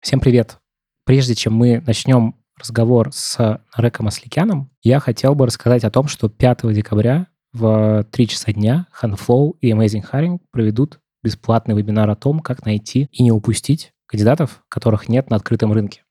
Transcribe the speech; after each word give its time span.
Всем 0.00 0.20
привет! 0.20 0.58
Прежде 1.04 1.34
чем 1.34 1.54
мы 1.54 1.82
начнем 1.84 2.36
разговор 2.56 3.10
с 3.12 3.60
Реком 3.76 4.06
Асликяном, 4.06 4.70
я 4.80 5.00
хотел 5.00 5.34
бы 5.34 5.44
рассказать 5.44 5.82
о 5.82 5.90
том, 5.90 6.06
что 6.06 6.28
5 6.28 6.72
декабря 6.72 7.26
в 7.52 8.04
3 8.12 8.28
часа 8.28 8.52
дня 8.52 8.86
Handflow 9.02 9.56
и 9.60 9.72
Amazing 9.72 10.04
Hiring 10.08 10.38
проведут 10.52 11.00
бесплатный 11.24 11.74
вебинар 11.74 12.08
о 12.08 12.14
том, 12.14 12.38
как 12.38 12.64
найти 12.64 13.08
и 13.10 13.24
не 13.24 13.32
упустить 13.32 13.92
кандидатов, 14.06 14.62
которых 14.68 15.08
нет 15.08 15.30
на 15.30 15.36
открытом 15.36 15.72
рынке. 15.72 16.04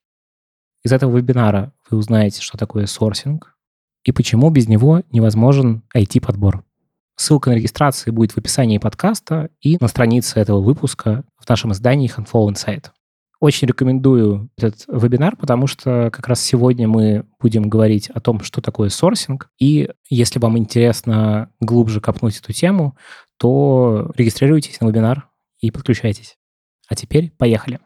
Из 0.83 0.91
этого 0.91 1.17
вебинара 1.17 1.73
вы 1.89 1.97
узнаете, 1.97 2.41
что 2.41 2.57
такое 2.57 2.87
сорсинг 2.87 3.55
и 4.03 4.11
почему 4.11 4.49
без 4.49 4.67
него 4.67 5.01
невозможен 5.13 5.83
IT-подбор. 5.95 6.65
Ссылка 7.15 7.51
на 7.51 7.55
регистрацию 7.55 8.13
будет 8.13 8.33
в 8.33 8.37
описании 8.37 8.79
подкаста 8.79 9.49
и 9.61 9.77
на 9.79 9.87
странице 9.87 10.41
этого 10.41 10.59
выпуска 10.59 11.23
в 11.37 11.47
нашем 11.47 11.71
издании 11.71 12.13
Handflow 12.13 12.49
Insight. 12.49 12.91
Очень 13.39 13.67
рекомендую 13.67 14.49
этот 14.57 14.85
вебинар, 14.87 15.35
потому 15.35 15.67
что 15.67 16.09
как 16.11 16.27
раз 16.27 16.41
сегодня 16.41 16.87
мы 16.87 17.25
будем 17.39 17.69
говорить 17.69 18.09
о 18.09 18.19
том, 18.19 18.39
что 18.39 18.61
такое 18.61 18.89
сорсинг. 18.89 19.49
И 19.59 19.91
если 20.09 20.39
вам 20.39 20.57
интересно 20.57 21.51
глубже 21.59 22.01
копнуть 22.01 22.39
эту 22.39 22.51
тему, 22.51 22.97
то 23.37 24.11
регистрируйтесь 24.15 24.81
на 24.81 24.87
вебинар 24.87 25.29
и 25.59 25.69
подключайтесь. 25.69 26.35
А 26.89 26.95
теперь 26.95 27.31
поехали. 27.37 27.79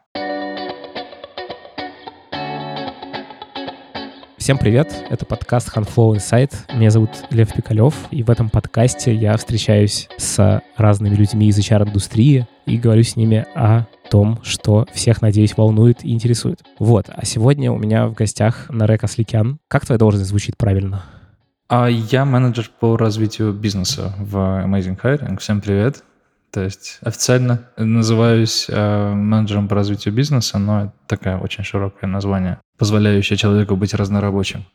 Всем 4.38 4.56
привет, 4.56 5.04
это 5.10 5.26
подкаст 5.26 5.68
Handflow 5.76 6.16
Insight. 6.16 6.52
Меня 6.74 6.90
зовут 6.90 7.10
Лев 7.30 7.52
Пикалев, 7.52 7.94
и 8.10 8.22
в 8.22 8.30
этом 8.30 8.48
подкасте 8.48 9.14
я 9.14 9.36
встречаюсь 9.36 10.08
с 10.16 10.62
разными 10.78 11.14
людьми 11.14 11.48
из 11.48 11.58
HR-индустрии 11.58 12.48
и 12.64 12.78
говорю 12.78 13.02
с 13.02 13.16
ними 13.16 13.46
о 13.54 13.86
том, 14.10 14.40
что 14.42 14.86
всех, 14.92 15.22
надеюсь, 15.22 15.56
волнует 15.56 16.04
и 16.04 16.12
интересует. 16.12 16.62
Вот, 16.78 17.06
а 17.08 17.24
сегодня 17.24 17.72
у 17.72 17.78
меня 17.78 18.06
в 18.06 18.14
гостях 18.14 18.68
Нарек 18.68 19.04
Асликян. 19.04 19.58
Как 19.68 19.86
твоя 19.86 19.98
должность 19.98 20.28
звучит 20.28 20.56
правильно? 20.56 21.04
А 21.68 21.88
я 21.88 22.24
менеджер 22.24 22.70
по 22.80 22.96
развитию 22.96 23.52
бизнеса 23.52 24.14
в 24.18 24.36
Amazing 24.36 25.00
Hiring. 25.00 25.38
Всем 25.38 25.60
привет. 25.60 26.04
То 26.52 26.60
есть 26.60 26.98
официально 27.00 27.62
называюсь 27.78 28.66
э, 28.68 29.14
менеджером 29.14 29.68
по 29.68 29.74
развитию 29.74 30.12
бизнеса, 30.12 30.58
но 30.58 30.82
это 30.82 30.92
такое 31.06 31.38
очень 31.38 31.64
широкое 31.64 32.10
название, 32.10 32.58
позволяющее 32.76 33.38
человеку 33.38 33.74
быть 33.74 33.94
разнорабочим. 33.94 34.66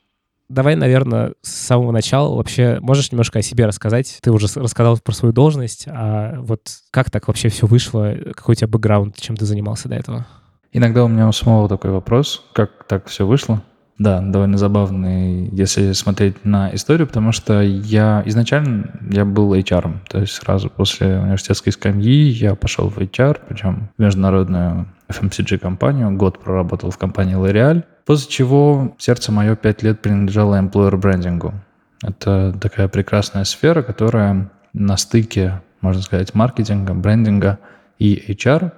Давай, 0.50 0.76
наверное, 0.76 1.34
с 1.42 1.52
самого 1.52 1.92
начала 1.92 2.34
вообще 2.36 2.80
можешь 2.82 3.12
немножко 3.12 3.40
о 3.40 3.42
себе 3.42 3.66
рассказать? 3.66 4.20
Ты 4.22 4.32
уже 4.32 4.48
рассказал 4.56 4.98
про 4.98 5.14
свою 5.14 5.34
должность, 5.34 5.88
а 5.88 6.40
вот 6.40 6.62
как 6.92 7.12
так 7.12 7.28
вообще 7.28 7.50
все 7.50 7.68
вышло? 7.68 8.16
Какой 8.34 8.54
у 8.54 8.56
тебя 8.56 8.68
бэкграунд, 8.68 9.18
чем 9.18 9.36
ты 9.36 9.46
занимался 9.46 9.90
до 9.90 9.96
этого? 9.96 10.26
Иногда 10.72 11.04
у 11.04 11.08
меня 11.08 11.28
у 11.28 11.32
самого 11.34 11.68
такой 11.68 11.92
вопрос, 11.92 12.44
как 12.54 12.86
так 12.88 13.08
все 13.08 13.26
вышло. 13.26 13.62
Да, 13.98 14.22
довольно 14.22 14.58
забавный, 14.58 15.50
если 15.52 15.92
смотреть 15.94 16.46
на 16.46 16.74
историю, 16.76 17.08
потому 17.08 17.32
что 17.32 17.62
я 17.62 18.22
изначально 18.28 18.92
я 19.10 19.26
был 19.26 19.56
HR, 19.56 19.92
то 20.08 20.20
есть 20.20 20.34
сразу 20.34 20.70
после 20.70 21.18
университетской 21.18 21.74
скамьи 21.74 22.30
я 22.30 22.54
пошел 22.54 22.90
в 22.90 23.00
HR, 23.00 23.40
причем 23.48 23.90
в 23.98 24.02
международную 24.02 24.88
FMCG-компанию, 25.10 26.12
год 26.16 26.40
проработал 26.40 26.92
в 26.92 26.98
компании 27.00 27.36
L'Oreal, 27.36 27.84
после 28.08 28.32
чего 28.32 28.96
сердце 28.98 29.32
мое 29.32 29.56
пять 29.56 29.84
лет 29.84 30.02
принадлежало 30.02 30.60
employer 30.60 30.96
брендингу. 30.96 31.54
Это 32.02 32.58
такая 32.60 32.88
прекрасная 32.88 33.44
сфера, 33.44 33.84
которая 33.84 34.50
на 34.74 34.96
стыке, 34.98 35.62
можно 35.82 36.02
сказать, 36.02 36.34
маркетинга, 36.34 36.94
брендинга 36.94 37.60
и 38.00 38.32
HR, 38.32 38.72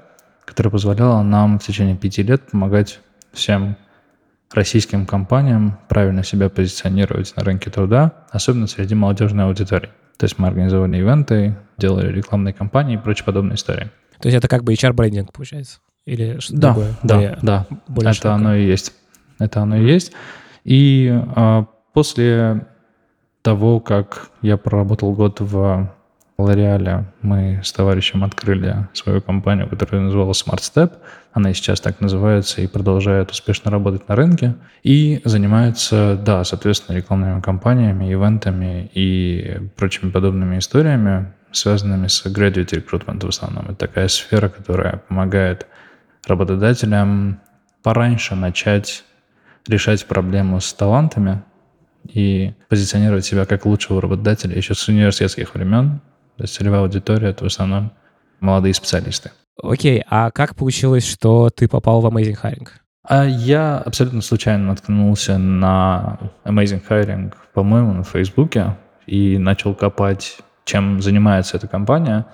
которая 0.46 0.72
позволяла 0.72 1.22
нам 1.22 1.60
в 1.60 1.64
течение 1.64 1.96
пяти 1.96 2.24
лет 2.24 2.42
помогать 2.50 3.02
всем 3.32 3.78
российским 4.52 5.06
компаниям 5.06 5.78
правильно 5.90 6.24
себя 6.24 6.50
позиционировать 6.50 7.34
на 7.36 7.44
рынке 7.44 7.70
труда, 7.70 8.14
особенно 8.32 8.66
среди 8.66 8.96
молодежной 8.96 9.46
аудитории. 9.46 9.90
То 10.18 10.24
есть 10.24 10.40
мы 10.40 10.48
организовали 10.48 10.98
ивенты, 10.98 11.56
делали 11.78 12.12
рекламные 12.12 12.54
кампании 12.54 12.96
и 12.96 12.98
прочие 12.98 13.26
подобные 13.26 13.56
истории. 13.56 13.92
То 14.20 14.28
есть 14.28 14.38
это 14.38 14.48
как 14.48 14.64
бы 14.64 14.74
HR-брендинг 14.74 15.32
получается? 15.32 15.80
Или 16.06 16.40
что-то 16.40 16.60
да, 16.60 16.74
другое? 16.74 16.94
Да, 17.04 17.16
более, 17.16 17.40
да, 17.44 17.66
более 17.88 18.12
это 18.12 18.22
широко. 18.22 18.36
оно 18.36 18.56
и 18.56 18.66
есть. 18.66 18.94
Это 19.40 19.62
оно 19.62 19.78
и 19.78 19.86
есть. 19.86 20.12
И 20.64 21.10
а, 21.36 21.66
после 21.94 22.68
того, 23.42 23.80
как 23.80 24.30
я 24.42 24.58
проработал 24.58 25.14
год 25.14 25.40
в 25.40 25.90
L'Oreal 26.40 27.04
мы 27.22 27.60
с 27.64 27.74
товарищем 27.74 28.24
открыли 28.24 28.88
свою 28.94 29.22
компанию, 29.22 29.68
которая 29.68 30.02
называлась 30.02 30.42
Smart 30.42 30.60
Step. 30.60 30.94
Она 31.34 31.54
сейчас 31.54 31.82
так 31.82 32.00
называется 32.00 32.62
и 32.62 32.68
продолжает 32.68 33.32
успешно 33.32 33.70
работать 33.72 34.08
на 34.08 34.16
рынке. 34.16 34.56
И 34.82 35.22
занимается, 35.26 36.18
да, 36.24 36.44
соответственно, 36.46 36.96
рекламными 36.96 37.42
кампаниями, 37.42 38.12
ивентами 38.12 38.90
и 38.94 39.70
прочими 39.76 40.12
подобными 40.12 40.60
историями, 40.60 41.34
связанными 41.52 42.08
с 42.08 42.26
graduate 42.26 42.72
recruitment 42.72 43.26
в 43.26 43.30
основном. 43.30 43.66
Это 43.66 43.76
такая 43.76 44.08
сфера, 44.08 44.48
которая 44.48 45.02
помогает 45.10 45.68
работодателям 46.26 47.42
пораньше 47.84 48.36
начать 48.36 49.04
решать 49.68 50.06
проблему 50.06 50.60
с 50.60 50.74
талантами 50.74 51.44
и 52.08 52.54
позиционировать 52.70 53.26
себя 53.26 53.46
как 53.46 53.66
лучшего 53.66 54.02
работодателя 54.02 54.56
еще 54.56 54.74
с 54.74 54.88
университетских 54.88 55.54
времен, 55.54 56.02
то 56.38 56.44
есть 56.44 56.56
целевая 56.56 56.82
аудитория— 56.82 57.30
это 57.30 57.44
в 57.44 57.48
основном 57.48 57.92
молодые 58.40 58.74
специалисты. 58.74 59.32
Окей, 59.62 60.04
а 60.10 60.32
как 60.32 60.56
получилось, 60.56 61.06
что 61.06 61.50
ты 61.50 61.68
попал 61.68 62.02
в 62.02 62.06
Amazing 62.06 62.38
Hiring? 62.42 62.68
А 63.04 63.26
я 63.26 63.78
абсолютно 63.80 64.22
случайно 64.22 64.68
наткнулся 64.68 65.38
на 65.38 66.20
Amazing 66.46 66.82
Hiring, 66.88 67.34
по-моему, 67.54 67.94
на 67.94 68.04
Фейсбуке 68.04 68.78
и 69.06 69.38
начал 69.38 69.74
копать, 69.74 70.38
чем 70.64 71.02
занимается 71.02 71.58
эта 71.58 71.68
компания. 71.68 72.26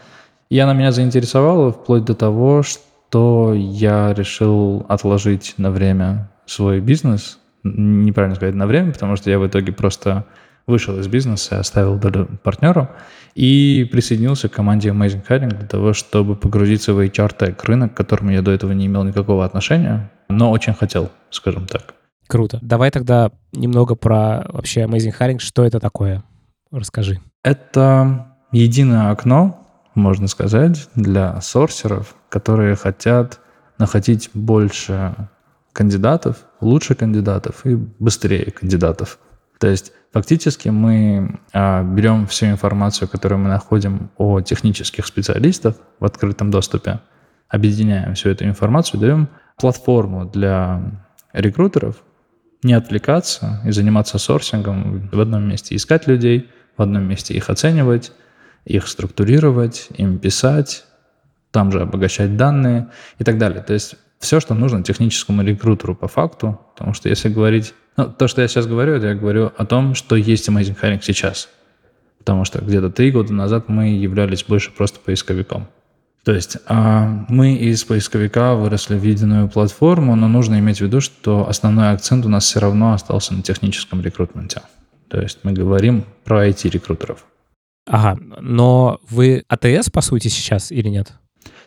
И 0.50 0.60
она 0.60 0.74
меня 0.74 0.92
заинтересовала 0.92 1.72
вплоть 1.72 2.06
до 2.06 2.14
того, 2.14 2.62
что 2.62 3.54
я 3.56 4.14
решил 4.14 4.86
отложить 4.88 5.56
на 5.58 5.72
время 5.72 6.30
свой 6.46 6.80
бизнес. 6.80 7.40
Неправильно 7.64 8.36
сказать 8.36 8.56
на 8.56 8.68
время, 8.68 8.92
потому 8.92 9.16
что 9.16 9.30
я 9.30 9.40
в 9.40 9.48
итоге 9.48 9.72
просто 9.72 10.26
вышел 10.68 10.98
из 11.00 11.08
бизнеса, 11.08 11.60
оставил 11.60 11.98
долю 11.98 12.28
партнеру 12.44 12.90
и 13.36 13.88
присоединился 13.92 14.50
к 14.50 14.54
команде 14.54 14.90
Amazing 14.90 15.26
Hiring 15.28 15.50
для 15.50 15.68
того, 15.68 15.94
чтобы 15.94 16.36
погрузиться 16.36 16.94
в 16.94 17.00
HR-тег 17.00 17.64
рынок, 17.64 17.94
к 17.94 17.98
которому 17.98 18.32
я 18.32 18.42
до 18.42 18.52
этого 18.52 18.72
не 18.72 18.88
имел 18.88 19.04
никакого 19.04 19.46
отношения, 19.46 20.12
но 20.30 20.52
очень 20.52 20.74
хотел, 20.74 21.12
скажем 21.30 21.68
так. 21.68 21.94
Круто. 22.28 22.60
Давай 22.62 22.90
тогда 22.90 23.32
немного 23.52 23.96
про 23.96 24.46
вообще 24.50 24.82
Amazing 24.82 25.14
Hiring. 25.20 25.40
Что 25.40 25.64
это 25.64 25.80
такое? 25.80 26.24
Расскажи. 26.72 27.20
Это 27.44 28.28
единое 28.52 29.12
окно, 29.12 29.68
можно 29.94 30.28
сказать, 30.28 30.90
для 30.96 31.40
сорсеров, 31.42 32.16
которые 32.30 32.76
хотят 32.76 33.40
находить 33.78 34.32
больше 34.34 35.16
кандидатов, 35.76 36.38
лучше 36.62 36.96
кандидатов 36.96 37.66
и 37.66 37.76
быстрее 37.76 38.50
кандидатов. 38.52 39.20
То 39.60 39.68
есть 39.68 39.92
фактически 40.14 40.70
мы 40.70 41.40
а, 41.52 41.84
берем 41.84 42.28
всю 42.28 42.46
информацию, 42.46 43.10
которую 43.10 43.40
мы 43.40 43.50
находим 43.50 44.10
о 44.18 44.40
технических 44.40 45.06
специалистах 45.06 45.76
в 46.00 46.06
открытом 46.06 46.50
доступе, 46.50 47.02
объединяем 47.50 48.16
всю 48.16 48.30
эту 48.30 48.46
информацию, 48.46 49.02
даем 49.02 49.28
платформу 49.58 50.26
для 50.26 50.82
рекрутеров 51.34 51.98
не 52.64 52.74
отвлекаться 52.74 53.62
и 53.66 53.72
заниматься 53.72 54.18
сорсингом 54.18 55.10
в 55.12 55.20
одном 55.20 55.48
месте, 55.48 55.76
искать 55.76 56.08
людей, 56.08 56.50
в 56.78 56.82
одном 56.82 57.04
месте 57.04 57.34
их 57.34 57.50
оценивать, 57.50 58.14
их 58.64 58.88
структурировать, 58.88 59.90
им 59.98 60.20
писать, 60.20 60.86
там 61.52 61.72
же 61.72 61.82
обогащать 61.82 62.38
данные 62.38 62.88
и 63.20 63.24
так 63.24 63.38
далее. 63.38 63.62
То 63.62 63.74
есть 63.74 63.96
все, 64.26 64.40
что 64.40 64.54
нужно 64.54 64.84
техническому 64.84 65.44
рекрутеру 65.44 65.96
по 65.96 66.08
факту, 66.08 66.60
потому 66.74 66.94
что 66.94 67.10
если 67.10 67.30
говорить... 67.30 67.74
Ну, 67.98 68.12
то, 68.12 68.28
что 68.28 68.42
я 68.42 68.48
сейчас 68.48 68.68
говорю, 68.68 68.94
это 68.94 69.08
я 69.08 69.16
говорю 69.16 69.52
о 69.56 69.66
том, 69.66 69.96
что 69.96 70.16
есть 70.16 70.50
Amazing 70.50 70.78
Hiring 70.82 71.00
сейчас. 71.02 71.50
Потому 72.20 72.44
что 72.44 72.60
где-то 72.60 72.90
три 72.90 73.12
года 73.12 73.34
назад 73.34 73.70
мы 73.70 73.90
являлись 73.90 74.44
больше 74.44 74.72
просто 74.72 75.00
поисковиком. 75.00 75.68
То 76.26 76.34
есть 76.34 76.58
а, 76.66 77.26
мы 77.30 77.54
из 77.54 77.84
поисковика 77.84 78.56
выросли 78.56 78.98
в 78.98 79.04
единую 79.04 79.48
платформу, 79.48 80.16
но 80.16 80.28
нужно 80.28 80.58
иметь 80.58 80.80
в 80.80 80.82
виду, 80.82 81.00
что 81.00 81.48
основной 81.48 81.92
акцент 81.92 82.26
у 82.26 82.30
нас 82.30 82.46
все 82.46 82.60
равно 82.60 82.94
остался 82.94 83.36
на 83.36 83.44
техническом 83.44 84.02
рекрутменте. 84.02 84.62
То 85.08 85.22
есть 85.22 85.40
мы 85.44 85.54
говорим 85.54 86.04
про 86.24 86.48
IT-рекрутеров. 86.50 87.26
Ага, 87.86 88.20
но 88.42 89.00
вы 89.08 89.44
АТС, 89.48 89.92
по 89.92 90.02
сути, 90.02 90.28
сейчас 90.28 90.72
или 90.72 90.90
нет? 90.90 91.14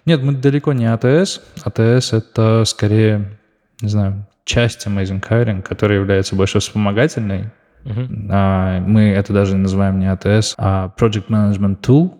Нет, 0.08 0.22
мы 0.22 0.32
далеко 0.32 0.72
не 0.72 0.86
АТС. 0.86 1.42
АТС— 1.62 2.12
это 2.14 2.64
скорее, 2.64 3.38
не 3.82 3.90
знаю, 3.90 4.26
часть 4.44 4.86
Amazing 4.86 5.20
Hiring, 5.20 5.60
которая 5.60 5.98
является 5.98 6.34
больше 6.34 6.60
вспомогательной. 6.60 7.50
Uh-huh. 7.84 8.28
А, 8.30 8.80
мы 8.80 9.10
это 9.10 9.34
даже 9.34 9.54
называем 9.58 9.98
не 9.98 10.10
АТС, 10.10 10.54
а 10.56 10.94
Project 10.98 11.26
Management 11.28 11.80
Tool. 11.82 12.14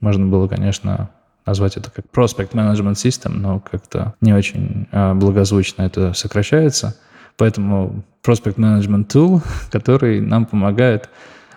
Можно 0.00 0.26
было, 0.26 0.48
конечно, 0.48 1.08
назвать 1.46 1.78
это 1.78 1.90
как 1.90 2.04
Prospect 2.12 2.50
Management 2.50 2.96
System, 2.96 3.30
но 3.38 3.58
как-то 3.58 4.12
не 4.20 4.34
очень 4.34 4.86
э, 4.92 5.14
благозвучно 5.14 5.80
это 5.80 6.12
сокращается. 6.12 6.94
Поэтому 7.38 8.04
Prospect 8.22 8.56
Management 8.56 9.06
Tool, 9.06 9.42
который 9.72 10.20
нам 10.20 10.44
помогает 10.44 11.08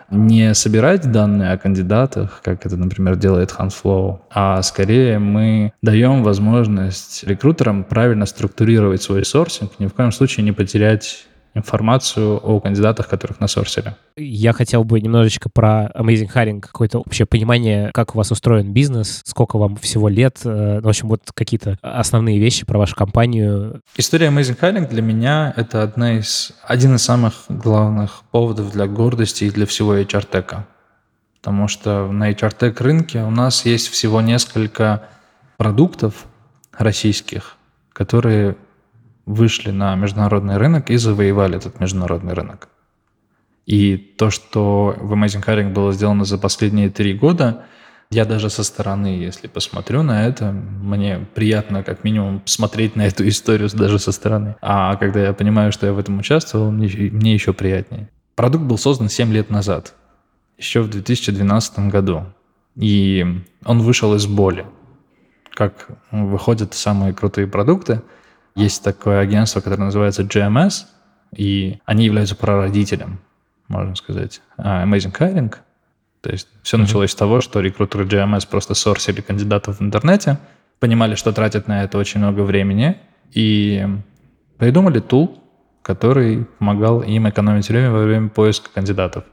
не 0.09 0.53
собирать 0.53 1.11
данные 1.11 1.51
о 1.51 1.57
кандидатах, 1.57 2.41
как 2.43 2.65
это, 2.65 2.77
например, 2.77 3.15
делает 3.15 3.51
HandFlow, 3.57 4.19
а 4.31 4.61
скорее 4.61 5.19
мы 5.19 5.73
даем 5.81 6.23
возможность 6.23 7.23
рекрутерам 7.23 7.83
правильно 7.83 8.25
структурировать 8.25 9.01
свой 9.01 9.25
сорсинг, 9.25 9.71
ни 9.79 9.87
в 9.87 9.93
коем 9.93 10.11
случае 10.11 10.45
не 10.45 10.51
потерять 10.51 11.26
информацию 11.57 12.37
о 12.37 12.59
кандидатах, 12.59 13.07
которых 13.07 13.39
на 13.39 13.47
сорсере. 13.47 13.95
Я 14.15 14.53
хотел 14.53 14.83
бы 14.83 14.99
немножечко 15.01 15.49
про 15.49 15.91
Amazing 15.95 16.31
Hiring, 16.33 16.61
какое-то 16.61 16.99
общее 16.99 17.25
понимание, 17.25 17.91
как 17.93 18.15
у 18.15 18.17
вас 18.17 18.31
устроен 18.31 18.73
бизнес, 18.73 19.21
сколько 19.25 19.57
вам 19.57 19.75
всего 19.77 20.09
лет, 20.09 20.39
э, 20.45 20.79
в 20.81 20.87
общем, 20.87 21.07
вот 21.09 21.21
какие-то 21.33 21.77
основные 21.81 22.39
вещи 22.39 22.65
про 22.65 22.77
вашу 22.77 22.95
компанию. 22.95 23.81
История 23.95 24.27
Amazing 24.27 24.59
Hiring 24.59 24.89
для 24.89 25.01
меня— 25.01 25.53
это 25.55 25.83
одна 25.83 26.17
из, 26.17 26.53
один 26.63 26.95
из 26.95 27.03
самых 27.03 27.45
главных 27.49 28.23
поводов 28.31 28.71
для 28.71 28.87
гордости 28.87 29.45
и 29.45 29.51
для 29.51 29.65
всего 29.65 29.95
HR-тека. 29.95 30.65
Потому 31.39 31.67
что 31.67 32.11
на 32.11 32.31
HR-тек 32.31 32.81
рынке 32.81 33.21
у 33.23 33.29
нас 33.29 33.65
есть 33.65 33.87
всего 33.89 34.21
несколько 34.21 35.03
продуктов 35.57 36.25
российских, 36.77 37.57
которые 37.93 38.55
вышли 39.27 39.71
на 39.71 39.93
международный 39.95 40.57
рынок 40.57 40.89
и 40.89 40.95
завоевали 40.95 41.57
этот 41.57 41.79
международный 41.79 42.33
рынок. 42.33 42.69
И 43.65 43.97
то, 43.97 44.29
что 44.31 44.95
в 44.97 45.13
Amazing 45.13 45.45
Hiring 45.45 45.73
было 45.73 45.91
сделано 45.91 46.23
за 46.23 46.37
последние 46.37 46.89
три 46.89 47.13
года, 47.13 47.65
я 48.09 48.23
даже 48.23 48.49
со 48.49 48.63
стороны, 48.63 49.07
если 49.07 49.47
посмотрю 49.47 50.01
на 50.01 50.25
это, 50.25 50.53
мне 50.53 51.27
приятно 51.35 51.83
как 51.83 52.05
минимум 52.05 52.41
смотреть 52.45 52.95
на 52.95 53.05
эту 53.05 53.27
историю 53.27 53.69
даже 53.73 53.99
со 53.99 54.13
стороны. 54.13 54.55
А 54.61 54.95
когда 54.95 55.19
я 55.19 55.33
понимаю, 55.33 55.73
что 55.73 55.85
я 55.85 55.91
в 55.91 55.99
этом 55.99 56.19
участвовал, 56.19 56.71
мне, 56.71 56.87
мне 57.11 57.33
еще 57.33 57.51
приятнее. 57.51 58.09
Продукт 58.35 58.63
был 58.63 58.77
создан 58.77 59.09
7 59.09 59.33
лет 59.33 59.49
назад, 59.49 59.93
еще 60.57 60.79
в 60.79 60.89
2012 60.89 61.79
году. 61.89 62.27
И 62.77 63.25
он 63.65 63.81
вышел 63.81 64.15
из 64.15 64.25
боли. 64.25 64.65
Как 65.53 65.89
выходят 66.11 66.73
самые 66.73 67.13
крутые 67.13 67.47
продукты– 67.47 68.01
есть 68.57 68.83
такое 68.83 69.19
агентство, 69.19 69.61
которое 69.61 69.85
называется 69.85 70.23
GMS, 70.23 70.85
и 71.35 71.79
они 71.85 72.05
являются 72.05 72.35
прародителем, 72.35 73.19
можно 73.67 73.95
сказать, 73.95 74.41
а, 74.57 74.85
Amazing 74.85 75.15
Hiring. 75.17 75.55
То 76.21 76.31
есть 76.31 76.47
все 76.63 76.75
mm-hmm. 76.75 76.81
началось 76.81 77.11
с 77.11 77.15
того, 77.15 77.41
что 77.41 77.59
рекрутеры 77.61 78.05
GMS 78.05 78.47
просто 78.49 78.73
сорсили 78.73 79.21
кандидатов 79.21 79.79
в 79.79 79.83
интернете, 79.83 80.39
понимали, 80.79 81.15
что 81.15 81.31
тратят 81.31 81.67
на 81.67 81.83
это 81.83 81.97
очень 81.97 82.19
много 82.19 82.41
времени, 82.41 82.97
и 83.31 83.85
придумали 84.57 84.99
тул, 84.99 85.43
который 85.83 86.45
помогал 86.57 87.01
им 87.01 87.29
экономить 87.29 87.69
время 87.69 87.91
во 87.91 88.03
время 88.03 88.29
поиска 88.29 88.69
кандидатов. 88.73 89.23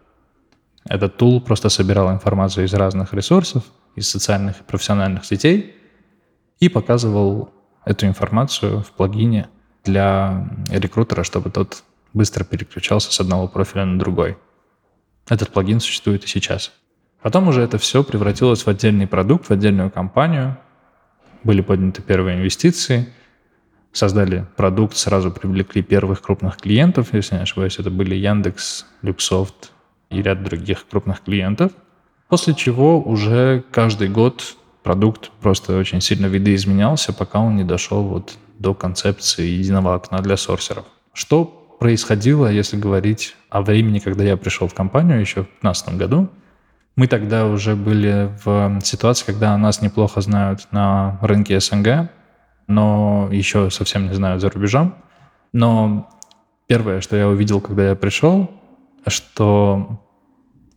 Этот 0.87 1.17
тул 1.17 1.41
просто 1.41 1.71
собирал 1.71 2.13
информацию 2.13 2.67
из 2.67 2.75
разных 2.75 3.15
ресурсов, 3.15 3.65
из 3.97 4.11
социальных 4.11 4.61
и 4.61 4.65
профессиональных 4.65 5.25
сетей 5.25 5.75
и 6.61 6.69
показывал 6.69 7.54
эту 7.85 8.07
информацию 8.07 8.81
в 8.83 8.91
плагине 8.93 9.49
для 9.85 10.49
рекрутера, 10.71 11.25
чтобы 11.25 11.51
тот 11.51 11.83
быстро 12.13 12.45
переключался 12.45 13.13
с 13.13 13.21
одного 13.21 13.49
профиля 13.49 13.85
на 13.85 13.99
другой. 13.99 14.39
Этот 15.29 15.51
плагин 15.51 15.81
существует 15.81 16.25
и 16.25 16.27
сейчас. 16.29 16.73
Потом 17.23 17.49
уже 17.49 17.63
это 17.63 17.79
все 17.79 18.05
превратилось 18.05 18.65
в 18.65 18.69
отдельный 18.69 19.07
продукт, 19.07 19.47
в 19.47 19.51
отдельную 19.51 19.91
компанию. 19.91 20.59
Были 21.43 21.61
подняты 21.61 22.03
первые 22.03 22.39
инвестиции, 22.39 23.09
создали 23.93 24.47
продукт, 24.57 24.97
сразу 24.97 25.31
привлекли 25.31 25.83
первых 25.83 26.21
крупных 26.21 26.59
клиентов, 26.59 27.13
если 27.13 27.37
не 27.37 27.43
ошибаюсь, 27.43 27.79
это 27.79 27.91
были 27.91 28.15
Яндекс, 28.15 28.87
Люксофт 29.03 29.73
и 30.11 30.21
ряд 30.23 30.43
других 30.43 30.87
крупных 30.87 31.23
клиентов. 31.23 31.73
После 32.29 32.55
чего 32.55 33.01
уже 33.01 33.65
каждый 33.71 34.09
год 34.09 34.57
продукт 34.85 35.31
просто 35.41 35.77
очень 35.77 36.01
сильно 36.01 36.27
видоизменялся, 36.27 37.13
пока 37.13 37.41
он 37.41 37.57
не 37.57 37.65
дошел 37.65 38.05
вот 38.05 38.39
до 38.59 38.75
концепции 38.75 39.47
единого 39.47 39.95
окна 39.95 40.19
для 40.19 40.37
сорсеров. 40.37 40.85
Что 41.13 41.45
происходило, 41.81 42.47
если 42.47 42.77
говорить 42.77 43.35
о 43.51 43.63
времени, 43.63 43.99
когда 43.99 44.23
я 44.23 44.37
пришел 44.37 44.69
в 44.69 44.75
компанию 44.75 45.19
еще 45.21 45.43
в 45.43 45.51
2015 45.63 45.97
году? 45.97 46.29
Мы 46.97 47.09
тогда 47.09 47.47
уже 47.47 47.75
были 47.75 48.31
в 48.45 48.81
ситуации, 48.83 49.27
когда 49.27 49.59
нас 49.59 49.83
неплохо 49.83 50.21
знают 50.21 50.69
на 50.71 51.19
рынке 51.23 51.59
СНГ, 51.59 52.11
но 52.69 53.29
еще 53.33 53.71
совсем 53.71 54.07
не 54.07 54.15
знают 54.15 54.41
за 54.41 54.51
рубежом. 54.51 54.95
Но 55.53 56.09
первое, 56.69 57.01
что 57.01 57.17
я 57.17 57.29
увидел, 57.29 57.61
когда 57.61 57.89
я 57.89 57.95
пришел, 57.97 58.51
что 59.07 60.01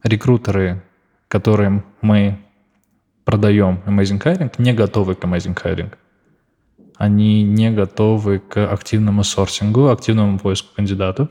рекрутеры, 0.01 0.83
которым 1.27 1.85
мы 2.01 2.39
продаем 3.27 3.81
Amazing 3.85 4.23
Hiring, 4.23 4.53
не 4.57 4.71
готовы 4.71 5.13
к 5.13 5.25
Amazing 5.25 5.61
Hiring. 5.61 5.91
Они 6.95 7.43
не 7.43 7.71
готовы 7.71 8.39
к 8.39 8.71
активному 8.71 9.25
сорсингу, 9.25 9.89
активному 9.89 10.39
поиску 10.39 10.73
кандидатов. 10.73 11.27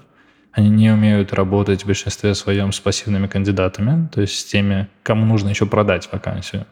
Они 0.53 0.69
не 0.69 0.91
умеют 0.91 1.33
работать 1.33 1.85
в 1.85 1.87
большинстве 1.87 2.35
своем 2.35 2.73
с 2.73 2.81
пассивными 2.81 3.29
кандидатами, 3.29 4.09
то 4.09 4.21
есть 4.21 4.39
с 4.39 4.45
теми, 4.45 4.89
кому 5.03 5.25
нужно 5.25 5.49
еще 5.49 5.65
продать 5.65 6.07
вакансию. 6.13 6.67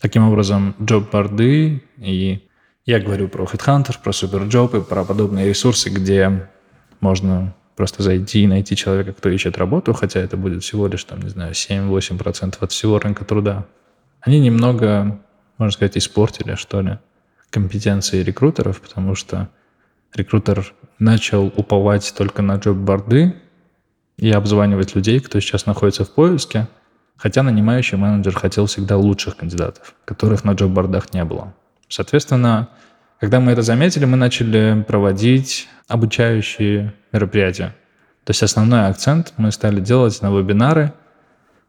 Таким 0.00 0.22
образом, 0.28 0.76
джоб-борды 0.80 1.82
и 1.98 2.48
я 2.86 3.00
говорю 3.00 3.26
про 3.28 3.44
HeadHunter, 3.44 3.96
про 4.04 4.12
SuperJob 4.12 4.78
и 4.78 4.84
про 4.84 5.04
подобные 5.04 5.48
ресурсы, 5.48 5.90
где 5.90 6.48
можно 7.00 7.56
просто 7.74 8.04
зайти 8.04 8.44
и 8.44 8.46
найти 8.46 8.76
человека, 8.76 9.14
кто 9.14 9.30
ищет 9.30 9.58
работу, 9.58 9.94
хотя 9.94 10.20
это 10.20 10.36
будет 10.36 10.62
всего 10.62 10.86
лишь, 10.86 11.02
там, 11.02 11.22
не 11.22 11.30
знаю, 11.30 11.54
7-8% 11.54 12.56
от 12.60 12.70
всего 12.70 13.00
рынка 13.00 13.24
труда. 13.24 13.66
Они 14.24 14.40
немного, 14.40 15.20
можно 15.58 15.72
сказать, 15.72 15.98
испортили, 15.98 16.54
что 16.54 16.80
ли, 16.80 16.98
компетенции 17.50 18.22
рекрутеров, 18.22 18.80
потому 18.80 19.14
что 19.14 19.50
рекрутер 20.14 20.72
начал 20.98 21.46
уповать 21.46 22.14
только 22.16 22.40
на 22.40 22.56
джоб-борды 22.56 23.34
и 24.16 24.30
обзванивать 24.30 24.94
людей, 24.94 25.20
кто 25.20 25.38
сейчас 25.40 25.66
находится 25.66 26.04
в 26.04 26.10
поиске, 26.10 26.68
хотя 27.16 27.42
нанимающий 27.42 27.98
менеджер 27.98 28.34
хотел 28.34 28.64
всегда 28.64 28.96
лучших 28.96 29.36
кандидатов, 29.36 29.94
которых 30.06 30.42
на 30.44 30.52
джоб-бордах 30.52 31.12
не 31.12 31.24
было. 31.24 31.52
Соответственно, 31.88 32.70
когда 33.20 33.40
мы 33.40 33.52
это 33.52 33.60
заметили, 33.60 34.06
мы 34.06 34.16
начали 34.16 34.84
проводить 34.88 35.68
обучающие 35.86 36.94
мероприятия. 37.12 37.76
То 38.24 38.30
есть 38.30 38.42
основной 38.42 38.86
акцент 38.86 39.34
мы 39.36 39.52
стали 39.52 39.80
делать 39.80 40.22
на 40.22 40.30
вебинары– 40.30 40.94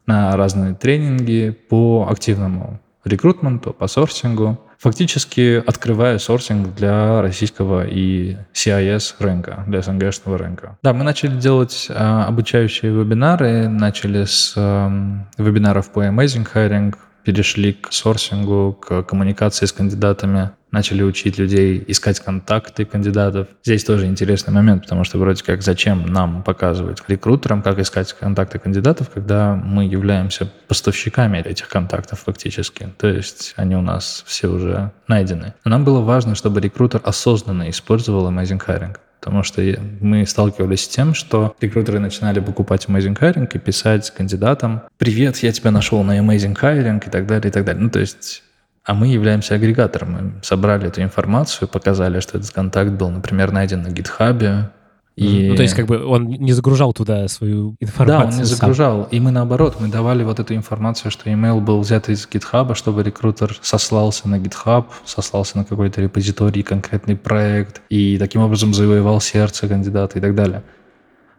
на 0.06 0.36
разные 0.36 0.74
тренинги 0.74 1.50
по 1.68 2.06
активному 2.10 2.80
рекрутменту, 3.04 3.72
по 3.72 3.86
сорсингу, 3.86 4.60
фактически 4.78 5.62
открывая 5.64 6.18
сорсинг 6.18 6.74
для 6.74 7.22
российского 7.22 7.86
и 7.86 8.36
CIS 8.52 9.14
рынка, 9.20 9.64
для 9.66 9.82
СНГшного 9.82 10.38
рынка. 10.38 10.76
Да, 10.82 10.92
мы 10.92 11.04
начали 11.04 11.38
делать 11.38 11.86
а, 11.88 12.26
обучающие 12.26 12.92
вебинары, 12.92 13.68
начали 13.68 14.24
с 14.24 14.54
а, 14.56 14.90
вебинаров 15.38 15.90
по 15.92 16.04
Amazing 16.04 16.46
Hiring, 16.52 16.94
перешли 17.24 17.72
к 17.72 17.92
сорсингу, 17.92 18.72
к 18.80 19.02
коммуникации 19.02 19.66
с 19.66 19.72
кандидатами, 19.72 20.50
начали 20.76 21.02
учить 21.02 21.38
людей 21.38 21.82
искать 21.86 22.20
контакты 22.20 22.84
кандидатов. 22.84 23.48
Здесь 23.64 23.82
тоже 23.82 24.04
интересный 24.04 24.52
момент, 24.52 24.82
потому 24.82 25.04
что 25.04 25.16
вроде 25.16 25.42
как 25.42 25.62
зачем 25.62 26.04
нам 26.04 26.42
показывать 26.42 26.98
рекрутерам, 27.08 27.62
как 27.62 27.78
искать 27.78 28.12
контакты 28.12 28.58
кандидатов, 28.58 29.08
когда 29.08 29.54
мы 29.54 29.86
являемся 29.86 30.52
поставщиками 30.68 31.38
этих 31.38 31.68
контактов 31.68 32.20
фактически. 32.26 32.90
То 32.98 33.08
есть 33.08 33.54
они 33.56 33.74
у 33.74 33.80
нас 33.80 34.22
все 34.26 34.48
уже 34.48 34.90
найдены. 35.08 35.54
Но 35.64 35.70
нам 35.70 35.84
было 35.86 36.02
важно, 36.02 36.34
чтобы 36.34 36.60
рекрутер 36.60 37.00
осознанно 37.02 37.70
использовал 37.70 38.30
Amazing 38.30 38.62
Hiring. 38.66 38.96
Потому 39.20 39.44
что 39.44 39.62
мы 40.02 40.26
сталкивались 40.26 40.84
с 40.84 40.88
тем, 40.88 41.14
что 41.14 41.56
рекрутеры 41.58 42.00
начинали 42.00 42.40
покупать 42.40 42.84
Amazing 42.84 43.18
Hiring 43.18 43.48
и 43.54 43.58
писать 43.58 44.10
кандидатам 44.10 44.82
«Привет, 44.98 45.38
я 45.38 45.52
тебя 45.52 45.70
нашел 45.70 46.02
на 46.02 46.18
Amazing 46.18 46.54
Hiring» 46.60 47.06
и 47.06 47.10
так 47.10 47.26
далее, 47.26 47.48
и 47.48 47.50
так 47.50 47.64
далее. 47.64 47.82
Ну, 47.82 47.88
то 47.88 47.98
есть 48.00 48.42
а 48.86 48.94
мы 48.94 49.08
являемся 49.08 49.56
агрегатором. 49.56 50.12
Мы 50.12 50.32
собрали 50.42 50.86
эту 50.86 51.02
информацию, 51.02 51.68
показали, 51.68 52.20
что 52.20 52.38
этот 52.38 52.50
контакт 52.50 52.92
был, 52.92 53.10
например, 53.10 53.52
найден 53.52 53.82
на 53.82 53.90
гитхабе, 53.90 54.70
и... 55.16 55.48
Ну, 55.48 55.56
то 55.56 55.62
есть, 55.62 55.74
как 55.74 55.86
бы 55.86 56.04
он 56.04 56.26
не 56.26 56.52
загружал 56.52 56.92
туда 56.92 57.26
свою 57.28 57.74
информацию. 57.80 58.18
Да, 58.18 58.34
он 58.34 58.38
не 58.38 58.44
сам. 58.44 58.56
загружал. 58.58 59.04
И 59.04 59.18
мы 59.18 59.30
наоборот, 59.30 59.76
мы 59.80 59.88
давали 59.88 60.22
вот 60.22 60.40
эту 60.40 60.54
информацию, 60.54 61.10
что 61.10 61.30
email 61.30 61.58
был 61.60 61.80
взят 61.80 62.10
из 62.10 62.28
GitHub, 62.28 62.74
чтобы 62.74 63.02
рекрутер 63.02 63.58
сослался 63.62 64.28
на 64.28 64.38
GitHub, 64.38 64.84
сослался 65.06 65.56
на 65.56 65.64
какой-то 65.64 66.02
репозиторий, 66.02 66.62
конкретный 66.62 67.16
проект, 67.16 67.80
и 67.88 68.18
таким 68.18 68.42
образом 68.42 68.74
завоевал 68.74 69.22
сердце 69.22 69.66
кандидата 69.68 70.18
и 70.18 70.20
так 70.20 70.34
далее. 70.34 70.62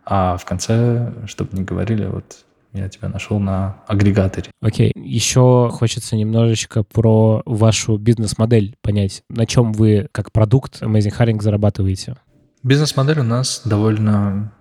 А 0.05 0.37
в 0.37 0.45
конце, 0.45 1.13
чтобы 1.27 1.55
не 1.55 1.63
говорили, 1.63 2.07
вот 2.07 2.46
я 2.77 2.89
тебя 2.89 3.09
нашел 3.09 3.39
на 3.39 3.77
агрегаторе. 3.87 4.51
Окей. 4.61 4.91
Еще 4.95 5.69
хочется 5.71 6.15
немножечко 6.15 6.83
про 6.83 7.41
вашу 7.45 7.97
бизнес-модель 7.97 8.75
понять. 8.81 9.23
На 9.29 9.45
чем 9.45 9.73
вы, 9.73 10.07
как 10.11 10.31
продукт 10.31 10.81
Amazing 10.81 11.17
Hiring, 11.17 11.41
зарабатываете? 11.41 12.15
Бизнес-модель 12.63 13.19
у 13.19 13.23
нас 13.23 13.61
довольно 13.65 14.51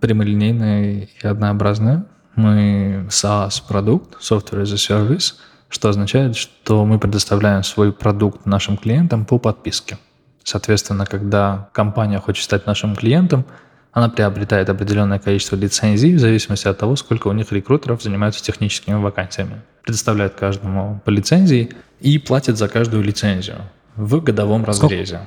прямолинейная 0.00 1.08
и 1.22 1.26
однообразная. 1.26 2.06
Мы 2.34 3.06
SaaS-продукт, 3.08 4.16
Software 4.20 4.62
as 4.62 4.72
a 4.72 4.76
Service, 4.76 5.34
что 5.68 5.88
означает, 5.88 6.36
что 6.36 6.84
мы 6.84 6.98
предоставляем 6.98 7.62
свой 7.62 7.92
продукт 7.92 8.46
нашим 8.46 8.76
клиентам 8.76 9.24
по 9.24 9.38
подписке. 9.38 9.98
Соответственно, 10.44 11.06
когда 11.06 11.68
компания 11.72 12.18
хочет 12.18 12.44
стать 12.44 12.66
нашим 12.66 12.96
клиентом, 12.96 13.44
она 13.92 14.08
приобретает 14.08 14.68
определенное 14.70 15.18
количество 15.18 15.54
лицензий 15.54 16.14
в 16.14 16.18
зависимости 16.18 16.66
от 16.66 16.78
того, 16.78 16.96
сколько 16.96 17.28
у 17.28 17.32
них 17.32 17.52
рекрутеров 17.52 18.02
занимаются 18.02 18.42
техническими 18.42 18.94
вакансиями. 18.94 19.60
Предоставляет 19.84 20.34
каждому 20.34 21.00
по 21.04 21.10
лицензии 21.10 21.70
и 22.00 22.18
платит 22.18 22.56
за 22.56 22.68
каждую 22.68 23.02
лицензию 23.04 23.58
в 23.96 24.20
годовом 24.20 24.64
разрезе. 24.64 25.20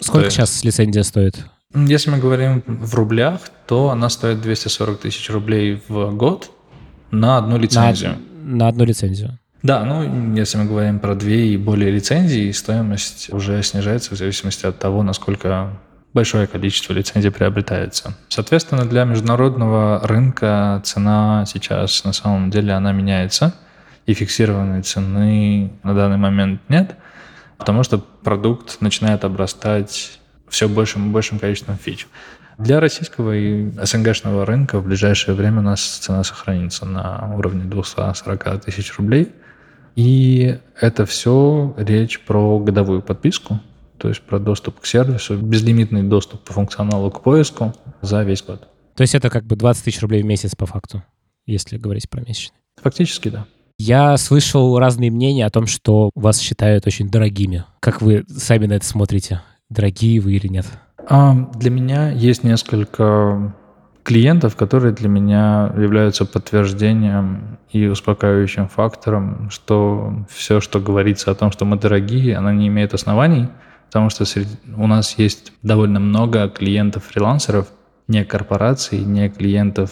Сколько 0.00 0.26
есть, 0.26 0.36
сейчас 0.36 0.64
лицензия 0.64 1.02
стоит? 1.02 1.44
Если 1.74 2.10
мы 2.10 2.18
говорим 2.18 2.62
в 2.66 2.94
рублях, 2.94 3.40
то 3.66 3.90
она 3.90 4.08
стоит 4.08 4.40
240 4.40 5.00
тысяч 5.00 5.28
рублей 5.28 5.82
в 5.88 6.14
год 6.16 6.50
на 7.10 7.36
одну 7.36 7.58
лицензию. 7.58 8.16
На, 8.42 8.56
на 8.56 8.68
одну 8.68 8.84
лицензию. 8.84 9.38
Да, 9.62 9.84
ну, 9.84 10.34
если 10.34 10.56
мы 10.56 10.64
говорим 10.64 11.00
про 11.00 11.14
две 11.14 11.48
и 11.48 11.56
более 11.56 11.90
лицензий, 11.90 12.52
стоимость 12.54 13.30
уже 13.32 13.62
снижается 13.62 14.14
в 14.14 14.18
зависимости 14.18 14.64
от 14.64 14.78
того, 14.78 15.02
насколько 15.02 15.78
большое 16.14 16.46
количество 16.46 16.92
лицензий 16.92 17.30
приобретается. 17.30 18.14
Соответственно, 18.28 18.84
для 18.84 19.04
международного 19.04 20.00
рынка 20.02 20.80
цена 20.84 21.44
сейчас 21.46 22.04
на 22.04 22.12
самом 22.12 22.50
деле 22.50 22.72
она 22.72 22.92
меняется, 22.92 23.54
и 24.06 24.14
фиксированной 24.14 24.82
цены 24.82 25.70
на 25.82 25.94
данный 25.94 26.16
момент 26.16 26.62
нет, 26.68 26.96
потому 27.58 27.82
что 27.82 27.98
продукт 27.98 28.80
начинает 28.80 29.24
обрастать 29.24 30.18
все 30.48 30.68
большим 30.68 31.08
и 31.08 31.12
большим 31.12 31.38
количеством 31.38 31.76
фич. 31.76 32.06
Для 32.56 32.80
российского 32.80 33.36
и 33.36 33.70
СНГшного 33.80 34.44
рынка 34.44 34.80
в 34.80 34.86
ближайшее 34.86 35.34
время 35.36 35.60
у 35.60 35.62
нас 35.62 35.80
цена 35.80 36.24
сохранится 36.24 36.86
на 36.86 37.32
уровне 37.36 37.64
240 37.64 38.64
тысяч 38.64 38.96
рублей. 38.98 39.32
И 39.94 40.58
это 40.80 41.06
все 41.06 41.74
речь 41.76 42.20
про 42.20 42.58
годовую 42.58 43.02
подписку, 43.02 43.60
то 43.98 44.08
есть 44.08 44.22
про 44.22 44.38
доступ 44.38 44.80
к 44.80 44.86
сервису, 44.86 45.36
безлимитный 45.36 46.02
доступ 46.02 46.44
по 46.44 46.52
функционалу 46.52 47.10
к 47.10 47.22
поиску 47.22 47.74
за 48.00 48.22
весь 48.22 48.42
год. 48.42 48.68
То 48.94 49.02
есть 49.02 49.14
это 49.14 49.30
как 49.30 49.44
бы 49.44 49.56
20 49.56 49.84
тысяч 49.84 50.00
рублей 50.00 50.22
в 50.22 50.26
месяц 50.26 50.54
по 50.54 50.66
факту, 50.66 51.02
если 51.46 51.76
говорить 51.78 52.08
про 52.08 52.20
месячный? 52.20 52.58
Фактически, 52.82 53.28
да. 53.28 53.46
Я 53.78 54.16
слышал 54.16 54.76
разные 54.78 55.10
мнения 55.10 55.46
о 55.46 55.50
том, 55.50 55.66
что 55.66 56.10
вас 56.14 56.40
считают 56.40 56.86
очень 56.86 57.08
дорогими. 57.08 57.64
Как 57.80 58.02
вы 58.02 58.24
сами 58.28 58.66
на 58.66 58.72
это 58.74 58.84
смотрите? 58.84 59.42
Дорогие 59.70 60.20
вы 60.20 60.32
или 60.32 60.48
нет? 60.48 60.66
А, 61.08 61.34
для 61.54 61.70
меня 61.70 62.10
есть 62.10 62.42
несколько 62.42 63.54
клиентов, 64.02 64.56
которые 64.56 64.94
для 64.94 65.08
меня 65.08 65.72
являются 65.76 66.24
подтверждением 66.24 67.58
и 67.70 67.86
успокаивающим 67.86 68.68
фактором, 68.68 69.50
что 69.50 70.24
все, 70.30 70.60
что 70.60 70.80
говорится 70.80 71.30
о 71.30 71.34
том, 71.34 71.52
что 71.52 71.64
мы 71.64 71.78
дорогие, 71.78 72.36
оно 72.36 72.50
не 72.50 72.68
имеет 72.68 72.94
оснований, 72.94 73.48
потому 73.88 74.10
что 74.10 74.24
у 74.76 74.86
нас 74.86 75.18
есть 75.18 75.52
довольно 75.62 75.98
много 75.98 76.48
клиентов-фрилансеров, 76.48 77.68
не 78.06 78.24
корпораций, 78.24 79.00
не 79.00 79.28
клиентов, 79.28 79.90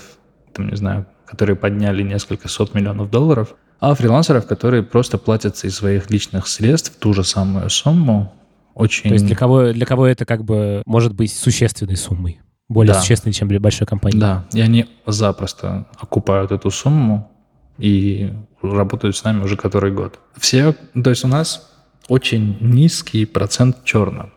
там, 0.52 0.68
не 0.68 0.76
знаю, 0.76 1.06
которые 1.26 1.56
подняли 1.56 2.02
несколько 2.02 2.48
сот 2.48 2.74
миллионов 2.74 3.10
долларов, 3.10 3.54
а 3.80 3.94
фрилансеров, 3.94 4.46
которые 4.46 4.82
просто 4.82 5.18
платятся 5.18 5.66
из 5.66 5.76
своих 5.76 6.10
личных 6.10 6.46
средств 6.46 6.98
ту 6.98 7.12
же 7.12 7.24
самую 7.24 7.68
сумму. 7.70 8.32
Очень... 8.74 9.10
То 9.10 9.14
есть 9.14 9.26
для 9.26 9.36
кого, 9.36 9.72
для 9.72 9.86
кого 9.86 10.06
это 10.06 10.24
как 10.24 10.44
бы 10.44 10.82
может 10.86 11.14
быть 11.14 11.32
существенной 11.32 11.96
суммой? 11.96 12.40
Более 12.68 12.94
да. 12.94 13.00
существенной, 13.00 13.32
чем 13.32 13.48
для 13.48 13.60
большой 13.60 13.86
компании. 13.86 14.18
Да, 14.18 14.44
и 14.52 14.60
они 14.60 14.86
запросто 15.06 15.86
окупают 15.98 16.52
эту 16.52 16.70
сумму 16.70 17.30
и 17.78 18.32
работают 18.62 19.16
с 19.16 19.24
нами 19.24 19.42
уже 19.42 19.56
который 19.56 19.92
год. 19.92 20.18
Все, 20.36 20.74
то 21.02 21.10
есть 21.10 21.24
у 21.24 21.28
нас 21.28 21.70
очень 22.08 22.56
низкий 22.60 23.24
процент 23.26 23.84
черного. 23.84 24.30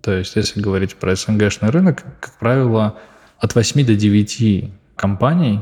То 0.00 0.12
есть, 0.12 0.36
если 0.36 0.60
говорить 0.60 0.96
про 0.96 1.14
СНГшный 1.14 1.70
рынок, 1.70 2.04
как 2.20 2.38
правило, 2.38 2.98
от 3.38 3.54
8 3.54 3.84
до 3.84 3.94
9 3.94 4.70
компаний, 4.96 5.60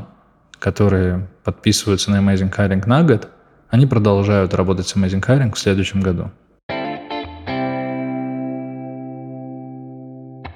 которые 0.59 1.27
подписываются 1.43 2.11
на 2.11 2.17
Amazing 2.17 2.55
Hiring 2.55 2.87
на 2.87 3.03
год, 3.03 3.29
они 3.69 3.85
продолжают 3.85 4.53
работать 4.53 4.87
с 4.87 4.95
Amazing 4.95 5.25
Hiring 5.25 5.53
в 5.53 5.59
следующем 5.59 6.01
году. 6.01 6.31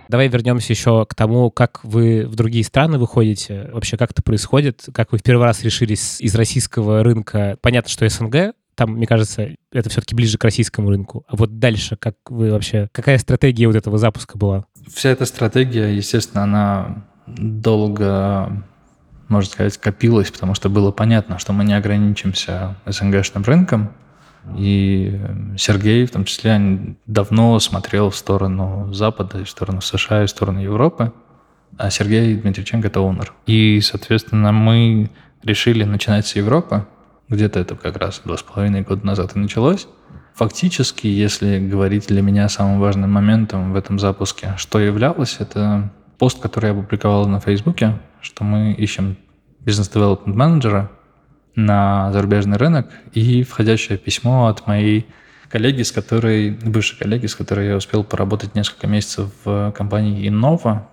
Давай 0.10 0.28
вернемся 0.28 0.72
еще 0.74 1.08
к 1.08 1.16
тому, 1.16 1.50
как 1.50 1.84
вы 1.84 2.28
в 2.28 2.36
другие 2.36 2.64
страны 2.64 3.00
выходите. 3.00 3.70
Вообще, 3.74 3.98
как 3.98 4.12
это 4.12 4.22
происходит? 4.22 4.86
Как 4.94 5.12
вы 5.12 5.18
в 5.18 5.24
первый 5.24 5.44
раз 5.44 5.64
решились 5.64 6.22
из 6.22 6.36
российского 6.36 7.04
рынка? 7.04 7.58
Понятно, 7.62 7.90
что 7.90 8.08
СНГ, 8.08 8.54
там, 8.76 8.94
мне 8.94 9.08
кажется, 9.08 9.50
это 9.72 9.90
все-таки 9.90 10.16
ближе 10.16 10.38
к 10.38 10.44
российскому 10.44 10.90
рынку. 10.90 11.24
А 11.28 11.36
вот 11.36 11.60
дальше, 11.60 11.96
как 11.96 12.16
вы 12.30 12.52
вообще, 12.52 12.90
какая 12.92 13.18
стратегия 13.18 13.68
вот 13.68 13.76
этого 13.76 13.98
запуска 13.98 14.38
была? 14.38 14.66
Вся 14.94 15.10
эта 15.10 15.26
стратегия, 15.26 15.96
естественно, 15.96 16.44
она 16.44 17.06
долго, 17.28 18.64
можно 19.28 19.50
сказать, 19.50 19.78
копилась, 19.78 20.32
потому 20.32 20.56
что 20.56 20.70
было 20.70 20.92
понятно, 20.92 21.40
что 21.40 21.54
мы 21.54 21.64
не 21.64 21.74
ограничимся 21.74 22.76
СНГшным 22.86 23.44
рынком. 23.44 23.94
И 24.58 25.20
Сергей, 25.58 26.06
в 26.06 26.12
том 26.12 26.26
числе, 26.26 26.96
давно 27.06 27.60
смотрел 27.60 28.10
в 28.10 28.16
сторону 28.16 28.92
Запада, 28.94 29.46
в 29.46 29.50
сторону 29.50 29.80
США, 29.82 30.26
в 30.26 30.30
сторону 30.30 30.62
Европы. 30.62 31.14
А 31.78 31.90
Сергей 31.90 32.36
Дмитриченко– 32.36 32.88
это 32.90 33.00
онор. 33.00 33.34
И, 33.48 33.80
соответственно, 33.82 34.52
мы 34.52 35.10
решили 35.44 35.84
начинать 35.84 36.28
с 36.28 36.36
Европы, 36.36 36.86
где-то 37.30 37.60
это 37.60 37.76
как 37.76 37.98
раз 37.98 38.22
два 38.24 38.38
с 38.38 38.44
половиной 38.44 38.82
года 38.82 39.06
назад 39.06 39.36
и 39.36 39.40
началось. 39.40 39.88
Фактически, 40.36 41.08
если 41.08 41.60
говорить 41.60 42.08
для 42.08 42.22
меня 42.22 42.50
самым 42.50 42.80
важным 42.80 43.12
моментом 43.12 43.74
в 43.74 43.76
этом 43.76 44.00
запуске, 44.00 44.54
что 44.58 44.80
являлось, 44.80 45.38
это 45.40 45.92
пост, 46.18 46.40
который 46.42 46.68
я 46.68 46.72
опубликовал 46.72 47.28
на 47.28 47.40
Фейсбуке, 47.40 48.00
что 48.22 48.44
мы 48.44 48.74
ищем 48.74 49.18
бизнес-девелопмент 49.60 50.36
менеджера 50.36 50.92
на 51.56 52.12
зарубежный 52.12 52.58
рынок 52.58 52.90
и 53.14 53.44
входящее 53.44 53.98
письмо 53.98 54.48
от 54.48 54.66
моей 54.66 55.06
коллеги, 55.50 55.84
с 55.84 55.92
которой, 55.92 56.50
бывшей 56.50 56.98
коллеги, 56.98 57.28
с 57.28 57.36
которой 57.36 57.68
я 57.68 57.76
успел 57.76 58.04
поработать 58.04 58.56
несколько 58.56 58.88
месяцев 58.88 59.30
в 59.46 59.72
компании 59.78 60.28
Innova, 60.28 60.86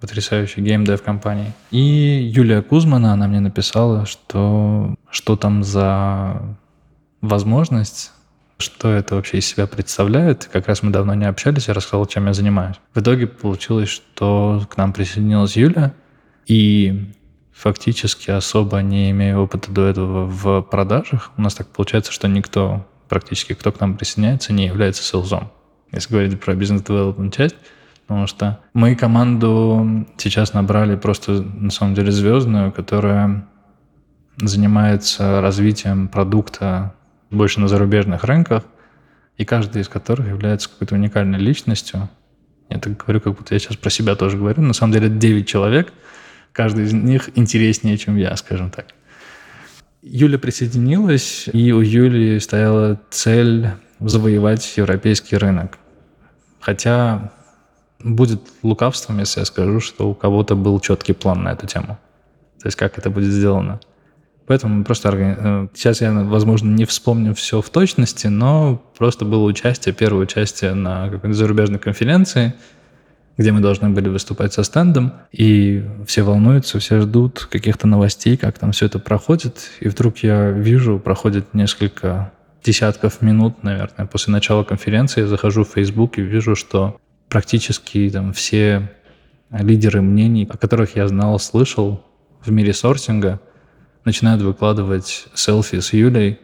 потрясающей 0.00 0.62
геймдев 0.62 1.02
компании. 1.02 1.52
И 1.72 1.78
Юлия 2.32 2.62
Кузмана, 2.62 3.12
она 3.12 3.26
мне 3.26 3.40
написала, 3.40 4.06
что 4.06 4.94
что 5.16 5.34
там 5.34 5.64
за 5.64 6.42
возможность, 7.22 8.12
что 8.58 8.90
это 8.90 9.14
вообще 9.14 9.38
из 9.38 9.46
себя 9.46 9.66
представляет. 9.66 10.44
Как 10.52 10.68
раз 10.68 10.82
мы 10.82 10.90
давно 10.90 11.14
не 11.14 11.24
общались, 11.24 11.68
я 11.68 11.74
рассказал, 11.74 12.04
чем 12.04 12.26
я 12.26 12.34
занимаюсь. 12.34 12.76
В 12.92 13.00
итоге 13.00 13.26
получилось, 13.26 13.88
что 13.88 14.62
к 14.68 14.76
нам 14.76 14.92
присоединилась 14.92 15.56
Юля, 15.56 15.94
и 16.46 17.14
фактически 17.50 18.30
особо 18.30 18.82
не 18.82 19.10
имея 19.10 19.38
опыта 19.38 19.72
до 19.72 19.86
этого 19.86 20.26
в 20.26 20.60
продажах, 20.60 21.32
у 21.38 21.40
нас 21.40 21.54
так 21.54 21.68
получается, 21.68 22.12
что 22.12 22.28
никто, 22.28 22.86
практически 23.08 23.54
кто 23.54 23.72
к 23.72 23.80
нам 23.80 23.96
присоединяется, 23.96 24.52
не 24.52 24.66
является 24.66 25.02
селзом. 25.02 25.50
Если 25.92 26.12
говорить 26.12 26.38
про 26.38 26.54
бизнес-девелопмент 26.54 27.34
часть, 27.34 27.56
Потому 28.06 28.28
что 28.28 28.60
мы 28.72 28.94
команду 28.94 30.06
сейчас 30.16 30.52
набрали 30.52 30.94
просто, 30.94 31.42
на 31.42 31.72
самом 31.72 31.94
деле, 31.94 32.12
звездную, 32.12 32.70
которая 32.70 33.48
занимается 34.38 35.40
развитием 35.40 36.08
продукта 36.08 36.94
больше 37.30 37.60
на 37.60 37.68
зарубежных 37.68 38.24
рынках, 38.24 38.64
и 39.36 39.44
каждый 39.44 39.82
из 39.82 39.88
которых 39.88 40.28
является 40.28 40.68
какой-то 40.68 40.94
уникальной 40.94 41.38
личностью. 41.38 42.08
Я 42.68 42.78
так 42.78 42.96
говорю, 42.96 43.20
как 43.20 43.34
будто 43.34 43.54
я 43.54 43.58
сейчас 43.58 43.76
про 43.76 43.90
себя 43.90 44.16
тоже 44.16 44.36
говорю. 44.36 44.62
На 44.62 44.72
самом 44.72 44.92
деле 44.92 45.08
9 45.08 45.46
человек, 45.46 45.92
каждый 46.52 46.84
из 46.84 46.92
них 46.92 47.30
интереснее, 47.34 47.96
чем 47.98 48.16
я, 48.16 48.34
скажем 48.36 48.70
так. 48.70 48.86
Юля 50.02 50.38
присоединилась, 50.38 51.48
и 51.52 51.72
у 51.72 51.80
Юли 51.80 52.38
стояла 52.40 53.00
цель 53.10 53.70
завоевать 54.00 54.76
европейский 54.76 55.36
рынок. 55.36 55.78
Хотя 56.60 57.32
будет 57.98 58.40
лукавством, 58.62 59.18
если 59.18 59.40
я 59.40 59.46
скажу, 59.46 59.80
что 59.80 60.08
у 60.10 60.14
кого-то 60.14 60.54
был 60.54 60.78
четкий 60.80 61.12
план 61.12 61.42
на 61.42 61.50
эту 61.50 61.66
тему. 61.66 61.98
То 62.60 62.68
есть 62.68 62.76
как 62.76 62.98
это 62.98 63.10
будет 63.10 63.32
сделано. 63.32 63.80
Поэтому 64.46 64.84
просто. 64.84 65.10
Э, 65.12 65.68
сейчас 65.74 66.00
я, 66.00 66.12
возможно, 66.12 66.70
не 66.70 66.84
вспомню 66.84 67.34
все 67.34 67.60
в 67.60 67.68
точности, 67.70 68.28
но 68.28 68.82
просто 68.96 69.24
было 69.24 69.44
участие, 69.44 69.94
первое 69.94 70.22
участие 70.22 70.74
на 70.74 71.08
какой-то 71.08 71.34
зарубежной 71.34 71.78
конференции. 71.78 72.54
где 73.38 73.52
мы 73.52 73.60
должны 73.60 73.90
были 73.90 74.08
выступать 74.08 74.54
со 74.54 74.62
стендом, 74.62 75.12
и 75.30 75.84
все 76.06 76.22
волнуются, 76.22 76.78
все 76.78 77.02
ждут 77.02 77.46
каких-то 77.50 77.86
новостей, 77.86 78.38
как 78.38 78.58
там 78.58 78.72
все 78.72 78.86
это 78.86 78.98
проходит, 78.98 79.72
и 79.80 79.88
вдруг 79.88 80.18
я 80.18 80.50
вижу, 80.50 80.98
проходит 80.98 81.52
несколько 81.52 82.32
десятков 82.64 83.20
минут, 83.20 83.62
наверное, 83.62 84.06
после 84.06 84.32
начала 84.32 84.64
конференции, 84.64 85.20
я 85.20 85.26
захожу 85.26 85.64
в 85.64 85.68
Facebook 85.68 86.18
и 86.18 86.22
вижу, 86.22 86.56
что 86.56 86.98
практически 87.28 88.08
там 88.10 88.32
все 88.32 88.90
лидеры 89.50 90.00
мнений, 90.00 90.48
о 90.50 90.56
которых 90.56 90.96
я 90.96 91.06
знал, 91.06 91.38
слышал 91.38 92.02
в 92.42 92.50
мире 92.50 92.72
сорсинга, 92.72 93.40
начинают 94.06 94.40
выкладывать 94.40 95.26
селфи 95.34 95.80
с 95.80 95.92
Юлей 95.92 96.38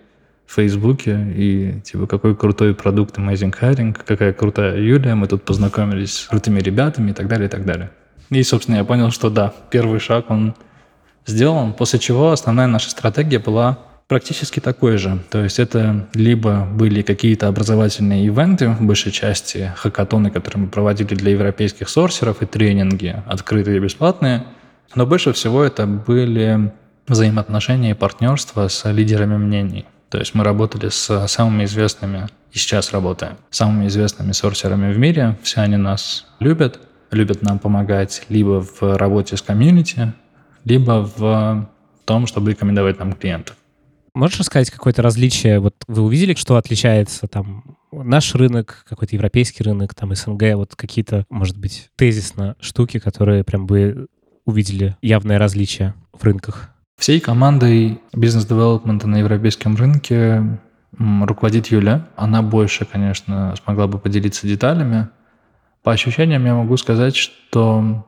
в 0.47 0.54
Фейсбуке 0.54 1.19
и 1.35 1.81
типа 1.81 2.07
какой 2.07 2.37
крутой 2.37 2.75
продукт 2.75 3.16
Amazing 3.16 3.54
Hiring, 3.59 3.97
какая 4.07 4.35
крутая 4.35 4.78
Юлия, 4.78 5.14
мы 5.14 5.28
тут 5.28 5.45
познакомились 5.45 6.19
с 6.19 6.26
крутыми 6.26 6.61
ребятами 6.61 7.12
и 7.12 7.14
так 7.14 7.28
далее, 7.28 7.47
и 7.47 7.50
так 7.50 7.64
далее. 7.64 7.90
И, 8.28 8.42
собственно, 8.42 8.76
я 8.76 8.85
понял, 8.85 9.11
что 9.11 9.31
да, 9.31 9.54
первый 9.71 10.00
шаг 10.00 10.31
он 10.31 10.54
сделан, 11.25 11.73
после 11.73 11.99
чего 11.99 12.33
основная 12.33 12.66
наша 12.66 12.90
стратегия 12.90 13.38
была 13.38 13.78
практически 14.09 14.61
такой 14.61 14.99
же. 14.99 15.21
То 15.31 15.42
есть 15.42 15.59
это 15.59 16.09
либо 16.12 16.66
были 16.66 17.00
какие-то 17.00 17.49
образовательные 17.49 18.26
ивенты, 18.26 18.69
в 18.69 18.83
большей 18.83 19.12
части 19.12 19.73
хакатоны, 19.76 20.31
которые 20.31 20.64
мы 20.64 20.69
проводили 20.69 21.14
для 21.14 21.31
европейских 21.31 21.88
сорсеров 21.88 22.42
и 22.42 22.47
тренинги, 22.47 23.16
открытые 23.26 23.78
и 23.78 23.81
бесплатные, 23.81 24.45
но 24.95 25.07
больше 25.07 25.33
всего 25.33 25.64
это 25.64 25.87
были 25.87 26.73
взаимоотношения 27.06 27.90
и 27.90 27.94
партнерства 27.94 28.68
с 28.68 28.90
лидерами 28.90 29.37
мнений. 29.37 29.87
То 30.09 30.18
есть 30.18 30.35
мы 30.35 30.44
работали 30.44 30.88
с 30.88 31.26
самыми 31.26 31.64
известными, 31.64 32.28
и 32.52 32.59
сейчас 32.59 32.92
работаем, 32.92 33.37
самыми 33.50 33.87
известными 33.87 34.32
сорсерами 34.32 34.92
в 34.92 34.99
мире. 34.99 35.38
Все 35.42 35.62
они 35.62 35.76
нас 35.76 36.26
любят, 36.38 36.80
любят 37.11 37.42
нам 37.42 37.59
помогать 37.59 38.25
либо 38.28 38.62
в 38.62 38.97
работе 38.97 39.37
с 39.37 39.42
комьюнити, 39.42 40.12
либо 40.64 41.11
в 41.16 41.68
том, 42.04 42.26
чтобы 42.26 42.50
рекомендовать 42.50 42.99
нам 42.99 43.14
клиентов. 43.14 43.56
Можешь 44.14 44.40
рассказать 44.40 44.71
какое-то 44.71 45.00
различие? 45.00 45.59
Вот 45.59 45.75
вы 45.87 46.02
увидели, 46.02 46.35
что 46.35 46.56
отличается 46.56 47.26
там 47.26 47.78
наш 47.90 48.35
рынок, 48.35 48.85
какой-то 48.87 49.16
европейский 49.16 49.62
рынок, 49.62 49.94
там 49.94 50.14
СНГ, 50.14 50.54
вот 50.56 50.76
какие-то, 50.76 51.25
может 51.30 51.56
быть, 51.56 51.90
тезисно 51.97 52.54
штуки, 52.61 52.99
которые 52.99 53.44
прям 53.44 53.66
бы 53.66 54.09
увидели 54.44 54.97
явное 55.00 55.38
различие 55.38 55.94
в 56.12 56.23
рынках? 56.25 56.68
Всей 56.99 57.20
командой 57.20 58.00
бизнес-девелопмента 58.12 59.08
на 59.08 59.16
европейском 59.16 59.76
рынке 59.76 60.58
руководит 60.99 61.68
Юля. 61.68 62.08
Она 62.16 62.42
больше, 62.42 62.84
конечно, 62.84 63.54
смогла 63.62 63.87
бы 63.87 63.99
поделиться 63.99 64.46
деталями. 64.46 65.08
По 65.82 65.92
ощущениям 65.92 66.44
я 66.44 66.54
могу 66.54 66.76
сказать, 66.76 67.16
что 67.16 68.06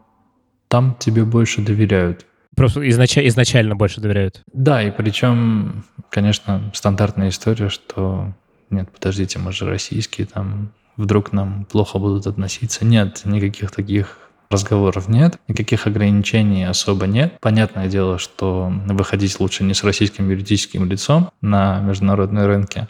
там 0.69 0.97
тебе 0.99 1.25
больше 1.25 1.63
доверяют. 1.63 2.27
Просто 2.55 2.89
изнач... 2.89 3.19
изначально 3.19 3.75
больше 3.75 4.01
доверяют. 4.01 4.43
Да, 4.53 4.83
и 4.83 4.91
причем, 4.91 5.85
конечно, 6.09 6.71
стандартная 6.73 7.31
история, 7.31 7.69
что 7.69 8.33
нет, 8.71 8.91
подождите, 8.91 9.39
мы 9.39 9.53
же 9.53 9.67
российские, 9.67 10.27
там 10.27 10.73
вдруг 10.97 11.33
нам 11.33 11.65
плохо 11.65 11.99
будут 11.99 12.27
относиться. 12.27 12.85
Нет, 12.85 13.23
никаких 13.25 13.71
таких 13.73 14.24
разговоров 14.51 15.09
нет, 15.09 15.39
никаких 15.49 15.87
ограничений 15.87 16.65
особо 16.65 17.07
нет. 17.07 17.39
Понятное 17.41 17.89
дело, 17.89 18.19
что 18.19 18.73
выходить 18.87 19.39
лучше 19.41 19.65
не 19.65 19.75
с 19.75 19.85
российским 19.85 20.31
юридическим 20.31 20.87
лицом 20.87 21.31
на 21.41 21.81
международные 21.81 22.47
рынки. 22.47 22.87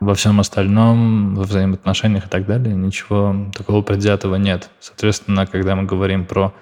Во 0.00 0.14
всем 0.14 0.40
остальном, 0.40 1.34
во 1.34 1.44
взаимоотношениях 1.44 2.26
и 2.26 2.28
так 2.28 2.46
далее, 2.46 2.74
ничего 2.74 3.50
такого 3.54 3.82
предвзятого 3.82 4.36
нет. 4.36 4.68
Соответственно, 4.78 5.46
когда 5.46 5.74
мы 5.74 5.84
говорим 5.84 6.26
про 6.26 6.54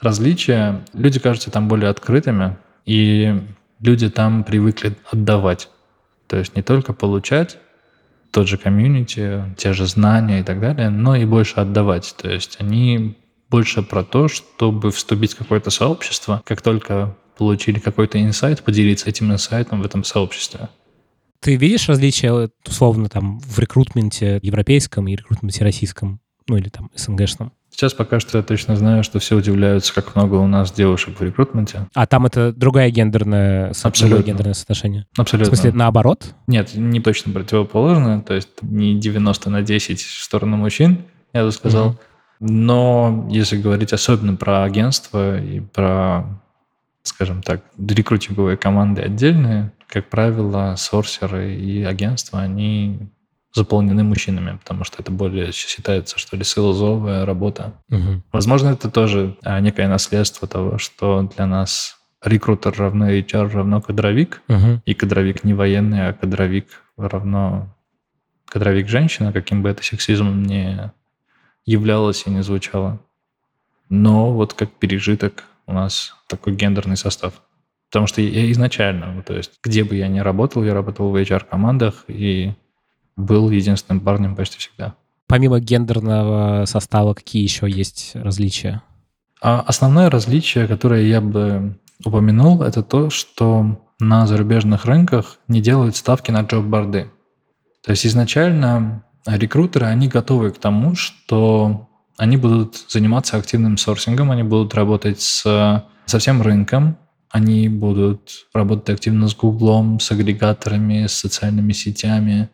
различия, 0.00 0.84
люди 0.92 1.18
кажутся 1.18 1.50
там 1.50 1.66
более 1.66 1.88
открытыми, 1.88 2.56
и 2.84 3.40
люди 3.80 4.10
там 4.10 4.44
привыкли 4.44 4.96
отдавать. 5.10 5.70
То 6.26 6.36
есть 6.36 6.56
не 6.56 6.62
только 6.62 6.92
получать 6.92 7.58
тот 8.30 8.48
же 8.48 8.58
комьюнити, 8.58 9.44
те 9.56 9.72
же 9.72 9.86
знания 9.86 10.40
и 10.40 10.42
так 10.42 10.60
далее, 10.60 10.90
но 10.90 11.16
и 11.16 11.24
больше 11.24 11.60
отдавать. 11.60 12.14
То 12.20 12.28
есть 12.28 12.56
они 12.60 13.16
больше 13.50 13.82
про 13.82 14.02
то, 14.02 14.28
чтобы 14.28 14.90
вступить 14.90 15.34
в 15.34 15.38
какое-то 15.38 15.70
сообщество, 15.70 16.42
как 16.44 16.62
только 16.62 17.16
получили 17.36 17.78
какой-то 17.78 18.20
инсайт, 18.22 18.62
поделиться 18.62 19.08
этим 19.08 19.32
инсайтом 19.32 19.82
в 19.82 19.84
этом 19.84 20.04
сообществе. 20.04 20.68
Ты 21.40 21.56
видишь 21.56 21.88
различия, 21.88 22.50
условно, 22.66 23.08
там, 23.08 23.38
в 23.40 23.58
рекрутменте 23.58 24.38
европейском 24.42 25.06
и 25.08 25.16
рекрутменте 25.16 25.62
российском, 25.62 26.20
ну 26.48 26.56
или 26.56 26.68
там 26.68 26.90
СНГшном? 26.94 27.52
Сейчас 27.70 27.92
пока 27.92 28.20
что 28.20 28.38
я 28.38 28.44
точно 28.44 28.76
знаю, 28.76 29.02
что 29.02 29.18
все 29.18 29.36
удивляются, 29.36 29.92
как 29.92 30.14
много 30.14 30.36
у 30.36 30.46
нас 30.46 30.72
девушек 30.72 31.18
в 31.18 31.22
рекрутменте. 31.22 31.88
А 31.92 32.06
там 32.06 32.24
это 32.24 32.52
другая 32.52 32.88
гендерная, 32.90 33.70
Абсолютно. 33.70 34.08
другое 34.08 34.22
гендерное 34.22 34.54
соотношение? 34.54 35.06
Абсолютно. 35.18 35.52
В 35.52 35.56
смысле, 35.56 35.72
наоборот? 35.76 36.34
Нет, 36.46 36.70
не 36.76 37.00
точно 37.00 37.32
противоположно, 37.32 38.22
то 38.22 38.32
есть 38.32 38.50
не 38.62 38.98
90 38.98 39.50
на 39.50 39.62
10 39.62 40.00
в 40.00 40.22
сторону 40.22 40.56
мужчин, 40.56 40.98
я 41.32 41.44
бы 41.44 41.50
сказал. 41.50 41.88
Угу. 41.88 41.98
Но 42.40 43.26
если 43.30 43.56
говорить 43.56 43.92
особенно 43.92 44.36
про 44.36 44.64
агентство 44.64 45.40
и 45.40 45.60
про, 45.60 46.24
скажем 47.02 47.42
так, 47.42 47.62
рекрутинговые 47.78 48.56
команды 48.56 49.02
отдельные, 49.02 49.72
как 49.86 50.08
правило, 50.08 50.74
сорсеры 50.76 51.54
и 51.54 51.82
агентства, 51.84 52.40
они 52.40 53.08
заполнены 53.54 54.02
мужчинами, 54.02 54.58
потому 54.58 54.82
что 54.84 55.00
это 55.00 55.12
более 55.12 55.52
считается, 55.52 56.18
что 56.18 56.36
ли, 56.36 56.42
силозовая 56.42 57.24
работа. 57.24 57.72
Угу. 57.90 58.22
Возможно, 58.32 58.70
это 58.70 58.90
тоже 58.90 59.36
а, 59.44 59.60
некое 59.60 59.86
наследство 59.86 60.48
того, 60.48 60.78
что 60.78 61.30
для 61.36 61.46
нас 61.46 61.96
рекрутер 62.22 62.74
равно 62.76 63.10
HR 63.10 63.52
равно 63.52 63.80
кадровик, 63.80 64.42
угу. 64.48 64.82
и 64.84 64.94
кадровик 64.94 65.44
не 65.44 65.54
военный, 65.54 66.08
а 66.08 66.12
кадровик 66.12 66.66
равно 66.96 67.72
кадровик 68.46 68.88
женщина, 68.88 69.32
каким 69.32 69.62
бы 69.62 69.68
это 69.68 69.82
сексизмом 69.82 70.42
не 70.42 70.92
являлось 71.64 72.24
и 72.26 72.30
не 72.30 72.42
звучало. 72.42 73.00
Но 73.88 74.32
вот 74.32 74.54
как 74.54 74.70
пережиток 74.72 75.44
у 75.66 75.72
нас 75.72 76.14
такой 76.28 76.54
гендерный 76.54 76.96
состав. 76.96 77.34
Потому 77.90 78.06
что 78.06 78.20
я 78.20 78.50
изначально, 78.50 79.22
то 79.22 79.34
есть 79.34 79.52
где 79.62 79.84
бы 79.84 79.94
я 79.94 80.08
ни 80.08 80.18
работал, 80.18 80.64
я 80.64 80.74
работал 80.74 81.10
в 81.10 81.16
HR-командах 81.16 82.04
и 82.08 82.52
был 83.16 83.50
единственным 83.50 84.00
парнем 84.00 84.34
почти 84.34 84.58
всегда. 84.58 84.94
Помимо 85.26 85.60
гендерного 85.60 86.64
состава, 86.66 87.14
какие 87.14 87.42
еще 87.42 87.70
есть 87.70 88.12
различия? 88.14 88.82
А 89.40 89.60
основное 89.60 90.10
различие, 90.10 90.66
которое 90.66 91.06
я 91.06 91.20
бы 91.20 91.78
упомянул, 92.04 92.62
это 92.62 92.82
то, 92.82 93.10
что 93.10 93.80
на 94.00 94.26
зарубежных 94.26 94.84
рынках 94.84 95.38
не 95.48 95.60
делают 95.60 95.96
ставки 95.96 96.30
на 96.30 96.42
джоб-борды. 96.42 97.10
То 97.84 97.90
есть 97.90 98.06
изначально 98.06 99.04
рекрутеры, 99.26 99.86
они 99.86 100.08
готовы 100.08 100.50
к 100.50 100.58
тому, 100.58 100.94
что 100.94 101.88
они 102.16 102.36
будут 102.36 102.84
заниматься 102.88 103.36
активным 103.36 103.76
сорсингом, 103.76 104.30
они 104.30 104.42
будут 104.42 104.74
работать 104.74 105.20
с, 105.20 105.42
со 106.06 106.18
всем 106.18 106.42
рынком, 106.42 106.96
они 107.30 107.68
будут 107.68 108.46
работать 108.52 108.90
активно 108.90 109.28
с 109.28 109.34
Гуглом, 109.34 109.98
с 109.98 110.12
агрегаторами, 110.12 111.06
с 111.06 111.14
социальными 111.14 111.72
сетями. 111.72 112.48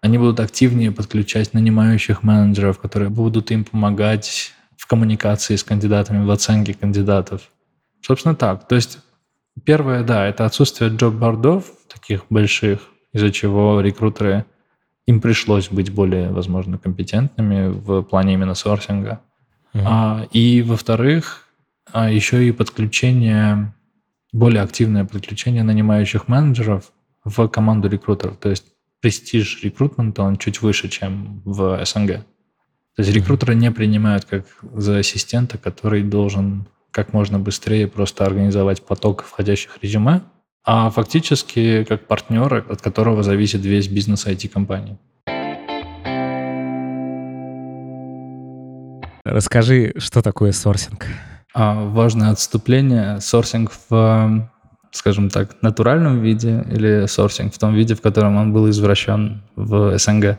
Они 0.00 0.16
будут 0.16 0.40
активнее 0.40 0.92
подключать 0.92 1.52
нанимающих 1.52 2.22
менеджеров, 2.22 2.78
которые 2.78 3.10
будут 3.10 3.50
им 3.50 3.64
помогать 3.64 4.52
в 4.78 4.86
коммуникации 4.86 5.56
с 5.56 5.64
кандидатами, 5.64 6.24
в 6.24 6.30
оценке 6.30 6.72
кандидатов. 6.74 7.50
Собственно 8.00 8.34
так. 8.34 8.66
То 8.66 8.76
есть 8.76 8.98
первое, 9.64 10.02
да, 10.02 10.26
это 10.26 10.46
отсутствие 10.46 10.90
джоб-бордов 10.90 11.66
таких 11.92 12.24
больших, 12.30 12.80
из-за 13.12 13.30
чего 13.30 13.80
рекрутеры 13.80 14.46
им 15.06 15.20
пришлось 15.20 15.68
быть 15.68 15.90
более, 15.90 16.30
возможно, 16.30 16.78
компетентными 16.78 17.68
в 17.68 18.02
плане 18.02 18.34
именно 18.34 18.54
сорсинга. 18.54 19.20
Mm-hmm. 19.74 19.82
А, 19.84 20.26
и, 20.32 20.62
во-вторых, 20.62 21.48
а, 21.92 22.10
еще 22.10 22.46
и 22.46 22.52
подключение, 22.52 23.74
более 24.32 24.62
активное 24.62 25.04
подключение 25.04 25.62
нанимающих 25.62 26.28
менеджеров 26.28 26.92
в 27.24 27.48
команду 27.48 27.88
рекрутеров. 27.88 28.38
То 28.38 28.50
есть 28.50 28.64
престиж 29.00 29.62
рекрутмента, 29.62 30.22
он 30.22 30.38
чуть 30.38 30.62
выше, 30.62 30.88
чем 30.88 31.42
в 31.44 31.84
СНГ. 31.84 32.24
То 32.96 33.02
есть 33.02 33.12
рекрутеры 33.12 33.54
не 33.54 33.70
принимают 33.70 34.24
как 34.24 34.46
за 34.62 34.98
ассистента, 34.98 35.58
который 35.58 36.02
должен 36.02 36.66
как 36.90 37.12
можно 37.12 37.40
быстрее 37.40 37.88
просто 37.88 38.24
организовать 38.24 38.86
поток 38.86 39.24
входящих 39.24 39.78
резюме, 39.82 40.22
а 40.64 40.90
фактически 40.90 41.84
как 41.84 42.06
партнеры, 42.06 42.64
от 42.68 42.80
которого 42.80 43.22
зависит 43.22 43.64
весь 43.64 43.88
бизнес 43.88 44.26
IT-компании. 44.26 44.98
Расскажи, 49.24 49.92
что 49.98 50.22
такое 50.22 50.52
сорсинг? 50.52 51.06
А, 51.54 51.84
важное 51.88 52.30
отступление. 52.30 53.20
Сорсинг 53.20 53.72
в, 53.88 54.50
скажем 54.90 55.30
так, 55.30 55.62
натуральном 55.62 56.20
виде 56.20 56.64
или 56.70 57.06
сорсинг 57.06 57.54
в 57.54 57.58
том 57.58 57.74
виде, 57.74 57.94
в 57.94 58.00
котором 58.00 58.36
он 58.36 58.52
был 58.52 58.68
извращен 58.68 59.42
в 59.56 59.96
СНГ? 59.98 60.38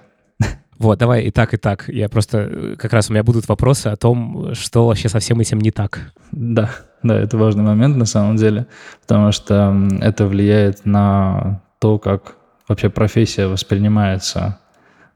Вот, 0.78 1.00
давай 1.00 1.24
и 1.24 1.32
так, 1.32 1.54
и 1.54 1.58
так. 1.58 1.88
Я 1.88 2.10
просто... 2.10 2.50
э, 2.52 2.76
Как 2.78 2.94
раз 2.94 3.10
у 3.10 3.14
меня 3.14 3.24
будут 3.24 3.48
вопросы 3.48 3.88
о 3.88 3.96
том, 3.96 4.54
что 4.54 4.88
вообще 4.88 5.10
со 5.10 5.20
всем 5.20 5.40
этим 5.40 5.60
не 5.60 5.72
так. 5.72 6.12
Да, 6.32 6.70
да, 7.04 7.18
это 7.20 7.38
важный 7.38 7.64
момент 7.64 7.96
на 7.98 8.06
самом 8.06 8.36
деле, 8.36 8.68
потому 9.02 9.32
что 9.32 9.76
это 10.02 10.26
влияет 10.28 10.86
на 10.86 11.62
то, 11.80 11.98
как 12.00 12.36
вообще 12.68 12.90
профессия 12.90 13.48
воспринимается 13.48 14.60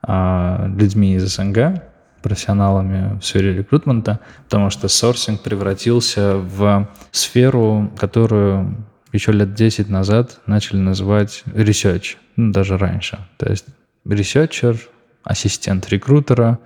а, 0.02 0.68
людьми 0.68 1.16
из 1.16 1.24
СНГ, 1.34 1.84
профессионалами 2.22 3.18
в 3.20 3.24
сфере 3.26 3.54
рекрутмента, 3.54 4.20
потому 4.46 4.70
что 4.70 4.88
сорсинг 4.88 5.42
превратился 5.42 6.36
в 6.38 6.88
сферу, 7.12 7.92
которую 7.98 8.86
еще 9.14 9.32
лет 9.32 9.54
10 9.54 9.90
назад 9.90 10.40
начали 10.46 10.78
называть 10.78 11.44
research, 11.48 12.18
ну, 12.36 12.52
даже 12.52 12.78
раньше. 12.78 13.20
То 13.38 13.50
есть 13.50 13.66
researcher, 14.06 14.78
ассистент 15.24 15.90
рекрутера, 15.90 16.60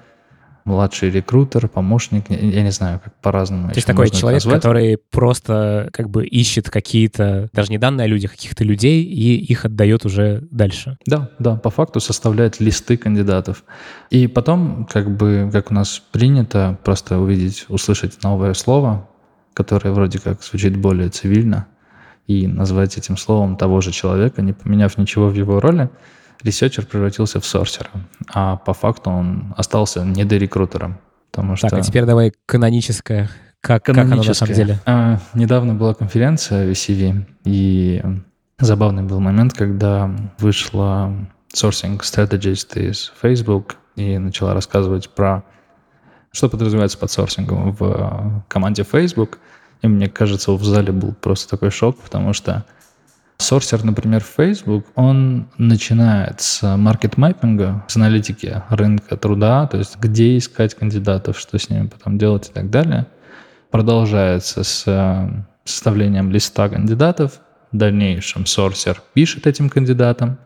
младший 0.65 1.09
рекрутер, 1.09 1.67
помощник, 1.67 2.29
я, 2.29 2.63
не 2.63 2.71
знаю, 2.71 3.01
как 3.03 3.13
по-разному. 3.21 3.69
То 3.69 3.75
есть 3.75 3.87
такой 3.87 4.09
человек, 4.09 4.43
назвать. 4.43 4.61
который 4.61 4.97
просто 4.97 5.89
как 5.91 6.09
бы 6.09 6.25
ищет 6.25 6.69
какие-то, 6.69 7.49
даже 7.53 7.69
не 7.69 7.77
данные 7.77 8.05
о 8.05 8.07
людях, 8.07 8.31
а 8.31 8.35
каких-то 8.35 8.63
людей, 8.63 9.03
и 9.03 9.35
их 9.35 9.65
отдает 9.65 10.05
уже 10.05 10.47
дальше. 10.51 10.97
Да, 11.05 11.29
да, 11.39 11.55
по 11.55 11.69
факту 11.69 11.99
составляет 11.99 12.59
листы 12.59 12.97
кандидатов. 12.97 13.63
И 14.09 14.27
потом, 14.27 14.87
как 14.89 15.15
бы, 15.15 15.49
как 15.51 15.71
у 15.71 15.73
нас 15.73 16.01
принято, 16.11 16.77
просто 16.83 17.19
увидеть, 17.19 17.65
услышать 17.67 18.23
новое 18.23 18.53
слово, 18.53 19.09
которое 19.53 19.91
вроде 19.91 20.19
как 20.19 20.43
звучит 20.43 20.77
более 20.77 21.09
цивильно, 21.09 21.67
и 22.25 22.47
назвать 22.47 22.97
этим 22.97 23.17
словом 23.17 23.57
того 23.57 23.81
же 23.81 23.91
человека, 23.91 24.41
не 24.41 24.53
поменяв 24.53 24.97
ничего 24.97 25.27
в 25.27 25.33
его 25.33 25.59
роли, 25.59 25.89
researcher 26.43 26.85
превратился 26.85 27.39
в 27.39 27.45
sourcer 27.45 27.79
а. 27.79 27.89
А 28.33 28.57
по 28.57 28.73
факту 28.73 29.09
он 29.09 29.53
остался 29.57 30.03
недорекрутером. 30.03 30.99
Потому 31.31 31.55
что 31.55 31.69
Так, 31.69 31.79
а 31.79 31.81
теперь 31.81 32.05
давай 32.05 32.33
каноническое. 32.45 33.29
Как, 33.61 33.83
как 33.83 33.97
оно 33.97 34.17
на 34.17 34.33
самом 34.33 34.53
деле? 34.53 34.79
А, 34.85 35.19
недавно 35.33 35.73
была 35.73 35.93
конференция 35.93 36.69
VCV, 36.69 37.25
и 37.45 38.03
забавный 38.59 39.03
был 39.03 39.19
момент, 39.19 39.53
когда 39.53 40.13
вышла 40.37 41.13
sourcing 41.55 41.99
strategist 42.01 42.77
из 42.79 43.13
Facebook 43.21 43.77
и 43.95 44.17
начала 44.17 44.53
рассказывать 44.53 45.09
про, 45.09 45.43
что 46.31 46.49
подразумевается 46.49 46.97
под 46.97 47.11
sourcing 47.11 47.59
ом 47.59 47.71
в 47.71 48.43
команде 48.47 48.83
Facebook. 48.83 49.39
И 49.81 49.87
мне 49.87 50.09
кажется, 50.09 50.51
в 50.51 50.63
зале 50.63 50.91
был 50.91 51.13
просто 51.13 51.49
такой 51.49 51.71
шок, 51.71 51.97
потому 51.99 52.33
что 52.33 52.65
сорсер, 53.43 53.83
например, 53.83 54.23
в 54.23 54.33
Facebook, 54.35 54.85
он 54.95 55.47
начинает 55.57 56.41
с 56.41 56.61
маркет-мэппинга, 56.77 57.83
с 57.87 57.95
аналитики 57.95 58.61
рынка 58.69 59.17
труда, 59.17 59.67
то 59.67 59.77
есть 59.77 59.97
где 59.97 60.37
искать 60.37 60.73
кандидатов, 60.73 61.37
что 61.37 61.59
с 61.59 61.69
ними 61.69 61.87
потом 61.87 62.17
делать 62.17 62.49
и 62.49 62.53
так 62.53 62.69
далее. 62.69 63.05
Продолжается 63.69 64.63
с 64.63 64.83
э, 64.85 65.29
составлением 65.65 66.31
листа 66.31 66.69
кандидатов. 66.69 67.39
В 67.71 67.77
дальнейшем 67.77 68.45
сорсер 68.45 69.01
пишет 69.13 69.47
этим 69.47 69.69
кандидатам, 69.69 70.37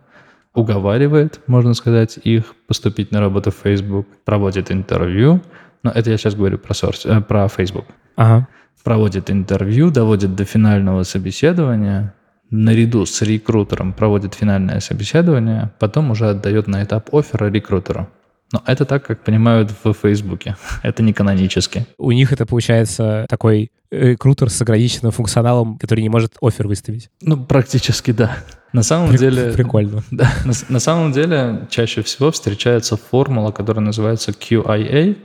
уговаривает, 0.54 1.42
можно 1.48 1.74
сказать, 1.74 2.18
их 2.24 2.56
поступить 2.68 3.12
на 3.12 3.20
работу 3.20 3.52
в 3.52 3.56
Facebook, 3.56 4.08
проводит 4.26 4.72
интервью. 4.72 5.42
Но 5.84 5.92
это 5.92 6.10
я 6.10 6.18
сейчас 6.18 6.36
говорю 6.36 6.58
про, 6.58 6.74
сорс, 6.74 7.06
э, 7.06 7.22
про 7.22 7.48
Facebook 7.48 7.86
Ага. 8.16 8.48
проводит 8.84 9.30
интервью, 9.30 9.92
доводит 9.92 10.36
до 10.36 10.46
финального 10.46 11.04
собеседования, 11.04 12.14
наряду 12.50 13.06
с 13.06 13.22
рекрутером 13.22 13.94
проводит 13.94 14.34
финальное 14.34 14.80
собеседование, 14.80 15.72
потом 15.80 16.12
уже 16.12 16.30
отдает 16.30 16.68
на 16.68 16.84
этап 16.84 17.14
оффера 17.14 17.50
рекрутеру. 17.50 18.08
Но 18.54 18.64
это 18.66 18.86
так, 18.86 19.06
как 19.06 19.24
понимают 19.24 19.74
в 19.84 19.94
Фейсбуке. 19.94 20.56
Это 20.84 21.04
не 21.04 21.12
канонически. 21.12 21.86
У 21.98 22.14
них 22.14 22.32
это 22.32 22.46
получается 22.46 23.26
такой 23.28 23.72
рекрутер 23.92 24.50
с 24.50 24.62
ограниченным 24.62 25.12
функционалом, 25.12 25.78
который 25.78 26.00
не 26.00 26.10
может 26.10 26.36
офер 26.42 26.68
выставить. 26.68 27.10
Ну, 27.22 27.38
практически 27.44 28.12
да. 28.12 28.38
На 28.72 28.84
самом 28.84 29.10
При- 29.10 29.18
деле... 29.18 29.52
Прикольно. 29.52 30.02
Да, 30.12 30.32
на, 30.46 30.54
на 30.70 30.80
самом 30.80 31.12
деле 31.12 31.68
чаще 31.70 32.02
всего 32.04 32.32
встречается 32.32 32.96
формула, 32.96 33.52
которая 33.52 33.84
называется 33.84 34.32
QIA. 34.32 35.18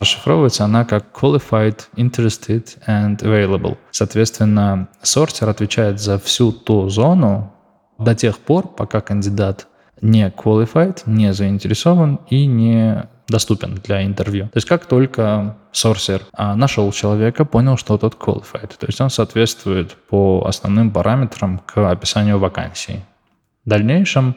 Расшифровывается 0.00 0.64
она 0.64 0.86
как 0.86 1.06
Qualified, 1.12 1.80
Interested 1.96 2.78
and 2.88 3.18
Available. 3.18 3.76
Соответственно, 3.90 4.88
сортер 5.02 5.48
отвечает 5.48 6.00
за 6.00 6.18
всю 6.18 6.52
ту 6.52 6.88
зону 6.88 7.52
до 7.98 8.14
тех 8.14 8.38
пор, 8.38 8.66
пока 8.66 9.02
кандидат 9.02 9.66
не 10.00 10.30
qualified, 10.30 11.02
не 11.04 11.34
заинтересован 11.34 12.20
и 12.30 12.46
не 12.46 13.08
доступен 13.28 13.74
для 13.74 14.04
интервью. 14.04 14.44
То 14.46 14.56
есть 14.56 14.66
как 14.66 14.86
только 14.86 15.58
сорсер 15.70 16.22
а, 16.32 16.56
нашел 16.56 16.90
человека, 16.92 17.44
понял, 17.44 17.76
что 17.76 17.98
тот 17.98 18.14
qualified, 18.14 18.76
то 18.78 18.86
есть 18.86 19.00
он 19.00 19.10
соответствует 19.10 19.94
по 20.08 20.44
основным 20.46 20.90
параметрам 20.90 21.58
к 21.58 21.90
описанию 21.90 22.38
вакансии. 22.38 23.04
В 23.64 23.68
дальнейшем 23.68 24.34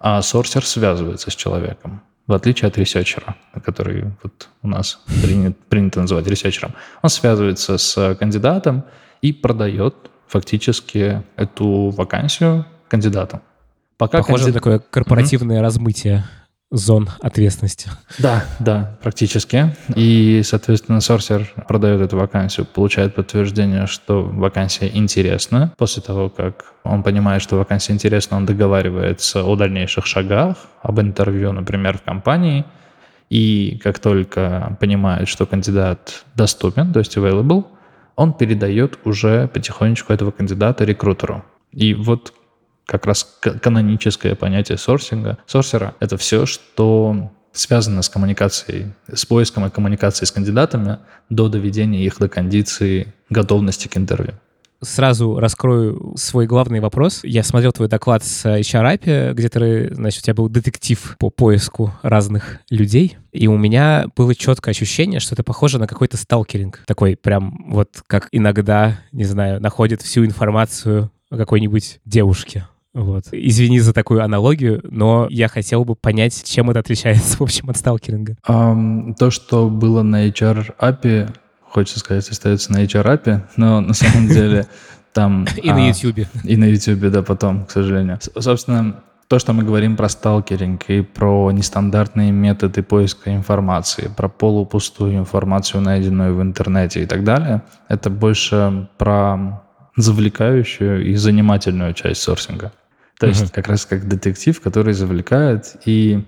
а, 0.00 0.22
сорсер 0.22 0.64
связывается 0.64 1.30
с 1.30 1.36
человеком, 1.36 2.02
в 2.26 2.32
отличие 2.32 2.68
от 2.68 2.78
ресерчера, 2.78 3.36
который 3.64 4.04
вот 4.22 4.48
у 4.62 4.68
нас 4.68 5.00
принято, 5.22 5.56
принято 5.68 6.00
называть 6.00 6.26
researcher 6.26 6.63
ом. 6.63 6.74
Он 7.02 7.10
связывается 7.10 7.78
с 7.78 8.14
кандидатом 8.16 8.84
и 9.22 9.32
продает 9.32 9.94
фактически 10.28 11.22
эту 11.36 11.90
вакансию 11.90 12.64
кандидату. 12.88 13.40
Пока 13.98 14.18
Похоже 14.18 14.44
на 14.44 14.50
кандидат- 14.50 14.54
такое 14.54 14.78
корпоративное 14.78 15.60
размытие 15.60 16.24
зон 16.72 17.08
ответственности. 17.20 17.90
Да, 18.18 18.44
да, 18.58 18.98
практически. 19.02 19.76
И, 19.94 20.40
соответственно, 20.42 21.00
sourcer 21.00 21.52
продает 21.68 22.00
эту 22.00 22.16
вакансию, 22.16 22.66
получает 22.66 23.14
подтверждение, 23.14 23.86
что 23.86 24.22
вакансия 24.22 24.90
интересна. 24.92 25.72
После 25.76 26.02
того, 26.02 26.30
как 26.30 26.64
он 26.82 27.02
понимает, 27.02 27.42
что 27.42 27.56
вакансия 27.56 27.92
интересна, 27.92 28.38
он 28.38 28.46
договаривается 28.46 29.44
о 29.44 29.54
дальнейших 29.54 30.06
шагах, 30.06 30.56
об 30.82 30.98
интервью, 30.98 31.52
например, 31.52 31.98
в 31.98 32.02
компании. 32.02 32.64
И 33.28 33.78
как 33.82 33.98
только 33.98 34.76
понимает, 34.80 35.28
что 35.28 35.46
кандидат 35.46 36.24
доступен, 36.34 36.92
то 36.92 36.98
есть 36.98 37.16
available, 37.16 37.66
он 38.16 38.32
передает 38.32 38.98
уже 39.04 39.48
потихонечку 39.48 40.12
этого 40.12 40.30
кандидата 40.30 40.84
рекрутеру. 40.84 41.44
И 41.72 41.94
вот 41.94 42.32
как 42.86 43.06
раз 43.06 43.38
каноническое 43.40 44.34
понятие 44.34 44.78
сорсинга, 44.78 45.38
сорсера— 45.46 45.94
это 46.00 46.16
все, 46.16 46.46
что 46.46 47.30
связано 47.52 48.02
с 48.02 48.08
коммуникацией, 48.08 48.92
с 49.12 49.24
поиском 49.26 49.66
и 49.66 49.70
коммуникацией 49.70 50.26
с 50.26 50.32
кандидатами 50.32 50.98
до 51.28 51.48
доведения 51.48 52.04
их 52.04 52.18
до 52.18 52.28
кондиции 52.28 53.12
готовности 53.28 53.88
к 53.88 53.96
интервью. 53.96 54.34
Сразу 54.80 55.38
раскрою 55.38 56.14
свой 56.16 56.46
главный 56.46 56.80
вопрос. 56.80 57.20
Я 57.22 57.44
смотрел 57.44 57.70
твой 57.70 57.88
доклад 57.88 58.24
с 58.24 58.44
HR 58.44 58.98
API, 58.98 59.32
где 59.32 59.48
ты, 59.48 59.94
значит, 59.94 60.22
у 60.22 60.24
тебя 60.24 60.34
был 60.34 60.48
детектив 60.48 61.14
по 61.20 61.30
поиску 61.30 61.94
разных 62.02 62.58
людей, 62.68 63.16
и 63.30 63.46
у 63.46 63.56
меня 63.56 64.06
было 64.16 64.34
четкое 64.34 64.72
ощущение, 64.72 65.20
что 65.20 65.36
это 65.36 65.44
похоже 65.44 65.78
на 65.78 65.86
какой-то 65.86 66.16
сталкеринг. 66.16 66.82
Такой 66.84 67.16
прям 67.16 67.66
вот 67.68 68.02
как 68.08 68.26
иногда, 68.32 68.98
не 69.12 69.24
знаю, 69.24 69.60
находит 69.60 70.02
всю 70.02 70.24
информацию 70.24 71.12
о 71.30 71.36
какой-нибудь 71.36 72.00
девушке. 72.04 72.66
Вот. 72.94 73.24
Извини 73.32 73.80
за 73.80 73.92
такую 73.92 74.22
аналогию, 74.22 74.80
но 74.84 75.26
я 75.30 75.48
хотел 75.48 75.84
бы 75.84 75.94
понять, 75.94 76.44
чем 76.44 76.70
это 76.70 76.80
отличается, 76.80 77.36
в 77.38 77.42
общем, 77.42 77.70
от 77.70 77.76
сталкеринга. 77.76 78.36
Ам, 78.44 79.14
то, 79.14 79.30
что 79.30 79.68
было 79.68 80.02
на 80.02 80.28
HR 80.28 80.76
API, 80.78 81.34
хочется 81.62 82.00
сказать, 82.00 82.28
остается 82.28 82.72
на 82.72 82.84
HR 82.84 83.04
API, 83.04 83.40
но 83.56 83.80
на 83.82 83.94
самом 83.94 84.28
деле 84.28 84.66
там... 85.12 85.46
И 85.62 85.70
на 85.70 85.86
а, 85.86 85.88
YouTube. 85.88 86.26
И 86.44 86.56
на 86.56 86.64
YouTube, 86.64 87.10
да, 87.10 87.22
потом, 87.22 87.64
к 87.64 87.70
сожалению. 87.70 88.18
Собственно, 88.38 89.02
то, 89.28 89.38
что 89.38 89.54
мы 89.54 89.62
говорим 89.62 89.96
про 89.96 90.10
сталкеринг 90.10 90.90
и 90.90 91.00
про 91.00 91.50
нестандартные 91.52 92.32
методы 92.32 92.82
поиска 92.82 93.34
информации, 93.34 94.10
про 94.14 94.28
полупустую 94.28 95.16
информацию, 95.16 95.80
найденную 95.80 96.36
в 96.36 96.42
интернете 96.42 97.02
и 97.02 97.06
так 97.06 97.24
далее, 97.24 97.62
это 97.88 98.10
больше 98.10 98.88
про 98.98 99.62
завлекающую 99.96 101.06
и 101.06 101.14
занимательную 101.14 101.94
часть 101.94 102.22
сорсинга. 102.22 102.72
То 103.22 103.28
есть 103.28 103.42
Мгм. 103.42 103.50
как 103.54 103.68
раз 103.68 103.86
как 103.86 104.08
детектив, 104.08 104.60
который 104.60 104.94
завлекает 104.94 105.76
и 105.84 106.24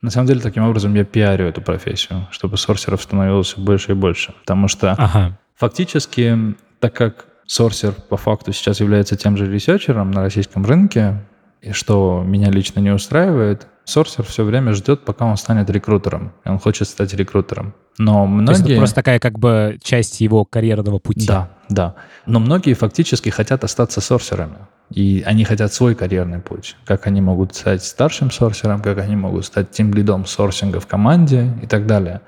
на 0.00 0.10
самом 0.10 0.26
деле, 0.28 0.40
таким 0.40 0.62
образом 0.62 0.94
я 0.94 1.04
пиарю 1.04 1.46
эту 1.46 1.60
профессию, 1.60 2.28
чтобы 2.30 2.56
сорсеров 2.56 3.02
становилось 3.02 3.48
всё 3.48 3.60
больше 3.60 3.92
и 3.92 3.94
больше. 3.94 4.32
Потому 4.40 4.68
что 4.68 4.92
Ага. 4.92 5.36
Фактически, 5.56 6.54
так 6.80 6.94
как 6.94 7.26
сорсер 7.46 7.92
по 7.92 8.16
факту 8.16 8.52
сейчас 8.52 8.80
является 8.80 9.16
тем 9.16 9.36
же 9.36 9.52
ресерчером 9.52 10.10
на 10.12 10.22
российском 10.22 10.64
рынке, 10.64 11.18
и 11.60 11.72
что 11.72 12.22
меня 12.24 12.48
лично 12.50 12.80
не 12.80 12.90
устраивает, 12.90 13.66
сорсер 13.88 14.24
все 14.24 14.44
время 14.44 14.72
ждет, 14.74 15.04
пока 15.04 15.24
он 15.24 15.36
станет 15.36 15.70
рекрутером. 15.70 16.32
И 16.44 16.48
он 16.48 16.58
хочет 16.58 16.88
стать 16.88 17.14
рекрутером. 17.14 17.74
Но 17.96 18.26
многие... 18.26 18.46
То 18.46 18.52
есть 18.52 18.70
это 18.70 18.78
просто 18.78 18.94
такая 18.94 19.18
как 19.18 19.38
бы 19.38 19.78
часть 19.82 20.20
его 20.20 20.44
карьерного 20.44 20.98
пути. 20.98 21.26
Да, 21.26 21.50
да. 21.68 21.94
Но 22.26 22.38
многие 22.38 22.74
фактически 22.74 23.30
хотят 23.30 23.64
остаться 23.64 24.00
сорсерами. 24.00 24.58
И 24.90 25.22
они 25.26 25.44
хотят 25.44 25.72
свой 25.72 25.94
карьерный 25.94 26.38
путь. 26.38 26.76
Как 26.84 27.06
они 27.06 27.20
могут 27.20 27.54
стать 27.54 27.82
старшим 27.82 28.30
сорсером, 28.30 28.80
как 28.80 28.98
они 28.98 29.16
могут 29.16 29.46
стать 29.46 29.70
тем 29.70 29.92
лидом 29.92 30.26
сорсинга 30.26 30.80
в 30.80 30.86
команде 30.86 31.50
и 31.62 31.66
так 31.66 31.86
далее. 31.86 32.20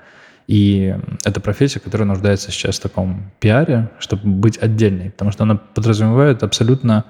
И 0.47 0.95
это 1.23 1.39
профессия, 1.39 1.79
которая 1.79 2.07
нуждается 2.07 2.51
сейчас 2.51 2.79
в 2.79 2.81
таком 2.81 3.31
пиаре, 3.39 3.89
чтобы 3.99 4.27
быть 4.27 4.57
отдельной, 4.57 5.11
потому 5.11 5.31
что 5.31 5.43
она 5.43 5.55
подразумевает 5.55 6.43
абсолютно 6.43 7.05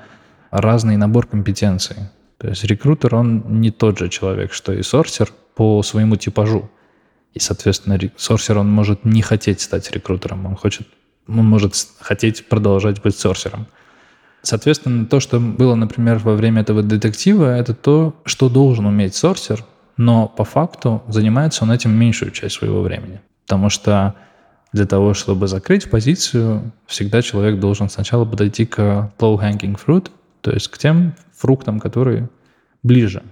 разный 0.52 0.98
набор 0.98 1.26
компетенций. 1.26 1.96
То 2.42 2.50
есть 2.50 2.64
рекрутер, 2.64 3.14
он 3.14 3.62
не 3.62 3.70
тот 3.70 4.00
же 4.00 4.10
человек, 4.10 4.52
что 4.52 4.74
и 4.74 4.82
сорсер 4.82 5.32
по 5.54 5.84
своему 5.84 6.16
типажу. 6.16 6.72
И, 7.36 7.40
соответственно, 7.40 8.00
сорсер, 8.18 8.58
он 8.58 8.70
может 8.72 9.06
не 9.06 9.22
хотеть 9.22 9.62
стать 9.62 9.92
рекрутером, 9.92 10.48
он 10.48 10.56
хочет, 10.56 10.88
он 11.28 11.46
может 11.46 11.76
хотеть 12.00 12.50
продолжать 12.50 13.00
быть 13.04 13.16
сорсером. 13.16 13.68
Соответственно, 14.42 15.06
то, 15.06 15.20
что 15.20 15.40
было, 15.40 15.76
например, 15.76 16.18
во 16.18 16.34
время 16.34 16.62
этого 16.62 16.82
детектива, 16.82 17.56
это 17.56 17.76
то, 17.76 18.16
что 18.26 18.50
должен 18.50 18.88
уметь 18.88 19.14
сорсер, 19.14 19.64
но 19.96 20.28
по 20.28 20.44
факту 20.44 21.04
занимается 21.08 21.64
он 21.64 21.72
этим 21.72 21.92
меньшую 21.92 22.32
часть 22.32 22.56
своего 22.56 22.82
времени. 22.82 23.22
Потому 23.46 23.70
что 23.70 24.16
для 24.74 24.88
того, 24.88 25.14
чтобы 25.14 25.48
закрыть 25.48 25.92
позицию, 25.92 26.72
всегда 26.88 27.22
человек 27.22 27.60
должен 27.60 27.88
сначала 27.88 28.26
подойти 28.26 28.66
к 28.66 29.12
low-hanging 29.20 29.80
fruit, 29.80 30.10
то 30.42 30.50
есть 30.50 30.70
к 30.70 30.80
тем 30.80 31.14
фруктам, 31.42 31.80
которые 31.80 32.30
ближе. 32.84 33.24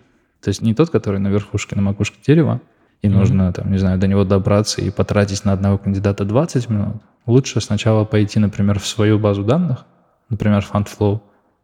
То 0.42 0.50
есть 0.50 0.62
не 0.62 0.74
тот, 0.74 0.90
который 0.90 1.20
на 1.20 1.28
верхушке, 1.28 1.76
на 1.76 1.82
макушке 1.82 2.18
дерева, 2.26 2.62
и 3.02 3.08
mm-hmm. 3.08 3.12
нужно, 3.12 3.54
там, 3.54 3.72
не 3.72 3.78
знаю, 3.78 4.00
до 4.00 4.08
него 4.08 4.24
добраться 4.24 4.82
и 4.82 4.90
потратить 4.90 5.46
на 5.46 5.54
одного 5.54 5.78
кандидата 5.78 6.26
20 6.26 6.70
минут. 6.70 7.02
Лучше 7.26 7.62
сначала 7.62 8.06
пойти, 8.06 8.40
например, 8.40 8.80
в 8.80 8.88
свою 8.88 9.20
базу 9.20 9.44
данных, 9.44 9.86
например, 10.30 10.66
FundFlow, 10.70 11.22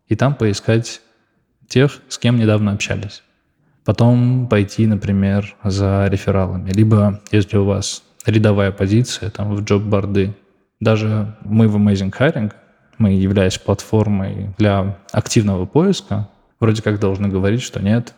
и 0.08 0.16
там 0.16 0.36
поискать 0.36 1.02
тех, 1.68 2.00
с 2.10 2.18
кем 2.18 2.38
недавно 2.38 2.72
общались. 2.72 3.24
Потом 3.84 4.48
пойти, 4.48 4.88
например, 4.88 5.56
за 5.64 6.08
рефералами. 6.10 6.72
Либо, 6.72 7.22
если 7.32 7.58
у 7.58 7.66
вас 7.66 8.04
рядовая 8.26 8.72
позиция 8.72 9.30
там 9.30 9.56
в 9.56 9.64
джоб-борды, 9.64 10.36
даже 10.80 11.36
мы 11.42 11.68
в 11.68 11.76
Amazing 11.78 12.14
Hiring, 12.18 12.52
мы, 12.98 13.14
являясь 13.14 13.58
платформой 13.58 14.54
для 14.58 14.98
активного 15.12 15.66
поиска, 15.66 16.30
вроде 16.60 16.82
как 16.82 17.00
должны 17.00 17.28
говорить, 17.28 17.62
что 17.62 17.82
нет, 17.82 18.14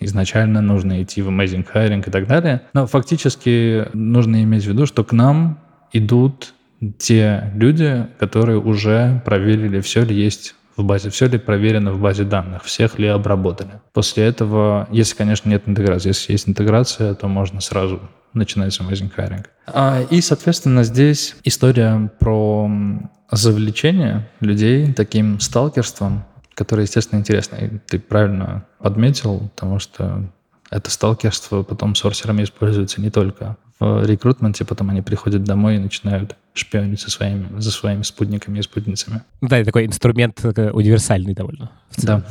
изначально 0.00 0.60
нужно 0.60 1.02
идти 1.02 1.22
в 1.22 1.28
Amazing 1.28 1.66
Hiring 1.72 2.06
и 2.06 2.10
так 2.10 2.26
далее. 2.26 2.62
Но 2.72 2.86
фактически 2.86 3.86
нужно 3.92 4.42
иметь 4.42 4.64
в 4.64 4.68
виду, 4.68 4.86
что 4.86 5.04
к 5.04 5.12
нам 5.12 5.60
идут 5.92 6.54
те 6.98 7.52
люди, 7.54 8.06
которые 8.18 8.58
уже 8.58 9.22
проверили, 9.24 9.80
все 9.80 10.02
ли 10.04 10.14
есть 10.14 10.54
в 10.76 10.84
базе, 10.84 11.10
все 11.10 11.26
ли 11.26 11.38
проверено 11.38 11.92
в 11.92 12.00
базе 12.00 12.24
данных, 12.24 12.64
всех 12.64 12.98
ли 12.98 13.06
обработали. 13.06 13.80
После 13.92 14.24
этого, 14.24 14.88
если, 14.90 15.16
конечно, 15.16 15.48
нет 15.48 15.64
интеграции, 15.66 16.08
если 16.08 16.32
есть 16.32 16.48
интеграция, 16.48 17.14
то 17.14 17.28
можно 17.28 17.60
сразу 17.60 18.00
начинать 18.32 18.72
с 18.72 18.80
Amazing 18.80 19.12
Hiring. 19.14 19.44
А, 19.66 20.02
и, 20.08 20.20
соответственно, 20.20 20.84
здесь 20.84 21.36
история 21.44 22.10
про 22.18 22.70
завлечение 23.30 24.28
людей 24.40 24.92
таким 24.92 25.40
сталкерством, 25.40 26.24
которое, 26.60 26.82
естественно, 26.82 27.18
интересно. 27.18 27.56
И 27.56 27.78
ты 27.88 27.98
правильно 27.98 28.66
подметил, 28.78 29.48
потому 29.54 29.78
что 29.78 30.30
это 30.70 30.90
сталкерство 30.90 31.62
потом 31.62 31.94
сорсерами 31.94 32.44
используется 32.44 33.00
не 33.00 33.08
только 33.08 33.56
в 33.78 34.04
рекрутменте, 34.04 34.66
потом 34.66 34.90
они 34.90 35.00
приходят 35.00 35.42
домой 35.42 35.76
и 35.76 35.78
начинают 35.78 36.36
шпионить 36.52 37.00
со 37.00 37.10
своими, 37.10 37.58
за 37.58 37.70
своими 37.70 38.02
спутниками 38.02 38.58
и 38.58 38.62
спутницами. 38.62 39.22
Да, 39.40 39.56
это 39.56 39.64
такой 39.64 39.86
инструмент 39.86 40.44
универсальный 40.44 41.32
довольно. 41.32 41.70
Да 41.96 42.22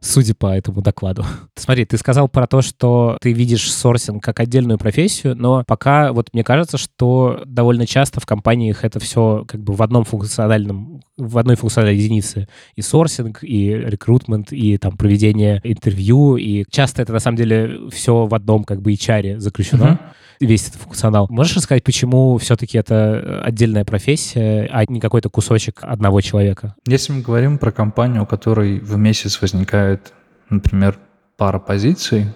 судя 0.00 0.34
по 0.34 0.56
этому 0.56 0.82
докладу. 0.82 1.24
Смотри, 1.54 1.84
ты 1.84 1.96
сказал 1.98 2.28
про 2.28 2.46
то, 2.46 2.62
что 2.62 3.16
ты 3.20 3.32
видишь 3.32 3.72
сорсинг 3.72 4.22
как 4.22 4.40
отдельную 4.40 4.78
профессию, 4.78 5.34
но 5.36 5.64
пока 5.66 6.12
вот 6.12 6.30
мне 6.32 6.44
кажется, 6.44 6.78
что 6.78 7.42
довольно 7.46 7.86
часто 7.86 8.20
в 8.20 8.26
компаниях 8.26 8.84
это 8.84 9.00
все 9.00 9.44
как 9.46 9.60
бы 9.60 9.74
в 9.74 9.82
одном 9.82 10.04
функциональном, 10.04 11.02
в 11.16 11.38
одной 11.38 11.56
функциональной 11.56 11.96
единице. 11.96 12.48
И 12.74 12.82
сорсинг, 12.82 13.42
и 13.42 13.70
рекрутмент, 13.72 14.52
и 14.52 14.78
там 14.78 14.96
проведение 14.96 15.60
интервью, 15.64 16.36
и 16.36 16.64
часто 16.70 17.02
это 17.02 17.12
на 17.12 17.20
самом 17.20 17.36
деле 17.36 17.88
все 17.90 18.26
в 18.26 18.34
одном 18.34 18.64
как 18.64 18.82
бы 18.82 18.92
HR 18.92 19.38
заключено. 19.38 19.98
Uh-huh 20.00 20.25
весь 20.40 20.68
этот 20.68 20.80
функционал. 20.80 21.26
Можешь 21.30 21.56
рассказать, 21.56 21.84
почему 21.84 22.36
все-таки 22.38 22.78
это 22.78 23.42
отдельная 23.42 23.84
профессия, 23.84 24.68
а 24.72 24.84
не 24.86 25.00
какой-то 25.00 25.28
кусочек 25.30 25.78
одного 25.82 26.20
человека? 26.20 26.74
Если 26.86 27.12
мы 27.12 27.22
говорим 27.22 27.58
про 27.58 27.72
компанию, 27.72 28.22
у 28.22 28.26
которой 28.26 28.78
в 28.80 28.96
месяц 28.96 29.40
возникает, 29.40 30.12
например, 30.50 30.98
пара 31.36 31.58
позиций 31.58 32.26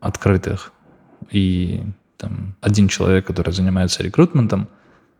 открытых, 0.00 0.72
и 1.30 1.82
там, 2.16 2.56
один 2.60 2.88
человек, 2.88 3.26
который 3.26 3.52
занимается 3.52 4.02
рекрутментом, 4.02 4.68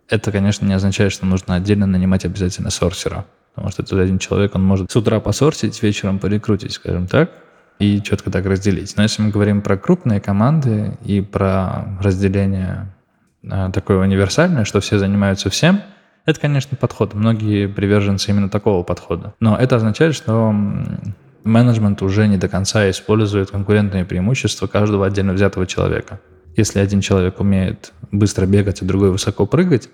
это, 0.09 0.31
конечно, 0.31 0.65
не 0.67 0.75
означает, 0.75 1.13
что 1.13 1.27
нужно 1.27 1.57
отдельно 1.57 1.87
нанимать 1.87 2.25
обязательно 2.25 2.71
сорсера. 2.71 3.27
Потому 3.55 3.73
что 3.73 3.83
этот 3.83 3.99
один 3.99 4.19
человек, 4.19 4.55
он 4.55 4.63
может 4.63 4.93
с 4.93 4.97
утра 4.97 5.19
посорсить, 5.19 5.83
вечером 5.83 6.19
порекрутить, 6.19 6.73
скажем 6.73 7.07
так 7.07 7.31
и 7.79 8.01
четко 8.03 8.31
так 8.31 8.47
разделить. 8.47 8.97
Но 8.97 9.03
если 9.03 9.23
мы 9.23 9.31
говорим 9.31 9.63
про 9.63 9.77
крупные 9.77 10.21
команды 10.21 10.97
и 11.05 11.21
про 11.21 11.99
разделение 12.01 12.95
а, 13.49 13.71
такое 13.71 13.99
универсальное, 13.99 14.65
что 14.65 14.81
все 14.81 14.99
занимаются 14.99 15.51
всем, 15.51 15.81
это, 16.25 16.41
конечно, 16.41 16.77
подход. 16.77 17.15
Многие 17.15 17.69
приверженцы 17.69 18.31
именно 18.31 18.49
такого 18.49 18.83
подхода. 18.83 19.35
Но 19.39 19.57
это 19.57 19.77
означает, 19.77 20.15
что 20.15 20.53
менеджмент 21.45 22.03
уже 22.03 22.27
не 22.27 22.37
до 22.37 22.49
конца 22.49 22.91
использует 22.91 23.53
конкурентные 23.53 24.05
преимущества 24.05 24.67
каждого 24.67 25.07
отдельно 25.07 25.33
взятого 25.33 25.67
человека. 25.67 26.21
Если 26.57 26.81
один 26.81 27.01
человек 27.01 27.39
умеет 27.39 27.93
быстро 28.11 28.47
бегать, 28.47 28.83
а 28.83 28.85
другой 28.85 29.13
высоко 29.13 29.47
прыгать, 29.47 29.89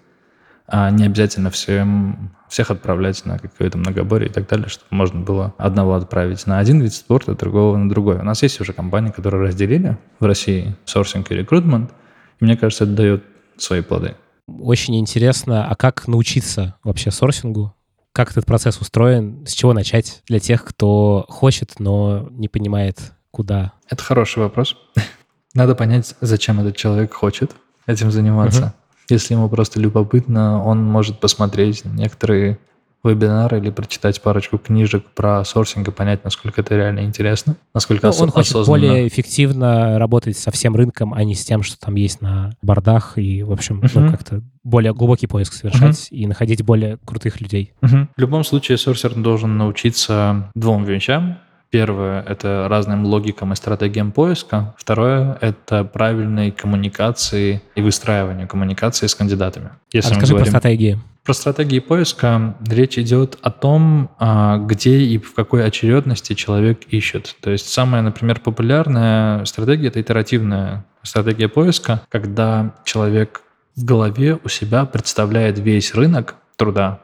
а 0.67 0.91
не 0.91 1.05
обязательно 1.05 1.51
всем, 1.51 2.35
всех 2.49 2.71
отправлять 2.71 3.25
на 3.25 3.39
какое-то 3.39 3.79
многоборье 3.79 4.29
и 4.29 4.33
так 4.33 4.49
далее, 4.49 4.69
чтобы 4.69 4.89
можно 4.91 5.21
было 5.21 5.55
одного 5.59 5.95
отправить 5.95 6.47
на 6.47 6.59
один 6.59 6.81
вид 6.81 6.93
спорта, 6.93 7.35
другого 7.35 7.77
на 7.77 7.89
другой. 7.89 8.19
У 8.19 8.23
нас 8.23 8.43
есть 8.43 8.61
уже 8.61 8.73
компании, 8.73 9.11
которые 9.11 9.49
разделили 9.49 9.99
в 10.21 10.25
России 10.25 10.77
сорсинг 10.85 11.31
и 11.31 11.35
рекрутмент, 11.35 11.93
и 12.41 12.45
мне 12.45 12.57
кажется, 12.57 12.85
это 12.85 12.93
дает 12.95 13.25
свои 13.57 13.83
плоды. 13.83 14.17
Очень 14.47 14.99
интересно, 14.99 15.67
а 15.67 15.75
как 15.75 16.09
научиться 16.09 16.77
вообще 16.83 17.11
сорсингу? 17.11 17.75
Как 18.13 18.31
этот 18.31 18.45
процесс 18.45 18.79
устроен? 18.79 19.47
С 19.47 19.53
чего 19.53 19.73
начать 19.73 20.23
для 20.27 20.39
тех, 20.39 20.65
кто 20.65 21.25
хочет, 21.29 21.79
но 21.79 22.29
не 22.31 22.49
понимает, 22.49 23.13
куда? 23.31 23.73
Это 23.89 24.03
хороший 24.03 24.41
вопрос. 24.41 24.77
Надо 25.55 25.75
понять, 25.75 26.15
зачем 26.21 26.61
этот 26.61 26.77
человек 26.77 27.15
хочет 27.15 27.53
этим 27.87 28.11
заниматься. 28.11 28.75
Если 29.13 29.35
ему 29.35 29.49
просто 29.49 29.79
любопытно, 29.79 30.65
он 30.65 30.83
может 30.83 31.21
посмотреть 31.21 31.85
некоторые 31.85 32.59
вебинары 33.05 33.59
или 33.59 33.71
прочитать 33.71 34.23
парочку 34.23 34.59
книжек 34.59 35.05
про 35.15 35.45
сорсинг 35.45 35.89
и 35.89 35.91
понять, 35.91 36.25
насколько 36.25 36.61
это 36.61 36.77
реально 36.77 37.01
интересно, 37.01 37.57
насколько 37.75 38.07
ну, 38.07 38.11
ос- 38.11 38.21
Он 38.21 38.31
хочет 38.31 38.53
осознанно. 38.53 38.81
более 38.81 39.09
эффективно 39.09 39.99
работать 39.99 40.39
со 40.39 40.51
всем 40.51 40.77
рынком, 40.77 41.13
а 41.13 41.25
не 41.25 41.35
с 41.35 41.45
тем, 41.45 41.63
что 41.63 41.79
там 41.79 41.97
есть 41.97 42.21
на 42.21 42.53
бордах, 42.63 43.19
и, 43.19 43.43
в 43.43 43.53
общем, 43.53 43.81
uh-huh. 43.81 43.91
ну, 43.95 44.11
как-то 44.11 44.43
более 44.63 44.95
глубокий 44.95 45.27
поиск 45.27 45.53
совершать 45.53 45.97
uh-huh. 45.97 46.17
и 46.17 46.27
находить 46.27 46.63
более 46.63 46.99
крутых 47.05 47.41
людей. 47.41 47.75
Uh-huh. 47.83 48.07
В 48.17 48.21
любом 48.21 48.45
случае, 48.45 48.79
сорсер 48.79 49.15
должен 49.15 49.59
научиться 49.59 50.51
двум 50.55 50.85
вещам. 50.85 51.39
Первое— 51.73 52.23
это 52.29 52.67
разным 52.69 53.07
логикам 53.07 53.55
и 53.55 53.57
стратегиям 53.57 54.13
поиска. 54.13 54.75
Второе— 54.77 55.39
это 55.41 55.85
правильной 55.85 56.51
коммуникации 56.51 57.63
и 57.75 57.81
выстраиванию 57.81 58.47
коммуникации 58.47 59.07
с 59.07 59.15
кандидатами. 59.15 59.71
Если 59.91 60.11
а 60.11 60.13
расскажи 60.13 60.35
говорим... 60.35 60.53
про 60.53 60.59
стратегии. 60.59 60.99
Про 61.25 61.33
стратегии 61.33 61.79
поиска 61.79 62.57
речь 62.69 62.99
идет 62.99 63.39
о 63.41 63.51
том, 63.51 64.11
а, 64.19 64.59
где 64.59 64.99
и 64.99 65.17
в 65.17 65.33
какой 65.33 65.65
очередности 65.65 66.35
человек 66.35 66.83
ищет. 66.91 67.37
То 67.41 67.51
есть 67.51 67.69
самая, 67.69 68.03
например, 68.03 68.41
популярная 68.41 69.43
стратегия— 69.47 69.87
это 69.89 70.03
итеративная 70.03 70.85
стратегия 71.03 71.49
поиска, 71.49 72.03
когда 72.11 72.75
человек 72.85 73.41
в 73.77 73.85
голове 73.87 74.39
у 74.45 74.49
себя 74.51 74.85
представляет 74.85 75.59
весь 75.59 75.95
рынок 75.95 76.35
труда, 76.57 77.01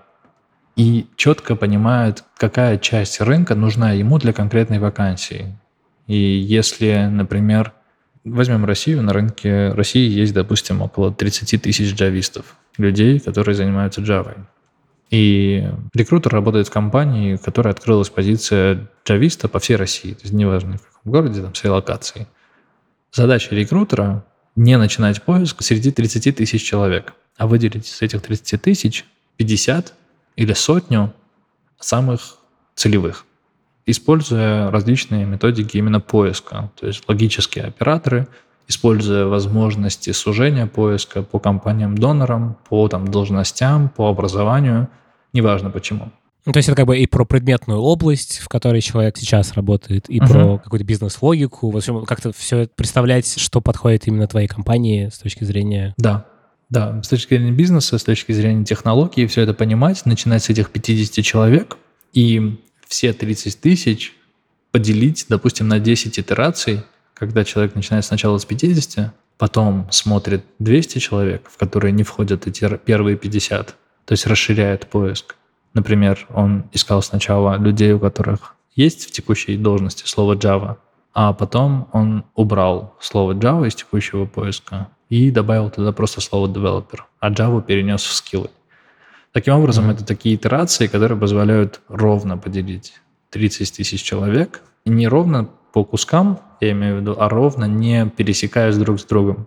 и 0.78 1.08
четко 1.16 1.56
понимает, 1.56 2.22
какая 2.36 2.78
часть 2.78 3.20
рынка 3.20 3.56
нужна 3.56 3.90
ему 3.92 4.18
для 4.18 4.32
конкретной 4.32 4.78
вакансии. 4.78 5.58
И 6.06 6.16
если, 6.16 7.08
например, 7.10 7.72
возьмем 8.24 8.64
Россию, 8.64 9.02
на 9.02 9.12
рынке 9.12 9.72
России 9.72 10.08
есть, 10.08 10.32
допустим, 10.32 10.80
около 10.80 11.12
30 11.12 11.60
тысяч 11.60 11.92
джавистов, 11.94 12.56
людей, 12.76 13.18
которые 13.18 13.56
занимаются 13.56 14.02
Java. 14.02 14.36
И 15.10 15.68
рекрутер 15.94 16.32
работает 16.32 16.68
в 16.68 16.70
компании, 16.70 17.34
в 17.34 17.42
которой 17.42 17.70
открылась 17.72 18.08
позиция 18.08 18.88
джависта 19.04 19.48
по 19.48 19.58
всей 19.58 19.74
России. 19.74 20.12
То 20.12 20.22
есть 20.22 20.32
неважно, 20.32 20.78
в 20.78 20.82
каком 20.82 21.12
городе, 21.12 21.42
там, 21.42 21.56
своей 21.56 21.74
локации. 21.74 22.28
Задача 23.12 23.52
рекрутера 23.52 24.24
не 24.54 24.78
начинать 24.78 25.22
поиск 25.22 25.60
среди 25.60 25.90
30 25.90 26.36
тысяч 26.36 26.62
человек, 26.62 27.14
а 27.36 27.48
выделить 27.48 27.88
из 27.88 28.00
этих 28.00 28.22
30 28.22 28.62
тысяч 28.62 29.04
50 29.38 29.94
или 30.38 30.52
сотню 30.52 31.12
самых 31.80 32.36
целевых, 32.76 33.26
используя 33.86 34.70
различные 34.70 35.26
методики 35.26 35.76
именно 35.76 36.00
поиска, 36.00 36.70
то 36.78 36.86
есть 36.86 37.02
логические 37.08 37.64
операторы, 37.64 38.28
используя 38.68 39.26
возможности 39.26 40.12
сужения 40.12 40.66
поиска 40.66 41.22
по 41.22 41.40
компаниям-донорам, 41.40 42.56
по 42.68 42.86
там, 42.88 43.08
должностям, 43.08 43.88
по 43.88 44.08
образованию, 44.08 44.88
неважно 45.32 45.70
почему. 45.70 46.12
Ну, 46.46 46.52
то 46.52 46.58
есть 46.58 46.68
это 46.68 46.76
как 46.76 46.86
бы 46.86 46.96
и 46.96 47.06
про 47.08 47.24
предметную 47.24 47.80
область, 47.80 48.38
в 48.38 48.48
которой 48.48 48.80
человек 48.80 49.16
сейчас 49.16 49.54
работает, 49.54 50.08
и 50.08 50.20
uh-huh. 50.20 50.28
про 50.28 50.58
какую-то 50.58 50.86
бизнес-логику. 50.86 51.70
В 51.70 51.76
общем, 51.76 52.04
как-то 52.04 52.32
все 52.32 52.68
представлять, 52.76 53.40
что 53.40 53.60
подходит 53.60 54.06
именно 54.06 54.28
твоей 54.28 54.46
компании 54.46 55.08
с 55.08 55.18
точки 55.18 55.42
зрения... 55.42 55.94
Да, 55.98 56.26
да, 56.70 57.02
с 57.02 57.08
точки 57.08 57.34
зрения 57.34 57.52
бизнеса, 57.52 57.98
с 57.98 58.04
точки 58.04 58.32
зрения 58.32 58.64
технологий, 58.64 59.26
все 59.26 59.42
это 59.42 59.54
понимать, 59.54 60.04
начинать 60.04 60.44
с 60.44 60.50
этих 60.50 60.70
50 60.70 61.24
человек 61.24 61.78
и 62.12 62.60
все 62.86 63.12
30 63.12 63.60
тысяч 63.60 64.14
поделить, 64.70 65.26
допустим, 65.28 65.68
на 65.68 65.80
10 65.80 66.18
итераций, 66.18 66.82
когда 67.14 67.44
человек 67.44 67.74
начинает 67.74 68.04
сначала 68.04 68.38
с 68.38 68.44
50, 68.44 69.12
потом 69.38 69.88
смотрит 69.90 70.44
200 70.58 70.98
человек, 70.98 71.48
в 71.50 71.56
которые 71.56 71.92
не 71.92 72.02
входят 72.02 72.46
эти 72.46 72.76
первые 72.84 73.16
50, 73.16 73.74
то 74.04 74.12
есть 74.12 74.26
расширяет 74.26 74.86
поиск. 74.88 75.36
Например, 75.74 76.26
он 76.30 76.64
искал 76.72 77.02
сначала 77.02 77.56
людей, 77.56 77.92
у 77.92 78.00
которых 78.00 78.54
есть 78.74 79.06
в 79.06 79.12
текущей 79.12 79.56
должности 79.56 80.06
слово 80.06 80.34
Java, 80.34 80.76
а 81.14 81.32
потом 81.32 81.88
он 81.92 82.24
убрал 82.34 82.94
слово 83.00 83.32
Java 83.32 83.66
из 83.66 83.74
текущего 83.74 84.26
поиска 84.26 84.88
и 85.08 85.30
добавил 85.30 85.70
туда 85.70 85.92
просто 85.92 86.20
слово 86.20 86.48
developer, 86.48 87.00
а 87.20 87.30
Java 87.30 87.62
перенес 87.62 88.02
в 88.02 88.12
скиллы. 88.12 88.50
Таким 89.32 89.54
образом, 89.54 89.88
mm-hmm. 89.88 89.94
это 89.94 90.04
такие 90.04 90.34
итерации, 90.34 90.86
которые 90.86 91.18
позволяют 91.18 91.80
ровно 91.88 92.38
поделить 92.38 92.94
30 93.30 93.76
тысяч 93.76 94.02
человек, 94.02 94.62
и 94.84 94.90
не 94.90 95.06
ровно 95.06 95.48
по 95.72 95.84
кускам, 95.84 96.40
я 96.60 96.72
имею 96.72 96.96
в 96.96 97.00
виду, 97.00 97.16
а 97.18 97.28
ровно 97.28 97.66
не 97.66 98.08
пересекаясь 98.08 98.76
друг 98.76 99.00
с 99.00 99.04
другом 99.04 99.46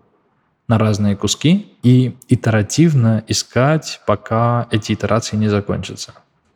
на 0.67 0.78
разные 0.78 1.15
куски 1.15 1.76
и 1.84 2.15
итеративно 2.30 3.24
искать, 3.28 4.02
пока 4.06 4.67
эти 4.71 4.93
итерации 4.93 5.36
не 5.36 5.50
закончатся. 5.50 6.13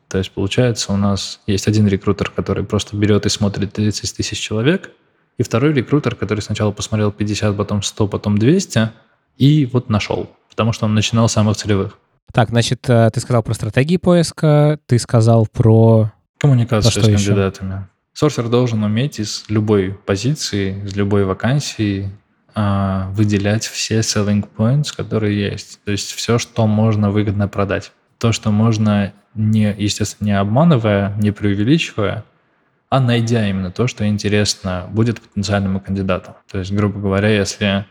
То 0.08 0.20
есть, 0.20 0.32
получается, 0.32 0.94
у 0.94 0.98
нас 0.98 1.42
есть 1.48 1.68
один 1.68 1.88
рекрутер, 1.88 2.30
который 2.30 2.64
просто 2.64 2.96
берет 2.96 3.26
и 3.26 3.30
смотрит 3.30 3.74
30 3.74 4.16
тысяч 4.16 4.40
человек, 4.40 4.92
и 5.38 5.44
второй 5.44 5.74
рекрутер, 5.74 6.16
который 6.16 6.42
сначала 6.42 6.72
посмотрел 6.72 7.12
50, 7.12 7.56
потом 7.58 7.82
100, 7.82 8.08
потом 8.08 8.38
200, 8.38 8.92
и 9.38 9.70
вот 9.72 9.90
нашел, 9.90 10.30
потому 10.50 10.72
что 10.72 10.86
он 10.86 10.94
начинал 10.94 11.28
с 11.28 11.34
самых 11.34 11.58
целевых. 11.58 11.98
Так, 12.32 12.50
значит, 12.50 12.90
э, 12.90 13.10
ты 13.14 13.20
сказал 13.20 13.44
про 13.44 13.54
стратегии 13.54 13.98
поиска, 13.98 14.80
ты 14.88 15.00
сказал 15.00 15.48
про... 15.48 16.12
Коммуникацию 16.38 16.92
с 16.92 17.06
кандидатами. 17.06 17.74
Еще? 17.74 17.88
Сорсер 18.14 18.48
должен 18.48 18.84
уметь 18.84 19.20
из 19.20 19.44
любой 19.50 19.92
позиции, 20.06 20.84
из 20.86 20.96
любой 20.96 21.26
вакансии 21.26 22.10
а, 22.54 23.10
выделять 23.12 23.66
все 23.66 24.00
selling 24.00 24.48
points, 24.58 24.96
которые 24.96 25.38
есть. 25.38 25.82
То 25.84 25.92
есть 25.92 26.14
все, 26.14 26.40
что 26.40 26.66
можно 26.66 27.12
выгодно 27.12 27.50
продать. 27.50 27.92
То, 28.18 28.32
что 28.32 28.52
можно, 28.52 29.12
не, 29.34 29.76
естественно, 29.78 30.28
не 30.28 30.40
обманывая, 30.40 31.14
не 31.18 31.32
преувеличивая, 31.32 32.24
а 32.90 33.00
найдя 33.00 33.48
именно 33.50 33.72
то, 33.72 33.88
что 33.88 34.08
интересно 34.08 34.88
будет 34.92 35.22
потенциальному 35.22 35.80
кандидату. 35.80 36.36
То 36.52 36.60
есть, 36.60 36.72
грубо 36.72 37.00
говоря, 37.00 37.30
если 37.30 37.86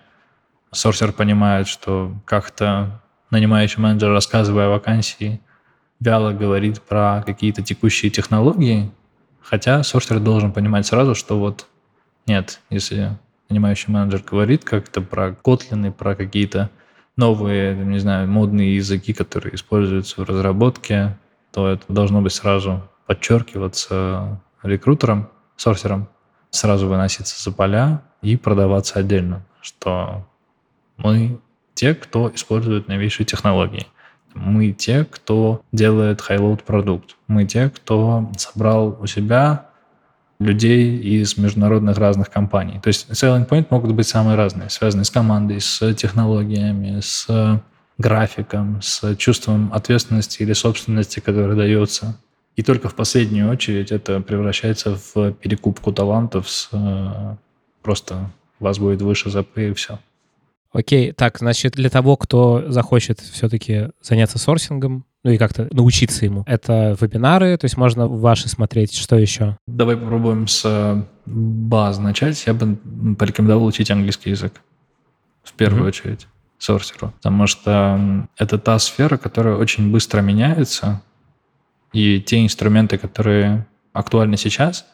сорсер 0.72 1.12
понимает, 1.12 1.68
что 1.68 2.14
как-то 2.24 3.00
нанимающий 3.30 3.82
менеджер, 3.82 4.10
рассказывая 4.10 4.66
о 4.66 4.70
вакансии, 4.70 5.40
вяло 6.00 6.32
говорит 6.32 6.82
про 6.82 7.22
какие-то 7.24 7.62
текущие 7.62 8.10
технологии, 8.10 8.90
хотя 9.40 9.82
сорсер 9.82 10.20
должен 10.20 10.52
понимать 10.52 10.86
сразу, 10.86 11.14
что 11.14 11.38
вот 11.38 11.66
нет, 12.26 12.60
если 12.70 13.18
нанимающий 13.48 13.92
менеджер 13.92 14.22
говорит 14.22 14.64
как-то 14.64 15.00
про 15.00 15.30
Kotlin 15.30 15.88
и 15.88 15.90
про 15.90 16.14
какие-то 16.14 16.70
новые, 17.16 17.76
не 17.76 17.98
знаю, 17.98 18.28
модные 18.28 18.76
языки, 18.76 19.12
которые 19.12 19.54
используются 19.54 20.20
в 20.20 20.28
разработке, 20.28 21.16
то 21.52 21.68
это 21.68 21.84
должно 21.88 22.20
быть 22.20 22.32
сразу 22.32 22.82
подчеркиваться 23.06 24.40
рекрутером, 24.64 25.28
сорсером, 25.56 26.08
сразу 26.50 26.88
выноситься 26.88 27.42
за 27.42 27.54
поля 27.54 28.02
и 28.22 28.36
продаваться 28.36 28.98
отдельно, 28.98 29.44
что 29.60 30.26
мы 30.96 31.38
те, 31.74 31.94
кто 31.94 32.32
использует 32.34 32.88
новейшие 32.88 33.26
технологии. 33.26 33.86
Мы 34.34 34.72
те, 34.72 35.04
кто 35.04 35.62
делает 35.72 36.20
high-load 36.20 36.64
продукт. 36.64 37.16
Мы 37.28 37.44
те, 37.44 37.70
кто 37.70 38.30
собрал 38.36 38.98
у 39.00 39.06
себя 39.06 39.66
людей 40.40 40.98
из 40.98 41.36
международных 41.38 41.98
разных 41.98 42.30
компаний. 42.30 42.80
То 42.82 42.88
есть 42.88 43.08
selling 43.10 43.48
point 43.48 43.66
могут 43.70 43.92
быть 43.92 44.08
самые 44.08 44.36
разные, 44.36 44.70
связанные 44.70 45.04
с 45.04 45.10
командой, 45.10 45.60
с 45.60 45.94
технологиями, 45.94 46.98
с 47.00 47.62
графиком, 47.98 48.82
с 48.82 49.14
чувством 49.16 49.70
ответственности 49.72 50.42
или 50.42 50.52
собственности, 50.52 51.20
которое 51.20 51.54
дается. 51.54 52.18
И 52.56 52.62
только 52.62 52.88
в 52.88 52.94
последнюю 52.94 53.50
очередь 53.50 53.90
это 53.90 54.20
превращается 54.20 54.96
в 54.96 55.32
перекупку 55.32 55.92
талантов 55.92 56.48
с 56.48 56.68
э, 56.72 57.36
просто 57.82 58.30
вас 58.60 58.78
будет 58.78 59.02
выше 59.02 59.30
ЗП 59.30 59.58
и 59.58 59.72
все. 59.72 59.98
Окей, 60.72 61.12
так, 61.12 61.38
значит, 61.38 61.74
для 61.74 61.88
того, 61.88 62.16
кто 62.16 62.64
захочет 62.68 63.20
все-таки 63.20 63.90
заняться 64.00 64.38
сорсингом, 64.38 65.04
ну 65.22 65.30
и 65.30 65.38
как-то 65.38 65.68
научиться 65.70 66.24
ему. 66.24 66.42
Это 66.46 66.96
вебинары, 67.00 67.56
то 67.56 67.64
есть 67.64 67.76
можно 67.76 68.08
ваши 68.08 68.48
смотреть, 68.48 68.94
что 68.94 69.16
еще? 69.16 69.56
Давай 69.66 69.96
попробуем 69.96 70.48
с 70.48 70.62
э, 70.64 71.02
баз 71.26 71.98
начать. 71.98 72.44
Я 72.46 72.54
бы 72.54 72.76
порекомендовал 73.16 73.66
учить 73.66 73.90
английский 73.90 74.30
язык 74.30 74.60
в 75.44 75.52
первую 75.52 75.84
mm-hmm. 75.84 75.88
очередь 75.88 76.26
сорсеру, 76.58 77.12
потому 77.16 77.46
что 77.46 78.26
это 78.36 78.58
та 78.58 78.78
сфера, 78.78 79.16
которая 79.16 79.56
очень 79.56 79.92
быстро 79.92 80.22
меняется, 80.22 81.02
и 81.94 82.20
те 82.20 82.44
инструменты, 82.44 82.98
которые 82.98 83.66
актуальны 83.94 84.36
сейчас, 84.36 84.84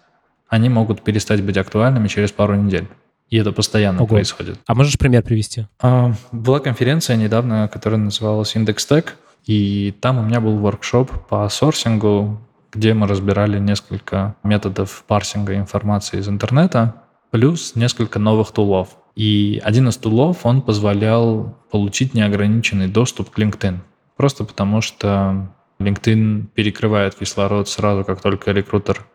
они 0.48 0.68
могут 0.68 1.02
перестать 1.02 1.42
быть 1.42 1.56
актуальными 1.56 2.06
через 2.06 2.30
пару 2.30 2.54
недель. 2.54 2.86
И 3.30 3.36
это 3.36 3.52
постоянно 3.52 4.00
Ого. 4.02 4.08
происходит. 4.08 4.58
А 4.66 4.74
можешь 4.74 4.98
пример 4.98 5.22
привести? 5.22 5.66
А, 5.80 6.12
была 6.30 6.60
конференция 6.60 7.16
недавно, 7.16 7.68
которая 7.72 7.98
называлась 7.98 8.54
IndexTech, 8.54 9.06
и 9.46 9.94
там 10.00 10.18
у 10.18 10.22
меня 10.22 10.40
был 10.40 10.58
воркшоп 10.58 11.28
по 11.28 11.48
сорсингу, 11.48 12.40
где 12.72 12.92
мы 12.92 13.06
разбирали 13.06 13.58
несколько 13.58 14.36
методов 14.42 15.04
парсинга 15.06 15.54
информации 15.56 16.18
из 16.18 16.28
интернета, 16.28 17.02
плюс 17.30 17.76
несколько 17.76 18.18
новых 18.18 18.52
тулов. 18.52 18.90
И 19.16 19.60
один 19.64 19.88
из 19.88 19.96
тулов, 19.96 20.44
он 20.44 20.62
позволял 20.62 21.56
получить 21.70 22.14
неограниченный 22.14 22.88
доступ 22.88 23.30
к 23.30 23.38
LinkedIn. 23.38 23.78
Просто 24.16 24.44
потому 24.44 24.80
что 24.80 25.50
LinkedIn 25.80 26.46
перекрывает 26.54 27.14
кислород 27.14 27.68
сразу, 27.68 28.04
как 28.04 28.20
только 28.20 28.52
рекрутер 28.52 29.06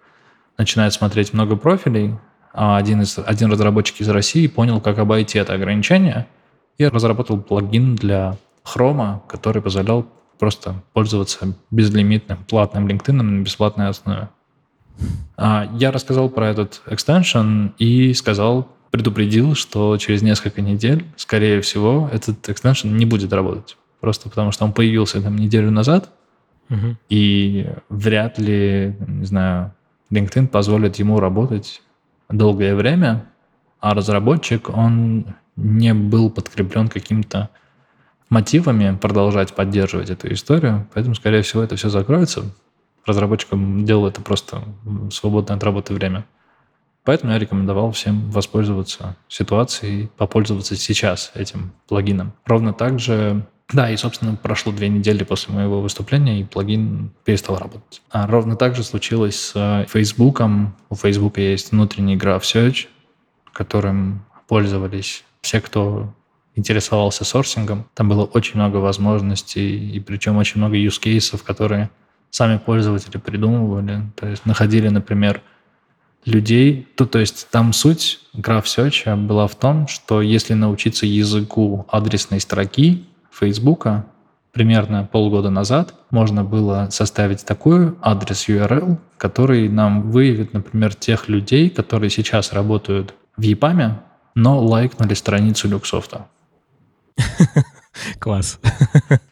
начинает 0.57 0.93
смотреть 0.93 1.33
много 1.33 1.55
профилей, 1.55 2.15
а 2.53 2.77
один, 2.77 3.01
из, 3.01 3.17
один 3.19 3.51
разработчик 3.51 4.01
из 4.01 4.09
России 4.09 4.47
понял, 4.47 4.81
как 4.81 4.97
обойти 4.97 5.37
это 5.37 5.53
ограничение 5.53 6.27
и 6.77 6.85
разработал 6.87 7.39
плагин 7.41 7.95
для 7.95 8.37
Chrome, 8.63 9.19
который 9.27 9.61
позволял 9.61 10.07
просто 10.39 10.83
пользоваться 10.93 11.55
безлимитным 11.71 12.39
платным 12.45 12.87
LinkedIn 12.87 13.13
на 13.13 13.43
бесплатной 13.43 13.87
основе. 13.87 14.29
А 15.37 15.69
я 15.73 15.91
рассказал 15.91 16.29
про 16.29 16.49
этот 16.49 16.81
экстеншн 16.87 17.67
и 17.77 18.13
сказал, 18.13 18.69
предупредил, 18.91 19.55
что 19.55 19.97
через 19.97 20.21
несколько 20.21 20.61
недель, 20.61 21.05
скорее 21.17 21.61
всего, 21.61 22.09
этот 22.13 22.47
экстеншн 22.47 22.87
не 22.95 23.05
будет 23.05 23.33
работать. 23.33 23.77
Просто 23.99 24.29
потому 24.29 24.51
что 24.51 24.63
он 24.65 24.71
появился 24.71 25.21
там 25.21 25.35
неделю 25.35 25.71
назад, 25.71 26.09
угу. 26.69 26.95
и 27.09 27.67
вряд 27.89 28.37
ли, 28.39 28.95
не 29.07 29.25
знаю, 29.25 29.73
LinkedIn 30.11 30.47
позволит 30.47 30.97
ему 30.97 31.19
работать 31.19 31.81
долгое 32.29 32.75
время, 32.75 33.25
а 33.79 33.93
разработчик, 33.93 34.69
он 34.69 35.35
не 35.55 35.93
был 35.93 36.29
подкреплен 36.29 36.87
каким-то 36.87 37.49
мотивами 38.29 38.97
продолжать 38.99 39.53
поддерживать 39.53 40.09
эту 40.09 40.31
историю, 40.33 40.87
поэтому, 40.93 41.15
скорее 41.15 41.41
всего, 41.41 41.61
это 41.61 41.75
все 41.75 41.89
закроется. 41.89 42.43
Разработчикам 43.05 43.85
делал 43.85 44.07
это 44.07 44.21
просто 44.21 44.63
свободное 45.11 45.57
от 45.57 45.63
работы 45.63 45.93
время. 45.93 46.25
Поэтому 47.03 47.33
я 47.33 47.39
рекомендовал 47.39 47.91
всем 47.91 48.31
воспользоваться 48.31 49.15
ситуацией, 49.27 50.09
попользоваться 50.17 50.75
сейчас 50.75 51.31
этим 51.35 51.71
плагином. 51.87 52.33
Ровно 52.45 52.73
так 52.73 52.99
же, 52.99 53.45
да, 53.73 53.89
и, 53.89 53.97
собственно, 53.97 54.35
прошло 54.35 54.71
две 54.71 54.89
недели 54.89 55.23
после 55.23 55.53
моего 55.53 55.81
выступления, 55.81 56.39
и 56.39 56.43
плагин 56.43 57.11
перестал 57.23 57.57
работать. 57.57 58.01
А 58.11 58.27
ровно 58.27 58.55
так 58.55 58.75
же 58.75 58.83
случилось 58.83 59.35
с 59.35 59.85
Facebook. 59.89 60.41
У 60.89 60.95
Facebook 60.95 61.37
есть 61.39 61.71
внутренний 61.71 62.15
граф 62.15 62.43
Search, 62.43 62.87
которым 63.51 64.23
пользовались 64.47 65.23
все, 65.41 65.61
кто 65.61 66.13
интересовался 66.55 67.25
сорсингом. 67.25 67.87
Там 67.95 68.07
было 68.07 68.23
очень 68.23 68.55
много 68.55 68.77
возможностей, 68.77 69.91
и 69.91 69.99
причем 69.99 70.37
очень 70.37 70.59
много 70.59 70.75
cases, 70.77 71.43
которые 71.43 71.89
сами 72.29 72.57
пользователи 72.57 73.17
придумывали. 73.17 74.03
То 74.15 74.27
есть 74.27 74.45
находили, 74.45 74.89
например, 74.89 75.41
людей. 76.23 76.87
То, 76.95 77.05
то 77.05 77.19
есть 77.19 77.47
там 77.49 77.73
суть 77.73 78.19
Graph 78.35 78.65
Search 78.65 79.15
была 79.25 79.47
в 79.47 79.55
том, 79.55 79.87
что 79.87 80.21
если 80.21 80.53
научиться 80.53 81.05
языку 81.05 81.85
адресной 81.89 82.39
строки 82.39 83.05
Фейсбука, 83.37 84.05
примерно 84.53 85.07
полгода 85.11 85.49
назад 85.49 85.93
можно 86.09 86.45
было 86.45 86.87
составить 86.89 87.45
такой 87.45 87.93
адрес 88.01 88.47
URL, 88.47 88.97
который 89.17 89.67
нам 89.67 90.09
выявит, 90.11 90.53
например, 90.53 90.93
тех 90.93 91.27
людей, 91.27 91.69
которые 91.69 92.09
сейчас 92.09 92.53
работают 92.53 93.13
в 93.35 93.41
EPAM, 93.41 93.95
но 94.35 94.63
лайкнули 94.63 95.13
страницу 95.13 95.67
Люксофта. 95.67 96.27
Класс. 98.19 98.59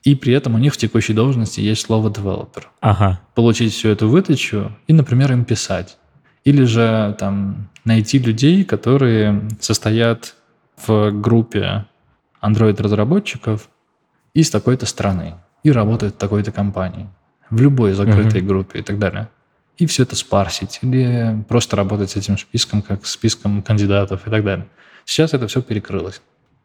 И 0.04 0.16
при 0.16 0.34
этом 0.34 0.56
у 0.56 0.58
них 0.58 0.74
в 0.74 0.78
текущей 0.78 1.14
должности 1.14 1.62
есть 1.62 1.86
слово 1.86 2.10
developer. 2.10 2.64
Ага. 2.82 3.22
Получить 3.36 3.74
всю 3.74 3.89
эту 3.89 4.10
выдачу 4.10 4.72
и, 4.88 4.93
например, 4.93 5.32
им 5.32 5.45
писать. 5.45 5.97
Или 6.43 6.66
же 6.66 7.16
там 7.20 7.70
найти 7.86 8.20
людей, 8.20 8.66
которые 8.66 9.47
состоят 9.62 10.36
в 10.86 11.12
группе 11.12 11.86
Android-разработчиков 12.41 13.70
из 14.34 14.50
такой-то 14.50 14.86
страны 14.86 15.36
и 15.64 15.72
работают 15.72 16.16
в 16.16 16.18
такой-то 16.18 16.52
компании, 16.52 17.08
в 17.50 17.62
любой 17.62 17.94
закрытой 17.94 18.42
uh-huh. 18.42 18.46
группе 18.46 18.80
и 18.80 18.82
так 18.84 19.00
далее. 19.00 19.30
И 19.78 19.86
все 19.86 20.04
это 20.04 20.16
спарсить 20.16 20.80
или 20.82 21.44
просто 21.48 21.76
работать 21.76 22.12
с 22.12 22.16
этим 22.16 22.38
списком, 22.38 22.82
как 22.82 23.06
списком 23.06 23.62
кандидатов 23.62 24.28
и 24.28 24.30
так 24.30 24.44
далее. 24.44 24.68
Сейчас 25.06 25.34
это 25.34 25.48
все 25.48 25.62
перекрылось. 25.62 26.22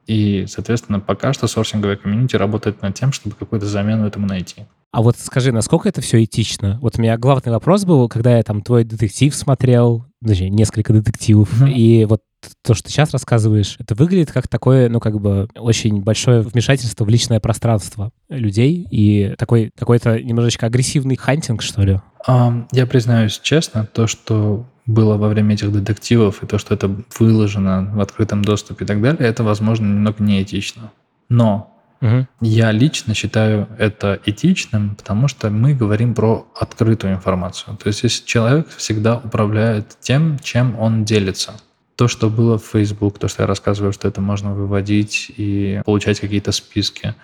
И, 0.06 0.46
соответственно, 0.48 1.00
пока 1.00 1.32
что 1.32 1.46
сорсинговая 1.46 1.96
комьюнити 1.96 2.36
работает 2.36 2.80
над 2.82 2.94
тем, 2.94 3.12
чтобы 3.12 3.36
какую-то 3.36 3.66
замену 3.66 4.06
этому 4.06 4.26
найти. 4.26 4.64
А 4.90 5.02
вот 5.02 5.18
скажи, 5.18 5.52
насколько 5.52 5.88
это 5.88 6.00
все 6.00 6.24
этично? 6.24 6.78
Вот 6.80 6.98
у 6.98 7.02
меня 7.02 7.18
главный 7.18 7.52
вопрос 7.52 7.84
был, 7.84 8.08
когда 8.08 8.38
я 8.38 8.42
там 8.42 8.62
твой 8.62 8.84
детектив 8.84 9.34
смотрел, 9.34 10.06
точнее, 10.26 10.48
несколько 10.48 10.94
детективов, 10.94 11.52
mm-hmm. 11.60 11.72
и 11.72 12.04
вот 12.06 12.22
то, 12.62 12.74
что 12.74 12.84
ты 12.84 12.90
сейчас 12.90 13.12
рассказываешь, 13.12 13.76
это 13.78 13.94
выглядит 13.94 14.32
как 14.32 14.48
такое, 14.48 14.88
ну, 14.88 15.00
как 15.00 15.20
бы 15.20 15.48
очень 15.56 16.02
большое 16.02 16.42
вмешательство 16.42 17.04
в 17.04 17.08
личное 17.08 17.40
пространство 17.40 18.10
людей 18.28 18.86
и 18.90 19.34
такой 19.38 19.70
какой-то 19.76 20.20
немножечко 20.20 20.66
агрессивный 20.66 21.16
хантинг, 21.16 21.62
что 21.62 21.82
ли? 21.82 22.00
Um, 22.26 22.66
я 22.72 22.86
признаюсь 22.86 23.38
честно, 23.42 23.86
то, 23.86 24.06
что 24.06 24.66
было 24.86 25.16
во 25.16 25.28
время 25.28 25.54
этих 25.54 25.72
детективов, 25.72 26.42
и 26.42 26.46
то, 26.46 26.58
что 26.58 26.74
это 26.74 26.90
выложено 27.18 27.90
в 27.94 28.00
открытом 28.00 28.42
доступе 28.42 28.84
и 28.84 28.88
так 28.88 29.02
далее, 29.02 29.28
это, 29.28 29.44
возможно, 29.44 29.84
немного 29.84 30.22
неэтично. 30.22 30.92
Но 31.28 31.74
угу. 32.00 32.26
я 32.40 32.72
лично 32.72 33.14
считаю 33.14 33.68
это 33.78 34.18
этичным, 34.24 34.96
потому 34.96 35.28
что 35.28 35.50
мы 35.50 35.74
говорим 35.74 36.14
про 36.14 36.46
открытую 36.58 37.14
информацию. 37.14 37.76
То 37.76 37.88
есть, 37.88 38.02
если 38.02 38.24
человек 38.24 38.68
всегда 38.68 39.18
управляет 39.18 39.96
тем, 40.00 40.38
чем 40.38 40.78
он 40.78 41.04
делится– 41.04 41.54
то, 41.98 42.06
что 42.06 42.30
было 42.30 42.58
в 42.58 42.64
Facebook, 42.64 43.18
то, 43.18 43.26
что 43.26 43.42
я 43.42 43.48
рассказываю, 43.48 43.92
что 43.92 44.06
это 44.06 44.20
можно 44.20 44.54
выводить 44.54 45.32
и 45.36 45.82
получать 45.84 46.20
какие-то 46.20 46.52
списки, 46.52 47.16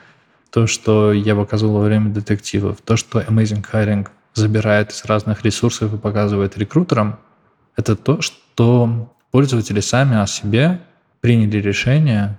то, 0.50 0.66
что 0.66 1.12
я 1.12 1.36
показывал 1.36 1.74
во 1.74 1.84
время 1.84 2.10
детективов, 2.10 2.78
то, 2.84 2.96
что 2.96 3.20
Amazing 3.20 3.64
Hiring 3.72 4.08
забирает 4.34 4.90
из 4.90 5.04
разных 5.04 5.44
ресурсов 5.44 5.94
и 5.94 5.96
показывает 5.96 6.58
рекрутерам, 6.58 7.20
это 7.76 7.94
то, 7.94 8.20
что 8.20 9.12
пользователи 9.30 9.78
сами 9.78 10.20
о 10.20 10.26
себе 10.26 10.80
приняли 11.20 11.58
решение 11.58 12.36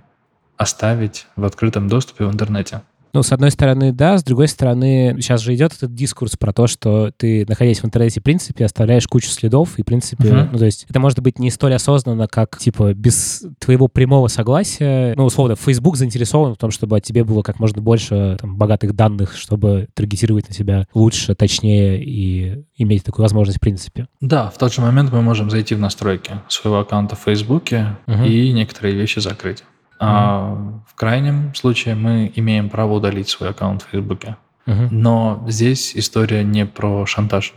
оставить 0.58 1.26
в 1.36 1.44
открытом 1.46 1.88
доступе 1.88 2.26
в 2.26 2.30
интернете. 2.30 2.82
Ну, 3.16 3.22
с 3.22 3.32
одной 3.32 3.50
стороны, 3.50 3.92
да, 3.92 4.18
с 4.18 4.22
другой 4.22 4.46
стороны, 4.46 5.16
сейчас 5.20 5.40
же 5.40 5.54
идет 5.54 5.72
этот 5.72 5.94
дискурс 5.94 6.36
про 6.36 6.52
то, 6.52 6.66
что 6.66 7.12
ты, 7.16 7.46
находясь 7.48 7.80
в 7.80 7.86
интернете, 7.86 8.20
в 8.20 8.22
принципе, 8.22 8.66
оставляешь 8.66 9.06
кучу 9.06 9.28
следов, 9.28 9.78
и, 9.78 9.82
в 9.82 9.86
принципе, 9.86 10.24
uh-huh. 10.24 10.48
ну, 10.52 10.58
то 10.58 10.66
есть 10.66 10.84
это 10.86 11.00
может 11.00 11.20
быть 11.20 11.38
не 11.38 11.50
столь 11.50 11.76
осознанно, 11.76 12.28
как, 12.28 12.58
типа, 12.58 12.92
без 12.92 13.42
твоего 13.58 13.88
прямого 13.88 14.28
согласия. 14.28 15.14
Ну, 15.16 15.24
условно, 15.24 15.56
Facebook 15.56 15.96
заинтересован 15.96 16.56
в 16.56 16.58
том, 16.58 16.70
чтобы 16.70 16.98
от 16.98 17.04
тебе 17.04 17.24
было 17.24 17.40
как 17.40 17.58
можно 17.58 17.80
больше 17.80 18.36
там, 18.38 18.56
богатых 18.56 18.94
данных, 18.94 19.34
чтобы 19.34 19.88
таргетировать 19.94 20.50
на 20.50 20.54
себя 20.54 20.86
лучше, 20.92 21.34
точнее 21.34 22.04
и 22.04 22.66
иметь 22.76 23.04
такую 23.04 23.24
возможность 23.24 23.56
в 23.56 23.62
принципе. 23.62 24.08
Да, 24.20 24.50
в 24.50 24.58
тот 24.58 24.74
же 24.74 24.82
момент 24.82 25.10
мы 25.10 25.22
можем 25.22 25.48
зайти 25.48 25.74
в 25.74 25.78
настройки 25.78 26.32
своего 26.48 26.80
аккаунта 26.80 27.16
в 27.16 27.20
Facebook 27.20 27.72
uh-huh. 27.72 28.28
и 28.28 28.52
некоторые 28.52 28.94
вещи 28.94 29.20
закрыть. 29.20 29.64
А 29.98 30.56
в 30.86 30.94
крайнем 30.94 31.54
случае 31.54 31.94
мы 31.94 32.32
имеем 32.34 32.68
право 32.68 32.94
удалить 32.94 33.28
свой 33.28 33.50
аккаунт 33.50 33.82
в 33.82 33.90
Фейсбуке. 33.90 34.36
uh 34.66 34.88
Но 34.90 35.44
здесь 35.48 35.96
история 35.96 36.44
не 36.44 36.66
про 36.66 37.06
шантаж 37.06 37.54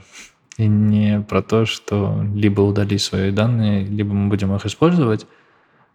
и 0.57 0.67
не 0.67 1.21
про 1.21 1.41
то, 1.41 1.65
что 1.65 2.23
либо 2.35 2.61
удали 2.61 2.97
свои 2.97 3.31
данные, 3.31 3.85
либо 3.85 4.13
мы 4.13 4.29
будем 4.29 4.55
их 4.55 4.65
использовать. 4.65 5.25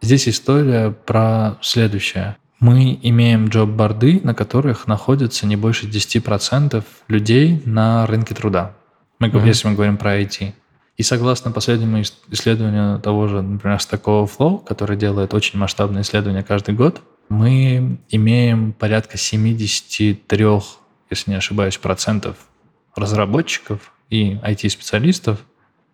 Здесь 0.00 0.28
история 0.28 0.90
про 0.90 1.56
следующее. 1.60 2.36
Мы 2.60 2.98
имеем 3.02 3.48
джоб-борды, 3.48 4.20
на 4.24 4.34
которых 4.34 4.86
находится 4.86 5.46
не 5.46 5.56
больше 5.56 5.86
10% 5.86 6.82
людей 7.08 7.62
на 7.66 8.06
рынке 8.06 8.34
труда. 8.34 8.72
Мы, 9.18 9.28
uh 9.28 9.46
Если 9.46 9.68
мы 9.68 9.74
говорим 9.74 9.96
про 9.96 10.20
IT. 10.20 10.52
И 10.96 11.02
согласно 11.02 11.50
последнему 11.50 12.02
исследованию 12.30 13.00
того 13.00 13.26
же, 13.26 13.42
например, 13.42 13.78
Stack 13.78 14.02
Overflow, 14.02 14.64
который 14.64 14.96
делает 14.96 15.34
очень 15.34 15.58
масштабные 15.58 16.02
исследования 16.02 16.44
каждый 16.44 16.74
год, 16.74 17.00
мы 17.28 17.98
имеем 18.10 18.72
порядка 18.72 19.16
73, 19.16 20.46
если 21.10 21.30
не 21.30 21.36
ошибаюсь, 21.36 21.78
процентов 21.78 22.36
разработчиков 22.94 23.92
и 24.08 24.34
IT-специалистов, 24.34 25.40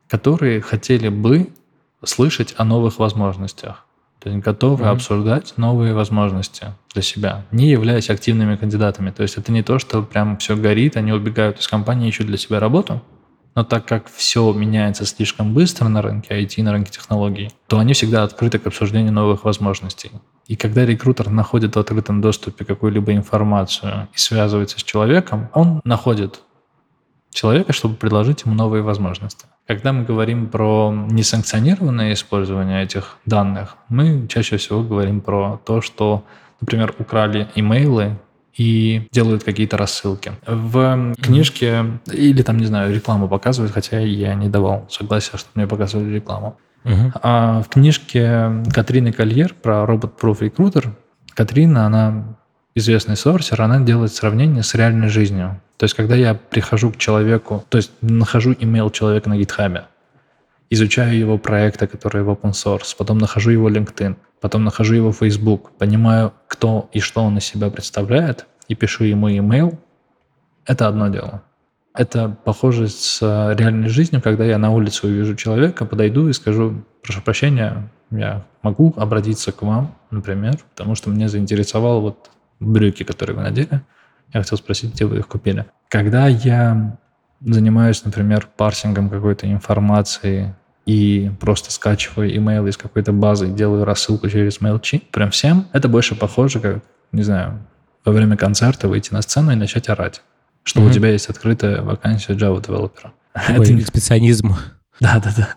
которые 0.09 0.61
хотели 0.61 1.09
бы 1.09 1.49
слышать 2.05 2.55
о 2.59 2.65
новых 2.65 2.99
возможностях. 2.99 3.87
То 4.19 4.29
есть 4.29 4.45
готовы 4.45 4.85
mm-hmm. 4.85 4.89
обсуждать 4.89 5.55
новые 5.57 5.95
возможности 5.95 6.75
для 6.93 7.01
себя, 7.01 7.47
не 7.53 7.71
являясь 7.71 8.11
активными 8.11 8.57
кандидатами. 8.57 9.11
То 9.11 9.23
есть 9.23 9.39
это 9.39 9.51
не 9.51 9.63
то, 9.63 9.79
что 9.79 10.03
прям 10.03 10.37
все 10.37 10.57
горит, 10.57 10.99
они 10.99 11.13
убегают 11.13 11.59
из 11.59 11.69
компании, 11.69 12.09
ищут 12.09 12.27
для 12.27 12.37
себя 12.37 12.61
работу, 12.61 13.03
но 13.55 13.65
так 13.65 13.87
как 13.87 14.09
все 14.09 14.53
меняется 14.53 15.05
слишком 15.05 15.55
быстро 15.55 15.89
на 15.89 16.03
рынке 16.03 16.41
IT, 16.41 16.63
на 16.63 16.73
рынке 16.73 16.91
технологий, 16.91 17.51
то 17.67 17.79
они 17.79 17.93
всегда 17.93 18.23
открыты 18.23 18.59
к 18.59 18.67
обсуждению 18.67 19.13
новых 19.13 19.45
возможностей. 19.45 20.11
И 20.47 20.57
когда 20.57 20.85
рекрутер 20.85 21.31
находит 21.31 21.77
в 21.77 21.79
открытом 21.79 22.21
доступе 22.21 22.65
какую-либо 22.65 23.13
информацию 23.13 24.09
и 24.15 24.19
связывается 24.19 24.79
с 24.79 24.83
человеком, 24.83 25.49
он 25.55 25.81
находит 25.85 26.43
человека, 27.31 27.73
чтобы 27.73 27.95
предложить 27.95 28.45
ему 28.45 28.55
новые 28.55 28.83
возможности. 28.83 29.47
Когда 29.67 29.93
мы 29.93 30.05
говорим 30.05 30.49
про 30.49 30.93
несанкционированное 30.93 32.13
использование 32.13 32.83
этих 32.83 33.19
данных, 33.25 33.77
мы 33.89 34.27
чаще 34.29 34.57
всего 34.57 34.83
говорим 34.83 35.21
про 35.21 35.61
то, 35.65 35.81
что, 35.81 36.25
например, 36.61 36.95
украли 36.99 37.49
имейлы 37.55 38.19
и 38.57 39.09
делают 39.13 39.45
какие-то 39.45 39.77
рассылки. 39.77 40.33
В 40.47 41.15
книжке 41.21 41.85
или 42.13 42.43
там, 42.43 42.59
не 42.59 42.67
знаю, 42.67 42.95
рекламу 42.95 43.29
показывают, 43.29 43.73
хотя 43.73 43.99
я 44.01 44.35
не 44.35 44.49
давал 44.49 44.87
согласия, 44.91 45.37
чтобы 45.37 45.53
мне 45.55 45.67
показывали 45.67 46.15
рекламу. 46.15 46.57
Uh-huh. 46.85 47.13
А 47.23 47.63
в 47.63 47.69
книжке 47.69 48.63
Катрины 48.73 49.13
Кольер 49.13 49.55
про 49.55 49.85
робот-proof 49.85 50.39
рекрутер 50.41 50.95
Катрина, 51.35 51.87
она 51.87 52.37
известный 52.75 53.17
сорсер, 53.17 53.61
она 53.61 53.81
делает 53.81 54.13
сравнение 54.15 54.63
с 54.63 54.75
реальной 54.75 55.09
жизнью. 55.09 55.61
То 55.77 55.85
есть, 55.85 55.95
когда 55.95 56.15
я 56.15 56.35
прихожу 56.35 56.91
к 56.91 56.97
человеку, 56.99 57.65
то 57.69 57.79
есть 57.79 57.93
нахожу 58.01 58.55
имейл 58.59 58.91
человека 58.91 59.29
на 59.29 59.39
GitHub, 59.39 59.85
изучаю 60.71 61.19
его 61.19 61.37
проекты, 61.37 61.87
которые 61.87 62.23
в 62.23 62.31
open 62.31 62.53
source, 62.53 62.95
потом 62.97 63.19
нахожу 63.19 63.51
его 63.51 63.69
LinkedIn, 63.69 64.17
потом 64.41 64.65
нахожу 64.65 64.95
его 64.95 65.13
Facebook, 65.13 65.73
понимаю, 65.73 66.33
кто 66.47 66.89
и 66.93 67.01
что 67.01 67.23
он 67.23 67.39
из 67.39 67.45
себя 67.45 67.71
представляет, 67.71 68.47
и 68.69 68.75
пишу 68.75 69.05
ему 69.05 69.29
email, 69.29 69.77
это 70.65 70.87
одно 70.87 71.09
дело. 71.09 71.43
Это 71.93 72.37
похоже 72.45 72.89
с 72.89 73.21
реальной 73.21 73.89
жизнью, 73.89 74.23
когда 74.23 74.45
я 74.45 74.59
на 74.59 74.71
улице 74.71 75.09
увижу 75.09 75.35
человека, 75.35 75.85
подойду 75.85 76.29
и 76.29 76.33
скажу, 76.33 76.85
прошу 77.03 77.21
прощения, 77.21 77.91
я 78.13 78.47
могу 78.63 78.95
обратиться 78.97 79.51
к 79.51 79.63
вам, 79.63 79.97
например, 80.11 80.59
потому 80.71 80.95
что 80.95 81.11
мне 81.11 81.29
заинтересовал 81.29 82.01
вот 82.01 82.31
брюки, 82.61 83.03
которые 83.03 83.37
вы 83.37 83.43
надели. 83.43 83.83
Я 84.33 84.43
хотел 84.43 84.57
спросить, 84.59 84.95
где 84.95 85.05
вы 85.05 85.19
их 85.19 85.27
купили. 85.27 85.67
Когда 85.89 86.29
я 86.29 86.97
занимаюсь, 87.41 88.05
например, 88.05 88.49
парсингом 88.57 89.11
какой-то 89.11 89.51
информации 89.51 90.55
и 90.91 91.31
просто 91.39 91.71
скачиваю 91.71 92.37
имейл 92.37 92.67
из 92.67 92.77
какой-то 92.77 93.13
базы 93.13 93.47
делаю 93.47 93.85
рассылку 93.85 94.29
через 94.29 94.61
MailChimp, 94.61 95.05
прям 95.13 95.31
всем, 95.31 95.69
это 95.73 95.89
больше 95.89 96.17
похоже, 96.17 96.59
как, 96.59 96.83
не 97.13 97.23
знаю, 97.23 97.61
во 98.05 98.11
время 98.11 98.37
концерта 98.37 98.89
выйти 98.89 99.13
на 99.13 99.23
сцену 99.23 99.53
и 99.53 99.55
начать 99.55 99.89
орать, 99.89 100.21
что 100.65 100.81
mm-hmm. 100.81 100.91
у 100.91 100.93
тебя 100.93 101.11
есть 101.11 101.29
открытая 101.29 101.83
вакансия 101.83 102.33
Java 102.33 102.61
девелопера. 102.61 103.13
Это 103.35 103.79
экспедиционизм. 103.79 104.57
Да, 105.01 105.19
да, 105.19 105.33
да. 105.35 105.49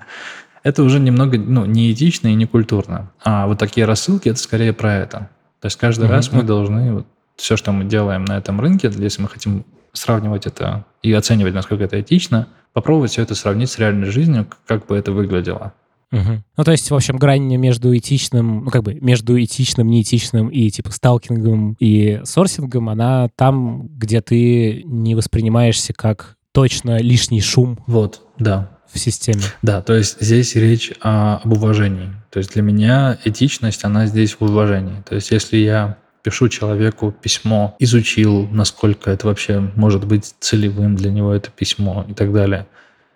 это 0.63 0.83
уже 0.83 1.01
немного 1.01 1.37
ну, 1.37 1.65
неэтично 1.65 2.29
и 2.29 2.33
некультурно. 2.33 3.11
А 3.25 3.45
вот 3.45 3.59
такие 3.59 3.85
рассылки, 3.85 4.29
это 4.29 4.39
скорее 4.39 4.71
про 4.71 4.95
это. 4.95 5.29
То 5.59 5.65
есть 5.65 5.75
каждый 5.75 6.07
раз 6.07 6.31
мы 6.31 6.43
должны 6.43 6.93
вот, 6.93 7.07
все, 7.35 7.57
что 7.57 7.73
мы 7.73 7.83
делаем 7.83 8.23
на 8.23 8.37
этом 8.37 8.61
рынке, 8.61 8.89
если 8.95 9.21
мы 9.21 9.27
хотим 9.27 9.65
сравнивать 9.91 10.47
это 10.47 10.85
и 11.01 11.11
оценивать, 11.11 11.53
насколько 11.53 11.83
это 11.83 11.99
этично, 11.99 12.47
попробовать 12.73 13.11
все 13.11 13.21
это 13.21 13.35
сравнить 13.35 13.69
с 13.69 13.79
реальной 13.79 14.09
жизнью, 14.09 14.47
как 14.65 14.87
бы 14.87 14.97
это 14.97 15.11
выглядело. 15.11 15.73
Угу. 16.11 16.43
Ну, 16.57 16.63
то 16.63 16.71
есть, 16.71 16.91
в 16.91 16.95
общем, 16.95 17.17
грань 17.17 17.55
между 17.55 17.95
этичным, 17.97 18.65
ну, 18.65 18.69
как 18.69 18.83
бы, 18.83 18.93
между 18.95 19.41
этичным, 19.41 19.87
неэтичным 19.87 20.49
и, 20.49 20.69
типа, 20.69 20.91
сталкингом 20.91 21.75
и 21.79 22.21
сорсингом, 22.23 22.89
она 22.89 23.29
там, 23.35 23.87
где 23.97 24.21
ты 24.21 24.83
не 24.85 25.15
воспринимаешься 25.15 25.93
как 25.93 26.37
точно 26.51 26.99
лишний 26.99 27.41
шум. 27.41 27.79
Вот, 27.87 28.21
да. 28.37 28.69
В 28.91 28.99
системе. 28.99 29.41
Да, 29.63 29.81
то 29.81 29.95
есть 29.95 30.21
здесь 30.21 30.53
речь 30.53 30.93
о, 31.01 31.37
об 31.37 31.51
уважении. 31.53 32.09
То 32.29 32.37
есть 32.37 32.53
для 32.53 32.61
меня 32.61 33.17
этичность, 33.25 33.83
она 33.83 34.05
здесь 34.05 34.33
в 34.39 34.43
уважении. 34.43 35.01
То 35.09 35.15
есть 35.15 35.31
если 35.31 35.57
я 35.57 35.97
пишу 36.23 36.47
человеку 36.47 37.11
письмо, 37.11 37.75
изучил, 37.79 38.47
насколько 38.47 39.11
это 39.11 39.27
вообще 39.27 39.59
может 39.75 40.05
быть 40.05 40.33
целевым 40.39 40.95
для 40.95 41.11
него 41.11 41.33
это 41.33 41.51
письмо 41.51 42.05
и 42.07 42.13
так 42.13 42.33
далее, 42.33 42.65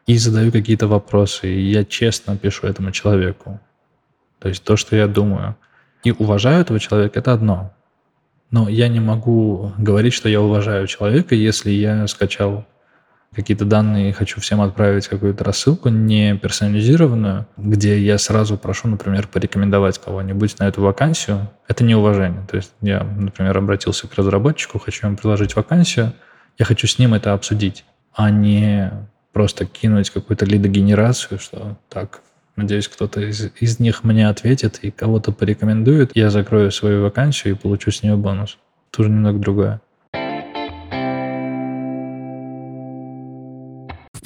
и 0.06 0.18
задаю 0.18 0.52
какие-то 0.52 0.88
вопросы, 0.88 1.50
и 1.50 1.72
я 1.72 1.86
честно 1.86 2.38
пишу 2.38 2.68
этому 2.68 2.92
человеку. 2.92 3.60
То 4.40 4.50
есть 4.50 4.64
то, 4.64 4.76
что 4.76 4.96
я 4.96 5.08
думаю. 5.08 5.56
И 6.04 6.12
уважаю 6.12 6.62
этого 6.62 6.80
человека, 6.80 7.20
это 7.20 7.34
одно. 7.34 7.74
Но 8.52 8.70
я 8.70 8.88
не 8.88 9.00
могу 9.00 9.74
говорить, 9.78 10.14
что 10.14 10.30
я 10.30 10.42
уважаю 10.42 10.88
человека, 10.88 11.34
если 11.36 11.72
я 11.72 12.08
скачал 12.08 12.66
какие-то 13.38 13.66
данные, 13.66 14.14
хочу 14.14 14.42
всем 14.42 14.62
отправить 14.62 15.08
какую-то 15.08 15.44
рассылку 15.44 15.90
не 15.90 16.36
персонализированную, 16.36 17.46
где 17.56 18.00
я 18.00 18.18
сразу 18.18 18.58
прошу, 18.58 18.88
например, 18.88 19.28
порекомендовать 19.28 20.00
кого-нибудь 20.00 20.58
на 20.58 20.64
эту 20.64 20.82
вакансию, 20.82 21.48
это 21.68 21.84
неуважение. 21.84 22.48
То 22.50 22.58
есть 22.58 22.74
я, 22.82 23.04
например, 23.04 23.56
обратился 23.56 24.08
к 24.08 24.16
разработчику, 24.16 24.80
хочу 24.80 25.06
ему 25.06 25.18
предложить 25.18 25.56
вакансию, 25.56 26.14
я 26.58 26.66
хочу 26.66 26.88
с 26.88 26.98
ним 26.98 27.14
это 27.14 27.34
обсудить, 27.34 27.86
а 28.12 28.32
не 28.32 28.92
просто 29.34 29.68
кинуть 29.68 30.10
какую-то 30.10 30.46
лидогенерацию, 30.46 31.38
что 31.38 31.78
так, 31.90 32.22
надеюсь, 32.56 32.88
кто-то 32.88 33.22
из, 33.22 33.52
из 33.60 33.80
них 33.80 34.04
мне 34.04 34.28
ответит 34.28 34.80
и 34.82 34.90
кого-то 34.90 35.32
порекомендует, 35.32 36.10
я 36.16 36.32
закрою 36.32 36.72
свою 36.72 37.04
вакансию 37.04 37.54
и 37.54 37.58
получу 37.58 37.92
с 37.92 38.02
нее 38.02 38.16
бонус. 38.16 38.58
Тоже 38.90 39.12
немного 39.12 39.38
другое. 39.38 39.80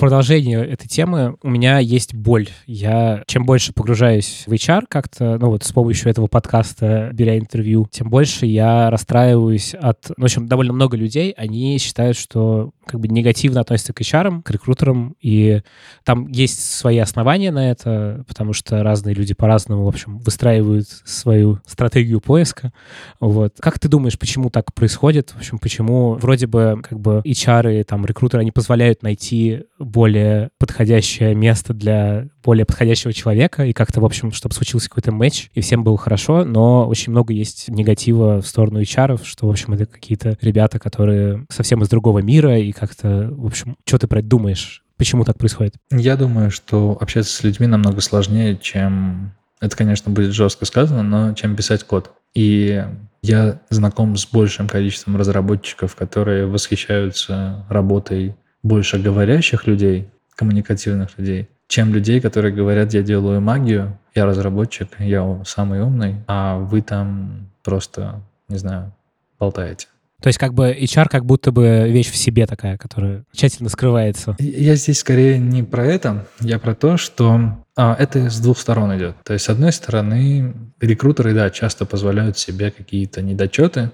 Продолжение 0.01 0.65
этой 0.65 0.87
темы 0.87 1.35
у 1.43 1.49
меня 1.51 1.77
есть 1.77 2.15
боль. 2.15 2.49
Я 2.65 3.23
чем 3.27 3.45
больше 3.45 3.71
погружаюсь 3.71 4.45
в 4.47 4.51
HR 4.51 4.85
как-то, 4.89 5.37
ну 5.37 5.51
вот 5.51 5.63
с 5.63 5.71
помощью 5.71 6.09
этого 6.09 6.25
подкаста, 6.25 7.11
беря 7.13 7.37
интервью, 7.37 7.87
тем 7.91 8.09
больше 8.09 8.47
я 8.47 8.89
расстраиваюсь 8.89 9.75
от... 9.75 10.09
Ну, 10.09 10.15
в 10.17 10.23
общем, 10.23 10.47
довольно 10.47 10.73
много 10.73 10.97
людей, 10.97 11.35
они 11.37 11.77
считают, 11.77 12.17
что 12.17 12.71
как 12.87 12.99
бы 12.99 13.07
негативно 13.07 13.61
относятся 13.61 13.93
к 13.93 14.01
HR, 14.01 14.41
к 14.41 14.49
рекрутерам, 14.49 15.15
и 15.21 15.61
там 16.03 16.27
есть 16.29 16.59
свои 16.59 16.97
основания 16.97 17.51
на 17.51 17.69
это, 17.69 18.25
потому 18.27 18.53
что 18.53 18.81
разные 18.81 19.13
люди 19.13 19.35
по-разному, 19.35 19.85
в 19.85 19.87
общем, 19.87 20.17
выстраивают 20.17 20.87
свою 21.05 21.59
стратегию 21.67 22.21
поиска. 22.21 22.73
Вот. 23.19 23.53
Как 23.59 23.77
ты 23.77 23.87
думаешь, 23.87 24.17
почему 24.17 24.49
так 24.49 24.73
происходит? 24.73 25.29
В 25.29 25.37
общем, 25.37 25.59
почему 25.59 26.15
вроде 26.15 26.47
бы 26.47 26.81
как 26.81 26.99
бы 26.99 27.21
HR 27.23 27.81
и 27.81 27.83
там 27.83 28.03
рекрутеры, 28.03 28.41
они 28.41 28.51
позволяют 28.51 29.03
найти 29.03 29.63
более 29.91 30.49
подходящее 30.57 31.35
место 31.35 31.73
для 31.73 32.27
более 32.43 32.65
подходящего 32.65 33.13
человека, 33.13 33.65
и 33.65 33.73
как-то, 33.73 34.01
в 34.01 34.05
общем, 34.05 34.31
чтобы 34.31 34.55
случился 34.55 34.89
какой-то 34.89 35.11
матч, 35.11 35.49
и 35.53 35.61
всем 35.61 35.83
было 35.83 35.97
хорошо, 35.97 36.43
но 36.45 36.87
очень 36.87 37.11
много 37.11 37.33
есть 37.33 37.69
негатива 37.69 38.41
в 38.41 38.47
сторону 38.47 38.81
HR, 38.81 39.19
что, 39.23 39.47
в 39.47 39.49
общем, 39.49 39.73
это 39.73 39.85
какие-то 39.85 40.37
ребята, 40.41 40.79
которые 40.79 41.45
совсем 41.49 41.81
из 41.83 41.89
другого 41.89 42.19
мира, 42.19 42.57
и 42.57 42.71
как-то, 42.71 43.29
в 43.31 43.45
общем, 43.45 43.75
что 43.85 43.97
ты 43.97 44.07
про 44.07 44.19
это 44.19 44.27
думаешь? 44.27 44.83
Почему 44.97 45.25
так 45.25 45.37
происходит? 45.37 45.75
Я 45.91 46.15
думаю, 46.15 46.51
что 46.51 46.97
общаться 46.99 47.33
с 47.33 47.43
людьми 47.43 47.67
намного 47.67 48.01
сложнее, 48.01 48.57
чем... 48.61 49.33
Это, 49.59 49.75
конечно, 49.75 50.11
будет 50.11 50.33
жестко 50.33 50.65
сказано, 50.65 51.03
но 51.03 51.33
чем 51.33 51.55
писать 51.55 51.83
код. 51.83 52.11
И 52.33 52.83
я 53.21 53.59
знаком 53.69 54.17
с 54.17 54.25
большим 54.25 54.67
количеством 54.67 55.15
разработчиков, 55.17 55.95
которые 55.95 56.47
восхищаются 56.47 57.65
работой 57.69 58.35
больше 58.63 58.99
говорящих 58.99 59.67
людей, 59.67 60.09
коммуникативных 60.35 61.17
людей, 61.17 61.49
чем 61.67 61.93
людей, 61.93 62.19
которые 62.19 62.53
говорят, 62.53 62.93
я 62.93 63.01
делаю 63.01 63.41
магию, 63.41 63.97
я 64.13 64.25
разработчик, 64.25 64.89
я 64.99 65.41
самый 65.45 65.81
умный, 65.81 66.17
а 66.27 66.57
вы 66.57 66.81
там 66.81 67.49
просто, 67.63 68.21
не 68.49 68.57
знаю, 68.57 68.93
болтаете. 69.39 69.87
То 70.21 70.27
есть 70.27 70.37
как 70.37 70.53
бы 70.53 70.71
HR 70.71 71.07
как 71.09 71.25
будто 71.25 71.51
бы 71.51 71.89
вещь 71.89 72.11
в 72.11 72.15
себе 72.15 72.45
такая, 72.45 72.77
которая 72.77 73.23
тщательно 73.31 73.69
скрывается. 73.69 74.35
Я 74.37 74.75
здесь 74.75 74.99
скорее 74.99 75.39
не 75.39 75.63
про 75.63 75.85
это, 75.85 76.27
я 76.41 76.59
про 76.59 76.75
то, 76.75 76.97
что 76.97 77.63
а, 77.75 77.95
это 77.97 78.29
с 78.29 78.39
двух 78.39 78.59
сторон 78.59 78.95
идет. 78.97 79.15
То 79.23 79.33
есть 79.33 79.45
с 79.45 79.49
одной 79.49 79.71
стороны 79.71 80.53
рекрутеры, 80.79 81.33
да, 81.33 81.49
часто 81.49 81.85
позволяют 81.85 82.37
себе 82.37 82.69
какие-то 82.69 83.23
недочеты 83.23 83.91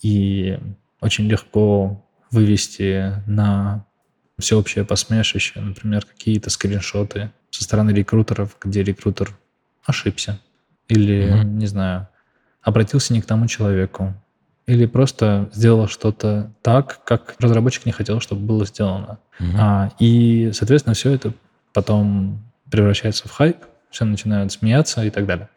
и 0.00 0.58
очень 1.00 1.26
легко 1.26 2.02
вывести 2.30 3.12
на 3.26 3.84
всеобщее 4.38 4.84
посмешище, 4.84 5.60
например, 5.60 6.04
какие-то 6.04 6.50
скриншоты 6.50 7.30
со 7.50 7.64
стороны 7.64 7.90
рекрутеров, 7.90 8.56
где 8.60 8.82
рекрутер 8.82 9.36
ошибся 9.84 10.40
или, 10.88 11.32
mm-hmm. 11.32 11.44
не 11.44 11.66
знаю, 11.66 12.08
обратился 12.62 13.12
не 13.12 13.22
к 13.22 13.26
тому 13.26 13.46
человеку, 13.46 14.14
или 14.66 14.86
просто 14.86 15.48
сделал 15.52 15.88
что-то 15.88 16.52
так, 16.62 17.02
как 17.04 17.36
разработчик 17.38 17.86
не 17.86 17.92
хотел, 17.92 18.20
чтобы 18.20 18.42
было 18.42 18.66
сделано. 18.66 19.18
Mm-hmm. 19.38 19.56
А, 19.58 19.92
и, 19.98 20.50
соответственно, 20.52 20.94
все 20.94 21.12
это 21.12 21.32
потом 21.72 22.42
превращается 22.70 23.28
в 23.28 23.30
хайп, 23.30 23.58
все 23.90 24.04
начинают 24.04 24.52
смеяться 24.52 25.04
и 25.04 25.10
так 25.10 25.26
далее 25.26 25.48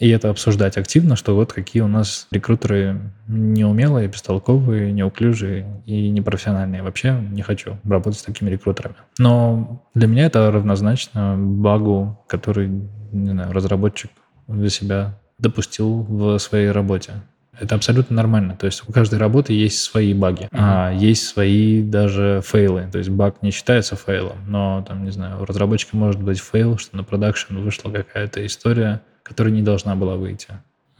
и 0.00 0.08
это 0.08 0.30
обсуждать 0.30 0.78
активно, 0.78 1.14
что 1.14 1.36
вот 1.36 1.52
какие 1.52 1.82
у 1.82 1.86
нас 1.86 2.26
рекрутеры 2.30 2.98
неумелые, 3.28 4.08
бестолковые, 4.08 4.92
неуклюжие 4.92 5.82
и 5.84 6.08
непрофессиональные. 6.08 6.82
Вообще 6.82 7.12
не 7.30 7.42
хочу 7.42 7.76
работать 7.84 8.18
с 8.18 8.22
такими 8.22 8.48
рекрутерами. 8.48 8.96
Но 9.18 9.84
для 9.94 10.08
меня 10.08 10.24
это 10.24 10.50
равнозначно 10.50 11.36
багу, 11.38 12.18
который, 12.28 12.68
не 13.12 13.30
знаю, 13.30 13.52
разработчик 13.52 14.10
для 14.48 14.70
себя 14.70 15.18
допустил 15.38 16.02
в 16.08 16.38
своей 16.38 16.70
работе. 16.70 17.12
Это 17.58 17.74
абсолютно 17.74 18.16
нормально. 18.16 18.56
То 18.58 18.64
есть 18.64 18.82
у 18.88 18.92
каждой 18.92 19.18
работы 19.18 19.52
есть 19.52 19.80
свои 19.80 20.14
баги, 20.14 20.44
mm-hmm. 20.44 20.48
а 20.52 20.92
есть 20.92 21.26
свои 21.26 21.82
даже 21.82 22.40
фейлы. 22.42 22.88
То 22.90 22.96
есть 22.96 23.10
баг 23.10 23.42
не 23.42 23.50
считается 23.50 23.96
фейлом, 23.96 24.38
но 24.46 24.82
там, 24.88 25.04
не 25.04 25.10
знаю, 25.10 25.42
у 25.42 25.44
разработчика 25.44 25.94
может 25.94 26.22
быть 26.22 26.40
фейл, 26.40 26.78
что 26.78 26.96
на 26.96 27.04
продакшн 27.04 27.58
вышла 27.58 27.90
какая-то 27.90 28.46
история, 28.46 29.02
которая 29.22 29.52
не 29.52 29.62
должна 29.62 29.94
была 29.96 30.16
выйти. 30.16 30.48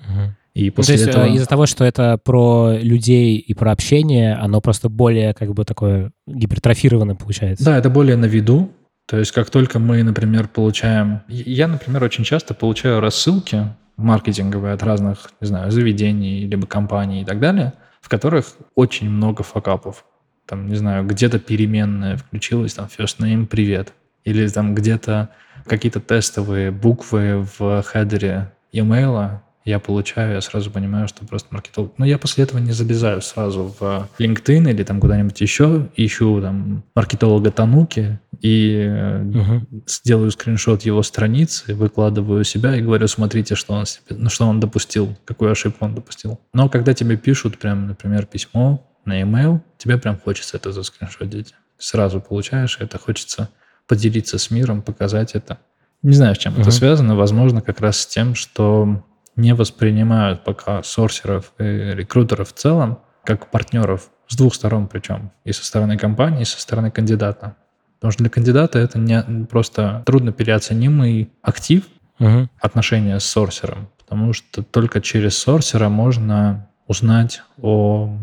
Угу. 0.01 0.35
И 0.55 0.71
после 0.71 0.95
ну, 0.95 0.99
то 0.99 1.05
есть 1.05 1.17
этого... 1.17 1.35
из-за 1.35 1.47
того, 1.47 1.67
что 1.67 1.85
это 1.85 2.19
про 2.23 2.77
людей 2.81 3.37
и 3.37 3.55
про 3.55 3.73
общение, 3.73 4.35
оно 4.35 4.61
просто 4.61 4.89
более 4.89 5.33
как 5.33 5.53
бы 5.55 5.65
такое 5.65 6.13
гипертрофированное 6.27 7.15
получается. 7.15 7.65
Да, 7.65 7.77
это 7.77 7.89
более 7.89 8.17
на 8.17 8.27
виду. 8.27 8.71
То 9.07 9.19
есть 9.19 9.33
как 9.33 9.51
только 9.51 9.79
мы, 9.79 10.03
например, 10.03 10.49
получаем... 10.49 11.23
Я, 11.29 11.69
например, 11.69 12.03
очень 12.05 12.25
часто 12.25 12.55
получаю 12.55 13.01
рассылки 13.01 13.67
маркетинговые 13.97 14.75
от 14.75 14.83
разных, 14.83 15.31
не 15.41 15.47
знаю, 15.47 15.71
заведений, 15.71 16.47
либо 16.47 16.67
компаний 16.67 17.23
и 17.23 17.25
так 17.25 17.39
далее, 17.39 17.75
в 18.01 18.09
которых 18.09 18.55
очень 18.75 19.11
много 19.11 19.43
факапов. 19.43 20.05
Там, 20.47 20.67
не 20.67 20.77
знаю, 20.77 21.07
где-то 21.07 21.39
переменная 21.39 22.17
включилась, 22.17 22.75
там, 22.75 22.87
first 22.87 23.19
name, 23.19 23.47
привет. 23.47 23.93
Или 24.25 24.49
там 24.49 24.75
где-то 24.75 25.31
какие-то 25.67 26.01
тестовые 26.01 26.71
буквы 26.71 27.47
в 27.59 27.83
хедере 27.83 28.53
имейла 28.73 29.43
я 29.65 29.79
получаю, 29.79 30.35
я 30.35 30.41
сразу 30.41 30.71
понимаю, 30.71 31.07
что 31.07 31.25
просто 31.27 31.49
маркетолог. 31.51 31.93
Но 31.99 32.07
я 32.07 32.19
после 32.19 32.45
этого 32.45 32.59
не 32.59 32.73
залезаю 32.73 33.21
сразу 33.21 33.75
в 33.79 34.09
LinkedIn 34.19 34.71
или 34.71 34.83
там 34.83 35.01
куда-нибудь 35.01 35.41
еще, 35.41 35.89
ищу 35.97 36.41
там 36.41 36.83
маркетолога 36.95 37.51
Тануки 37.51 38.19
и 38.41 38.91
угу. 39.35 39.83
сделаю 39.87 40.31
скриншот 40.31 40.83
его 40.83 41.03
страницы, 41.03 41.75
выкладываю 41.75 42.43
себя 42.45 42.75
и 42.75 42.81
говорю, 42.81 43.07
смотрите, 43.07 43.55
что 43.55 43.75
он, 43.75 43.87
себе, 43.87 44.17
ну, 44.17 44.31
что 44.31 44.47
он 44.47 44.61
допустил, 44.61 45.15
какую 45.27 45.53
ошибку 45.53 45.85
он 45.85 45.95
допустил. 45.95 46.41
Но 46.55 46.69
когда 46.71 46.95
тебе 46.95 47.17
пишут 47.17 47.59
прям, 47.59 47.87
например, 47.87 48.25
письмо 48.25 48.87
на 49.05 49.21
email, 49.21 49.61
тебе 49.77 49.99
прям 49.99 50.19
хочется 50.19 50.57
это 50.57 50.73
заскриншотить. 50.73 51.55
Сразу 51.77 52.21
получаешь 52.21 52.79
это, 52.81 52.99
хочется 52.99 53.51
поделиться 53.91 54.39
с 54.39 54.53
миром, 54.53 54.83
показать 54.83 55.35
это. 55.35 55.59
Не 56.03 56.15
знаю, 56.15 56.37
с 56.37 56.39
чем 56.39 56.55
uh-huh. 56.55 56.61
это 56.61 56.71
связано. 56.71 57.17
Возможно, 57.17 57.61
как 57.61 57.81
раз 57.81 57.99
с 57.99 58.07
тем, 58.07 58.37
что 58.37 59.03
не 59.35 59.53
воспринимают 59.53 60.45
пока 60.45 60.85
сорсеров 60.85 61.53
и 61.59 61.65
рекрутеров 61.65 62.51
в 62.51 62.53
целом 62.53 63.01
как 63.25 63.51
партнеров 63.51 64.11
с 64.29 64.37
двух 64.37 64.55
сторон 64.55 64.87
причем. 64.87 65.33
И 65.45 65.53
со 65.53 65.67
стороны 65.67 65.99
компании, 65.99 66.43
и 66.43 66.45
со 66.45 66.61
стороны 66.61 66.93
кандидата. 66.93 67.57
Потому 67.99 68.13
что 68.13 68.23
для 68.23 68.31
кандидата 68.31 68.79
это 68.79 68.99
не 69.01 69.45
просто 69.47 70.05
трудно 70.07 70.33
переоценимый 70.33 71.33
актив 71.43 71.83
Мгм. 72.21 72.49
отношения 72.61 73.19
с 73.19 73.25
сорсером, 73.25 73.89
потому 73.99 74.33
что 74.35 74.63
только 74.63 75.01
через 75.01 75.37
сорсера 75.37 75.89
можно 75.89 76.69
узнать 76.87 77.43
о 77.61 78.17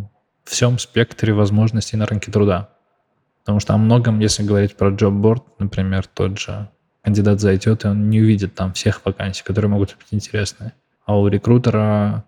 всем 0.45 0.80
спектре 0.80 1.34
возможностей 1.34 1.97
на 1.97 2.05
рынке 2.05 2.32
труда. 2.32 2.70
Потому 3.48 3.62
что 3.62 3.76
о 3.76 3.78
многом, 3.78 4.20
если 4.20 4.43
говорить 4.43 4.76
про 4.76 4.89
джобборд, 4.89 5.41
например, 5.58 6.06
тот 6.06 6.38
же 6.38 6.68
кандидат 7.02 7.39
зайдет, 7.39 7.86
и 7.86 7.88
он 7.88 8.10
не 8.10 8.20
увидит 8.20 8.56
там 8.56 8.74
всех 8.74 9.00
вакансий, 9.06 9.41
которые 9.41 9.72
могут 9.72 9.95
быть 9.95 10.08
интересны. 10.12 10.74
А 11.06 11.18
у 11.18 11.30
рекрутера 11.30 12.26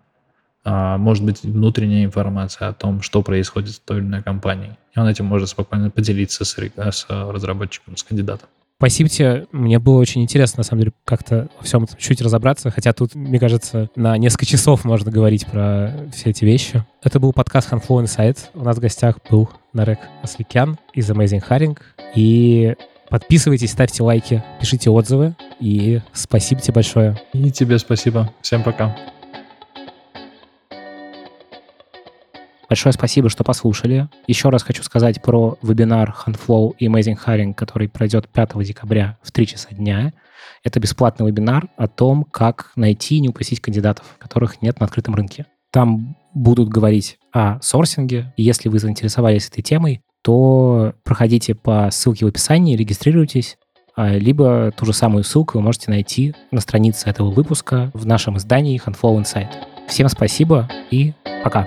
а, 0.64 0.96
может 0.96 1.22
быть 1.22 1.42
внутренняя 1.42 2.06
информация 2.06 2.68
о 2.68 2.72
том, 2.72 3.02
что 3.02 3.20
происходит 3.20 3.74
в 3.74 3.80
той 3.80 3.98
или 3.98 4.06
иной 4.06 4.22
компании. 4.22 4.78
И 4.96 4.98
он 4.98 5.08
этим 5.08 5.26
может 5.26 5.50
спокойно 5.50 5.90
поделиться 5.90 6.46
с, 6.46 6.56
с 6.56 7.06
разработчиком, 7.10 7.98
с 7.98 8.02
кандидатом. 8.02 8.48
Спасибо 8.80 9.10
тебе. 9.10 9.46
Мне 9.52 9.78
было 9.78 9.98
очень 9.98 10.22
интересно, 10.22 10.60
на 10.60 10.64
самом 10.64 10.80
деле, 10.80 10.92
как-то 11.04 11.50
во 11.58 11.64
всем 11.64 11.84
этом 11.84 11.98
чуть 11.98 12.22
разобраться, 12.22 12.70
хотя 12.70 12.94
тут, 12.94 13.14
мне 13.14 13.38
кажется, 13.38 13.90
на 13.94 14.16
несколько 14.16 14.46
часов 14.46 14.86
можно 14.86 15.10
говорить 15.10 15.44
про 15.44 16.08
все 16.14 16.30
эти 16.30 16.46
вещи. 16.46 16.82
Это 17.02 17.20
был 17.20 17.34
подкаст 17.34 17.70
Handflow 17.70 18.02
Insight. 18.02 18.38
У 18.54 18.64
нас 18.64 18.78
в 18.78 18.80
гостях 18.80 19.18
был 19.30 19.50
Нарек 19.74 19.98
Асликян 20.22 20.78
из 20.94 21.10
Amazing 21.10 21.46
Hiring. 21.46 21.76
И 22.14 22.74
подписывайтесь, 23.10 23.72
ставьте 23.72 24.02
лайки, 24.02 24.42
пишите 24.60 24.88
отзывы. 24.88 25.36
И 25.60 26.00
спасибо 26.14 26.62
тебе 26.62 26.72
большое. 26.72 27.20
И 27.34 27.50
тебе 27.50 27.78
спасибо. 27.78 28.32
Всем 28.40 28.62
пока. 28.62 28.96
Большое 32.70 32.92
спасибо, 32.92 33.28
что 33.28 33.42
послушали. 33.42 34.08
Еще 34.28 34.48
раз 34.48 34.62
хочу 34.62 34.84
сказать 34.84 35.20
про 35.20 35.58
вебинар 35.60 36.14
Handflow 36.24 36.76
и 36.78 36.86
Amazing 36.86 37.18
Hiring, 37.26 37.52
который 37.52 37.88
пройдет 37.88 38.28
5 38.28 38.62
декабря 38.62 39.18
в 39.22 39.32
3 39.32 39.46
часа 39.48 39.70
дня. 39.72 40.12
Это 40.62 40.78
бесплатный 40.78 41.26
вебинар 41.26 41.66
о 41.76 41.88
том, 41.88 42.22
как 42.22 42.70
найти 42.76 43.16
и 43.16 43.20
не 43.20 43.28
упустить 43.28 43.60
кандидатов, 43.60 44.14
которых 44.18 44.62
нет 44.62 44.78
на 44.78 44.86
открытом 44.86 45.16
рынке. 45.16 45.46
Там 45.72 46.16
будут 46.32 46.68
говорить 46.68 47.18
о 47.32 47.60
сорсинге. 47.60 48.32
И 48.36 48.44
если 48.44 48.68
вы 48.68 48.78
заинтересовались 48.78 49.48
этой 49.48 49.62
темой, 49.62 50.02
то 50.22 50.94
проходите 51.02 51.56
по 51.56 51.88
ссылке 51.90 52.24
в 52.24 52.28
описании, 52.28 52.76
регистрируйтесь, 52.76 53.58
а, 53.96 54.16
либо 54.16 54.72
ту 54.76 54.86
же 54.86 54.92
самую 54.92 55.24
ссылку 55.24 55.58
вы 55.58 55.64
можете 55.64 55.90
найти 55.90 56.36
на 56.52 56.60
странице 56.60 57.10
этого 57.10 57.32
выпуска 57.32 57.90
в 57.94 58.06
нашем 58.06 58.36
издании 58.36 58.80
Handflow 58.80 59.20
Insight. 59.20 59.50
Всем 59.88 60.08
спасибо 60.08 60.68
и 60.92 61.14
пока! 61.42 61.66